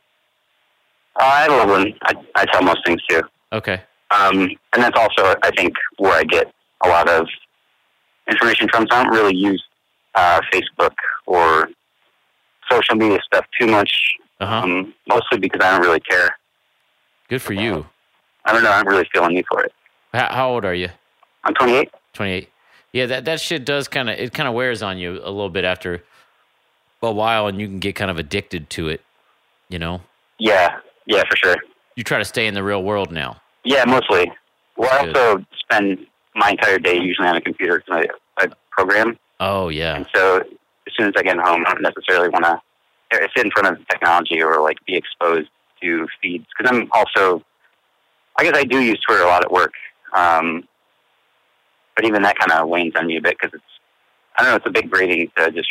Uh, 1.20 1.24
I 1.24 1.48
love 1.48 1.70
when 1.70 1.94
I, 2.04 2.14
I 2.36 2.46
tell 2.52 2.62
most 2.62 2.82
things 2.86 3.02
to. 3.10 3.24
Okay. 3.54 3.82
Um, 4.12 4.50
and 4.74 4.84
that's 4.84 5.00
also, 5.00 5.36
I 5.44 5.52
think, 5.56 5.74
where 5.98 6.14
I 6.14 6.24
get 6.24 6.52
a 6.84 6.90
lot 6.90 7.08
of 7.10 7.26
information 8.30 8.68
from. 8.70 8.86
So 8.90 8.98
I 8.98 9.04
don't 9.04 9.14
really 9.14 9.36
use 9.36 9.64
uh, 10.16 10.42
Facebook 10.52 10.96
or 11.26 11.70
social 12.70 12.96
media 12.96 13.20
stuff 13.26 13.46
too 13.60 13.68
much. 13.68 13.92
Uh-huh. 14.42 14.56
Um, 14.64 14.94
mostly 15.08 15.38
because 15.40 15.62
I 15.64 15.72
don't 15.72 15.82
really 15.82 16.00
care. 16.02 16.36
Good 17.30 17.42
for 17.42 17.54
you. 17.54 17.86
I 18.46 18.52
don't 18.54 18.64
know. 18.64 18.72
I 18.72 18.82
don't 18.84 18.92
really 18.92 19.08
feeling 19.14 19.38
you 19.38 19.44
for 19.50 19.64
it. 19.64 19.72
How, 20.14 20.34
how 20.34 20.50
old 20.50 20.66
are 20.66 20.74
you? 20.74 20.90
I'm 21.44 21.54
28. 21.54 21.90
28. 22.14 22.50
Yeah, 22.92 23.06
that 23.06 23.26
that 23.26 23.40
shit 23.40 23.64
does 23.66 23.88
kind 23.88 24.10
of 24.10 24.20
it 24.20 24.34
kind 24.34 24.50
of 24.50 24.54
wears 24.56 24.82
on 24.84 24.98
you 24.98 25.12
a 25.24 25.32
little 25.32 25.50
bit 25.50 25.64
after 25.64 26.04
a 27.02 27.12
while, 27.12 27.48
and 27.48 27.60
you 27.62 27.68
can 27.68 27.80
get 27.80 27.96
kind 27.96 28.12
of 28.12 28.18
addicted 28.20 28.70
to 28.72 28.90
it. 28.90 29.02
You 29.70 29.80
know, 29.80 30.02
Yeah, 30.40 30.80
yeah, 31.06 31.24
for 31.30 31.38
sure. 31.38 31.56
you 31.96 32.04
try 32.04 32.18
to 32.20 32.26
stay 32.26 32.48
in 32.48 32.54
the 32.54 32.64
real 32.64 32.84
world 32.84 33.12
now. 33.12 33.40
Yeah, 33.64 33.86
mostly. 33.86 34.30
Well, 34.76 34.90
I 34.92 35.08
also 35.08 35.46
spend 35.58 36.06
my 36.36 36.50
entire 36.50 36.80
day 36.80 36.98
usually 36.98 37.28
on 37.30 37.38
a 37.38 37.42
computer 37.42 37.82
because 37.86 38.06
I, 38.40 38.44
I 38.44 38.48
program. 38.72 39.18
Oh 39.40 39.70
yeah, 39.70 39.96
And 39.96 40.06
so 40.14 40.40
as 40.42 40.94
soon 40.98 41.08
as 41.08 41.14
I 41.16 41.24
get 41.24 41.38
home, 41.38 41.64
I 41.66 41.74
don't 41.74 41.82
necessarily 41.84 42.28
want 42.30 42.44
to 42.44 42.60
sit 43.36 43.46
in 43.46 43.52
front 43.52 43.68
of 43.80 43.88
technology 43.88 44.42
or 44.42 44.62
like 44.62 44.78
be 44.86 44.96
exposed 44.96 45.50
to 45.82 46.08
feeds 46.22 46.46
because 46.58 46.72
I'm 46.76 46.90
also, 46.94 47.44
I 48.38 48.44
guess 48.44 48.54
I 48.56 48.64
do 48.64 48.80
use 48.80 49.00
Twitter 49.06 49.24
a 49.24 49.28
lot 49.28 49.44
at 49.44 49.52
work. 49.52 49.74
Um, 50.16 50.68
but 51.96 52.06
even 52.06 52.22
that 52.24 52.38
kind 52.38 52.52
of 52.52 52.68
wanes 52.70 52.94
on 52.96 53.08
me 53.08 53.18
a 53.18 53.22
bit 53.22 53.38
because 53.40 53.54
it's, 53.54 53.64
I 54.38 54.44
don't 54.44 54.52
know, 54.52 54.56
it's 54.58 54.66
a 54.68 54.72
big 54.72 54.90
grating 54.90 55.30
to 55.38 55.52
just 55.52 55.70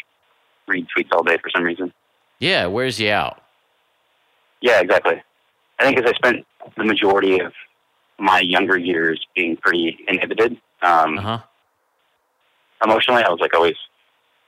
read 0.69 0.87
tweets 0.97 1.09
all 1.13 1.23
day 1.23 1.39
for 1.43 1.51
some 1.55 1.65
reason. 1.65 1.93
yeah. 2.39 2.67
where's 2.67 3.01
you 3.01 3.11
out. 3.11 3.43
Yeah, 4.61 4.81
exactly. 4.81 5.23
I 5.79 5.85
think 5.85 5.97
because 5.97 6.13
I 6.13 6.15
spent 6.17 6.47
the 6.77 6.85
majority 6.85 7.41
of 7.41 7.53
my 8.19 8.41
younger 8.41 8.77
years 8.77 9.27
being 9.35 9.57
pretty 9.57 9.99
inhibited 10.07 10.59
um, 10.83 11.19
Uh 11.19 11.23
huh. 11.23 11.39
emotionally. 12.85 13.23
I 13.23 13.31
was 13.31 13.41
like 13.41 13.55
always, 13.55 13.77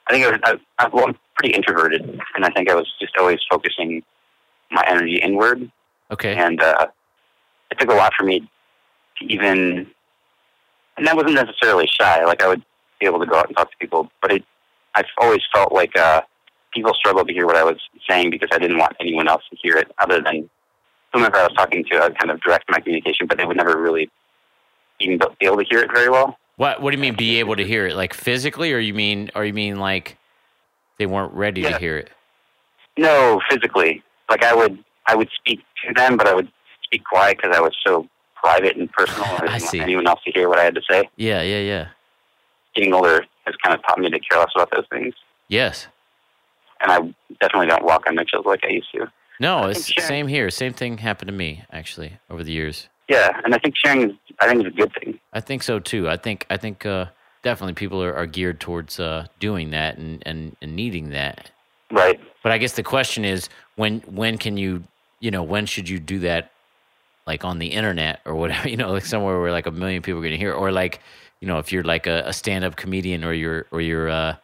I 0.08 0.12
think 0.12 0.26
I 0.26 0.30
was, 0.30 0.40
I, 0.44 0.58
I, 0.78 0.88
well, 0.88 1.06
I'm 1.08 1.18
pretty 1.36 1.54
introverted, 1.54 2.20
and 2.34 2.44
I 2.44 2.50
think 2.50 2.70
I 2.70 2.74
was 2.74 2.92
just 3.00 3.16
always 3.16 3.38
focusing 3.50 4.02
my 4.70 4.84
energy 4.86 5.16
inward. 5.16 5.70
Okay. 6.10 6.34
And 6.34 6.60
uh, 6.60 6.88
it 7.70 7.78
took 7.78 7.90
a 7.90 7.94
lot 7.94 8.12
for 8.16 8.24
me 8.24 8.40
to 8.40 9.24
even, 9.26 9.86
and 10.96 11.06
that 11.06 11.16
wasn't 11.16 11.34
necessarily 11.34 11.86
shy. 11.86 12.24
Like 12.24 12.42
I 12.42 12.48
would 12.48 12.62
be 13.00 13.06
able 13.06 13.20
to 13.20 13.26
go 13.26 13.36
out 13.36 13.48
and 13.48 13.56
talk 13.56 13.70
to 13.70 13.76
people, 13.78 14.10
but 14.20 14.32
it, 14.32 14.44
I've 14.94 15.06
always 15.18 15.40
felt 15.54 15.72
like 15.72 15.96
uh, 15.96 16.22
people 16.72 16.92
struggled 16.94 17.28
to 17.28 17.34
hear 17.34 17.46
what 17.46 17.56
I 17.56 17.64
was 17.64 17.78
saying 18.08 18.30
because 18.30 18.48
I 18.52 18.58
didn't 18.58 18.78
want 18.78 18.96
anyone 19.00 19.28
else 19.28 19.42
to 19.50 19.56
hear 19.62 19.76
it 19.76 19.90
other 19.98 20.20
than 20.20 20.50
whomever 21.12 21.36
I 21.36 21.42
was 21.44 21.54
talking 21.54 21.84
to. 21.90 21.96
I 21.96 22.08
would 22.08 22.18
kind 22.18 22.30
of 22.30 22.40
direct 22.40 22.64
my 22.70 22.80
communication, 22.80 23.26
but 23.26 23.38
they 23.38 23.44
would 23.44 23.56
never 23.56 23.80
really 23.80 24.10
even 25.00 25.18
be 25.18 25.46
able 25.46 25.58
to 25.58 25.64
hear 25.68 25.80
it 25.80 25.90
very 25.92 26.08
well. 26.08 26.38
What 26.56 26.80
What 26.82 26.90
do 26.90 26.96
you 26.96 27.00
mean? 27.02 27.14
Be 27.16 27.38
able 27.40 27.56
to 27.56 27.64
hear 27.66 27.86
it, 27.86 27.96
like 27.96 28.14
physically, 28.14 28.72
or 28.72 28.78
you 28.78 28.94
mean, 28.94 29.30
or 29.34 29.44
you 29.44 29.52
mean 29.54 29.76
like 29.76 30.16
they 30.98 31.06
weren't 31.06 31.32
ready 31.32 31.62
to 31.62 31.78
hear 31.78 31.96
it? 31.98 32.10
No, 32.98 33.40
physically. 33.50 34.02
Like 34.30 34.44
I 34.44 34.54
would, 34.54 34.82
I 35.06 35.14
would 35.14 35.28
speak 35.34 35.60
to 35.86 35.94
them, 35.94 36.16
but 36.16 36.26
I 36.28 36.34
would 36.34 36.48
speak 36.84 37.04
quiet 37.04 37.38
because 37.40 37.56
I 37.56 37.60
was 37.60 37.74
so 37.86 38.06
private 38.36 38.76
and 38.76 38.90
personal. 38.92 39.24
I 39.28 39.34
I 39.44 39.58
didn't 39.58 39.60
see. 39.70 39.78
want 39.78 39.88
anyone 39.88 40.06
else 40.06 40.20
to 40.24 40.32
hear 40.32 40.48
what 40.48 40.58
I 40.58 40.64
had 40.64 40.74
to 40.74 40.82
say. 40.88 41.08
Yeah, 41.16 41.42
yeah, 41.42 41.60
yeah. 41.60 41.88
Getting 42.74 42.92
older 42.94 43.24
has 43.46 43.54
kind 43.64 43.74
of 43.76 43.82
taught 43.86 43.98
me 43.98 44.08
to 44.10 44.18
care 44.20 44.38
less 44.38 44.50
about 44.54 44.70
those 44.74 44.84
things, 44.90 45.14
Yes. 45.48 45.88
and 46.80 46.90
I 46.92 46.98
definitely 47.40 47.66
don't 47.68 47.84
walk 47.84 48.04
on 48.06 48.18
eggshells 48.18 48.46
like 48.46 48.60
I 48.64 48.68
used 48.68 48.90
to. 48.92 49.10
No, 49.40 49.64
it's 49.68 49.92
same 50.04 50.28
here. 50.28 50.48
Same 50.50 50.72
thing 50.72 50.98
happened 50.98 51.28
to 51.28 51.32
me 51.34 51.64
actually 51.72 52.18
over 52.30 52.44
the 52.44 52.52
years. 52.52 52.88
Yeah, 53.08 53.40
and 53.44 53.54
I 53.54 53.58
think 53.58 53.74
sharing 53.76 54.10
is, 54.10 54.16
I 54.40 54.48
think, 54.48 54.60
is 54.60 54.72
a 54.72 54.76
good 54.76 54.92
thing. 54.94 55.18
I 55.32 55.40
think 55.40 55.62
so 55.62 55.78
too. 55.78 56.08
I 56.08 56.16
think 56.16 56.46
I 56.50 56.56
think 56.56 56.86
uh, 56.86 57.06
definitely 57.42 57.74
people 57.74 58.02
are, 58.02 58.14
are 58.14 58.26
geared 58.26 58.60
towards 58.60 58.98
uh, 58.98 59.26
doing 59.40 59.70
that 59.70 59.98
and, 59.98 60.22
and, 60.24 60.56
and 60.62 60.74
needing 60.74 61.10
that. 61.10 61.50
Right. 61.90 62.20
But 62.42 62.52
I 62.52 62.58
guess 62.58 62.72
the 62.72 62.82
question 62.82 63.24
is 63.24 63.48
when 63.76 64.00
when 64.00 64.38
can 64.38 64.56
you 64.56 64.84
you 65.20 65.30
know 65.30 65.42
when 65.42 65.66
should 65.66 65.88
you 65.88 65.98
do 65.98 66.20
that 66.20 66.50
like 67.26 67.44
on 67.44 67.58
the 67.58 67.68
internet 67.68 68.20
or 68.24 68.34
whatever 68.34 68.68
you 68.72 68.76
know 68.76 68.92
like 68.92 69.04
somewhere 69.04 69.40
where 69.40 69.52
like 69.52 69.66
a 69.66 69.70
million 69.70 70.02
people 70.02 70.18
are 70.18 70.22
going 70.22 70.32
to 70.32 70.38
hear 70.38 70.52
or 70.52 70.72
like 70.72 71.00
you 71.40 71.48
know 71.48 71.58
if 71.58 71.72
you're 71.72 71.84
like 71.84 72.06
a, 72.06 72.22
a 72.26 72.32
stand 72.32 72.64
up 72.64 72.76
comedian 72.76 73.24
or 73.24 73.32
you're 73.32 73.66
or 73.70 73.80
you're 73.80 74.08
uh, 74.08 74.36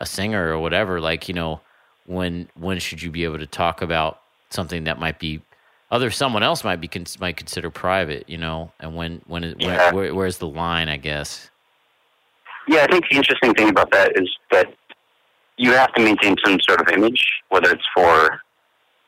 a 0.00 0.06
singer 0.06 0.48
or 0.48 0.58
whatever 0.58 1.00
like 1.00 1.28
you 1.28 1.34
know 1.34 1.60
when 2.06 2.48
when 2.54 2.78
should 2.78 3.02
you 3.02 3.10
be 3.10 3.24
able 3.24 3.38
to 3.38 3.46
talk 3.46 3.82
about 3.82 4.20
something 4.50 4.84
that 4.84 4.98
might 4.98 5.18
be 5.18 5.40
other 5.90 6.10
someone 6.10 6.42
else 6.42 6.64
might 6.64 6.80
be 6.80 6.88
cons- 6.88 7.18
might 7.20 7.36
consider 7.36 7.70
private 7.70 8.28
you 8.28 8.36
know 8.38 8.72
and 8.80 8.94
when 8.96 9.20
when 9.26 9.44
is, 9.44 9.54
Yeah. 9.58 9.92
where, 9.92 9.92
where, 9.94 10.14
where's 10.14 10.38
the 10.38 10.46
line 10.48 10.88
I 10.88 10.96
guess 10.96 11.50
Yeah, 12.68 12.82
I 12.82 12.86
think 12.88 13.04
the 13.10 13.16
interesting 13.16 13.54
thing 13.54 13.68
about 13.68 13.90
that 13.92 14.12
is 14.20 14.28
that 14.50 14.66
you 15.56 15.72
have 15.72 15.92
to 15.94 16.02
maintain 16.02 16.36
some 16.44 16.58
sort 16.60 16.80
of 16.82 16.88
image, 16.88 17.24
whether 17.48 17.70
it's 17.70 17.84
for 17.94 18.40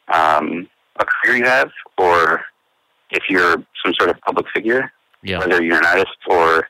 um, 0.08 0.68
a 0.98 1.04
career 1.04 1.36
you 1.36 1.44
have 1.44 1.70
or 1.98 2.42
if 3.10 3.24
you're 3.28 3.56
some 3.84 3.92
sort 3.94 4.08
of 4.10 4.18
public 4.20 4.46
figure. 4.54 4.90
yeah 5.22 5.38
whether 5.38 5.62
you're 5.62 5.78
an 5.78 5.84
artist 5.84 6.16
or 6.28 6.68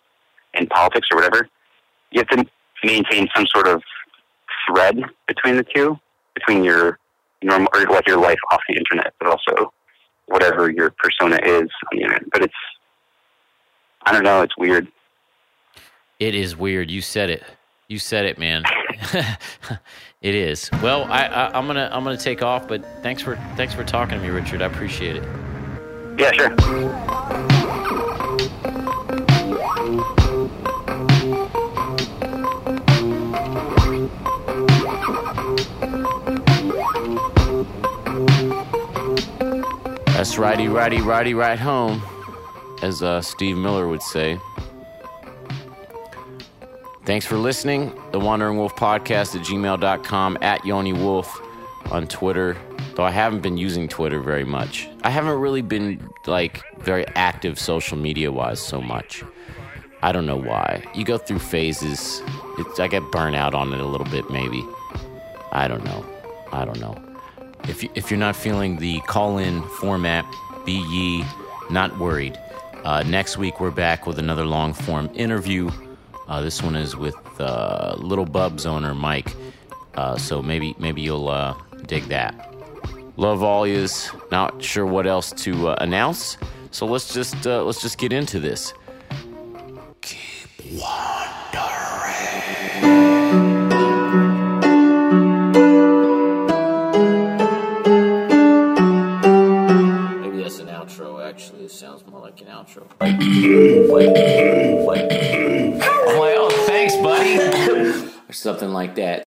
in 0.55 0.67
politics 0.69 1.09
or 1.13 1.17
whatever, 1.19 1.49
you 2.11 2.21
have 2.23 2.29
to 2.29 2.45
maintain 2.83 3.29
some 3.37 3.47
sort 3.55 3.69
of 3.69 3.83
thread 4.67 4.99
between 5.27 5.57
the 5.57 5.65
two, 5.75 5.99
between 6.35 6.65
your 6.65 6.99
normal 7.43 7.69
or 7.75 7.85
like 7.87 8.07
your 8.09 8.17
life 8.19 8.39
off 8.51 8.61
the 8.69 8.77
internet, 8.77 9.13
but 9.21 9.29
also 9.29 9.73
whatever 10.29 10.70
your 10.70 10.91
persona 10.91 11.39
is 11.43 11.68
on 11.68 11.89
the 11.93 12.03
internet. 12.03 12.31
But 12.31 12.43
it's, 12.43 12.55
I 14.05 14.12
don't 14.12 14.24
know, 14.24 14.43
it's 14.43 14.57
weird. 14.57 14.89
It 16.18 16.35
is 16.35 16.57
weird. 16.57 16.91
You 16.91 17.01
said 17.01 17.31
it. 17.31 17.43
You 17.89 17.99
said 17.99 18.26
it, 18.26 18.39
man. 18.39 18.64
it 20.20 20.35
is. 20.35 20.70
Well, 20.83 21.05
I, 21.05 21.24
I, 21.24 21.59
I'm 21.59 21.66
gonna 21.66 21.89
I'm 21.93 22.05
gonna 22.05 22.18
take 22.18 22.43
off, 22.43 22.68
but 22.68 22.85
thanks 23.03 23.22
for 23.22 23.37
thanks 23.57 23.72
for 23.72 23.85
talking 23.85 24.18
to 24.18 24.22
me, 24.22 24.31
Richard. 24.31 24.61
I 24.61 24.66
appreciate 24.66 25.16
it. 25.16 25.22
Yeah, 26.18 26.33
sure. 26.33 26.55
That's 40.19 40.37
righty, 40.37 40.66
righty, 40.66 41.01
righty, 41.01 41.33
right 41.33 41.61
home, 41.61 42.03
as 42.83 43.05
uh, 43.05 43.23
Steve 43.23 43.57
Miller 43.57 43.87
would 43.87 44.03
say. 44.03 44.37
Thanks 47.05 47.25
for 47.25 47.37
listening. 47.37 47.93
The 48.11 48.19
Wandering 48.19 48.57
Wolf 48.57 48.75
Podcast 48.75 49.37
at 49.37 49.47
gmail.com, 49.47 50.39
at 50.43 50.66
Yoni 50.66 50.93
Wolf 50.93 51.41
on 51.93 52.09
Twitter. 52.09 52.57
Though 52.97 53.05
I 53.05 53.12
haven't 53.12 53.43
been 53.43 53.57
using 53.59 53.87
Twitter 53.87 54.19
very 54.19 54.45
much. 54.45 54.89
I 55.05 55.11
haven't 55.11 55.39
really 55.39 55.62
been 55.62 56.11
like 56.27 56.64
very 56.81 57.07
active 57.14 57.57
social 57.57 57.97
media 57.97 58.33
wise 58.33 58.59
so 58.59 58.83
much. 58.83 59.23
I 60.03 60.11
don't 60.11 60.27
know 60.27 60.37
why. 60.37 60.85
You 60.97 61.05
go 61.05 61.16
through 61.16 61.39
phases. 61.39 62.23
It's, 62.59 62.81
I 62.81 62.89
get 62.89 63.09
burnt 63.12 63.37
out 63.37 63.55
on 63.55 63.73
it 63.73 63.79
a 63.79 63.87
little 63.87 64.09
bit, 64.09 64.29
maybe. 64.31 64.66
I 65.53 65.69
don't 65.69 65.85
know. 65.85 66.05
I 66.51 66.64
don't 66.64 66.81
know. 66.81 67.08
If, 67.65 67.83
you, 67.83 67.91
if 67.95 68.11
you're 68.11 68.19
not 68.19 68.37
feeling 68.37 68.76
the 68.76 69.01
call 69.01 69.39
in 69.39 69.63
format, 69.63 70.25
be 70.64 70.72
ye 70.91 71.25
not 71.71 71.99
worried. 71.99 72.39
Uh, 72.85 73.03
next 73.03 73.39
week, 73.39 73.61
we're 73.61 73.71
back 73.71 74.07
with 74.07 74.18
another 74.18 74.45
long 74.45 74.72
form 74.72 75.11
interview. 75.14 75.71
Uh, 76.29 76.41
this 76.43 76.63
one 76.63 76.76
is 76.76 76.97
with 76.97 77.17
uh, 77.41 77.97
Little 77.99 78.25
Bub's 78.25 78.67
owner, 78.67 78.95
Mike. 78.95 79.35
Uh, 79.95 80.17
so 80.17 80.41
maybe 80.41 80.75
maybe 80.79 81.01
you'll 81.03 81.29
uh, 81.29 81.55
dig 81.87 82.05
that. 82.05 82.55
Love 83.17 83.43
all 83.43 83.67
yous. 83.67 84.11
Not 84.30 84.63
sure 84.63 84.87
what 84.87 85.07
else 85.07 85.33
to 85.33 85.68
uh, 85.68 85.76
announce. 85.80 86.39
So 86.71 86.87
let's 86.87 87.13
just 87.13 87.45
let's 87.45 87.83
just 87.83 87.99
get 87.99 88.13
into 88.13 88.39
this. 88.39 88.72
Maybe 90.03 91.47
sounds 101.89 102.07
more 102.07 102.21
like 102.21 102.39
an 102.43 102.49
outro. 102.49 102.87
Like, 103.01 103.19
like, 103.89 104.13
like. 104.87 105.13
I'm 105.81 106.19
like, 106.19 106.35
oh, 106.37 106.65
thanks, 106.67 106.95
buddy, 106.97 107.39
or 108.29 108.33
something 108.33 108.71
like 108.71 108.95
that. 108.97 109.17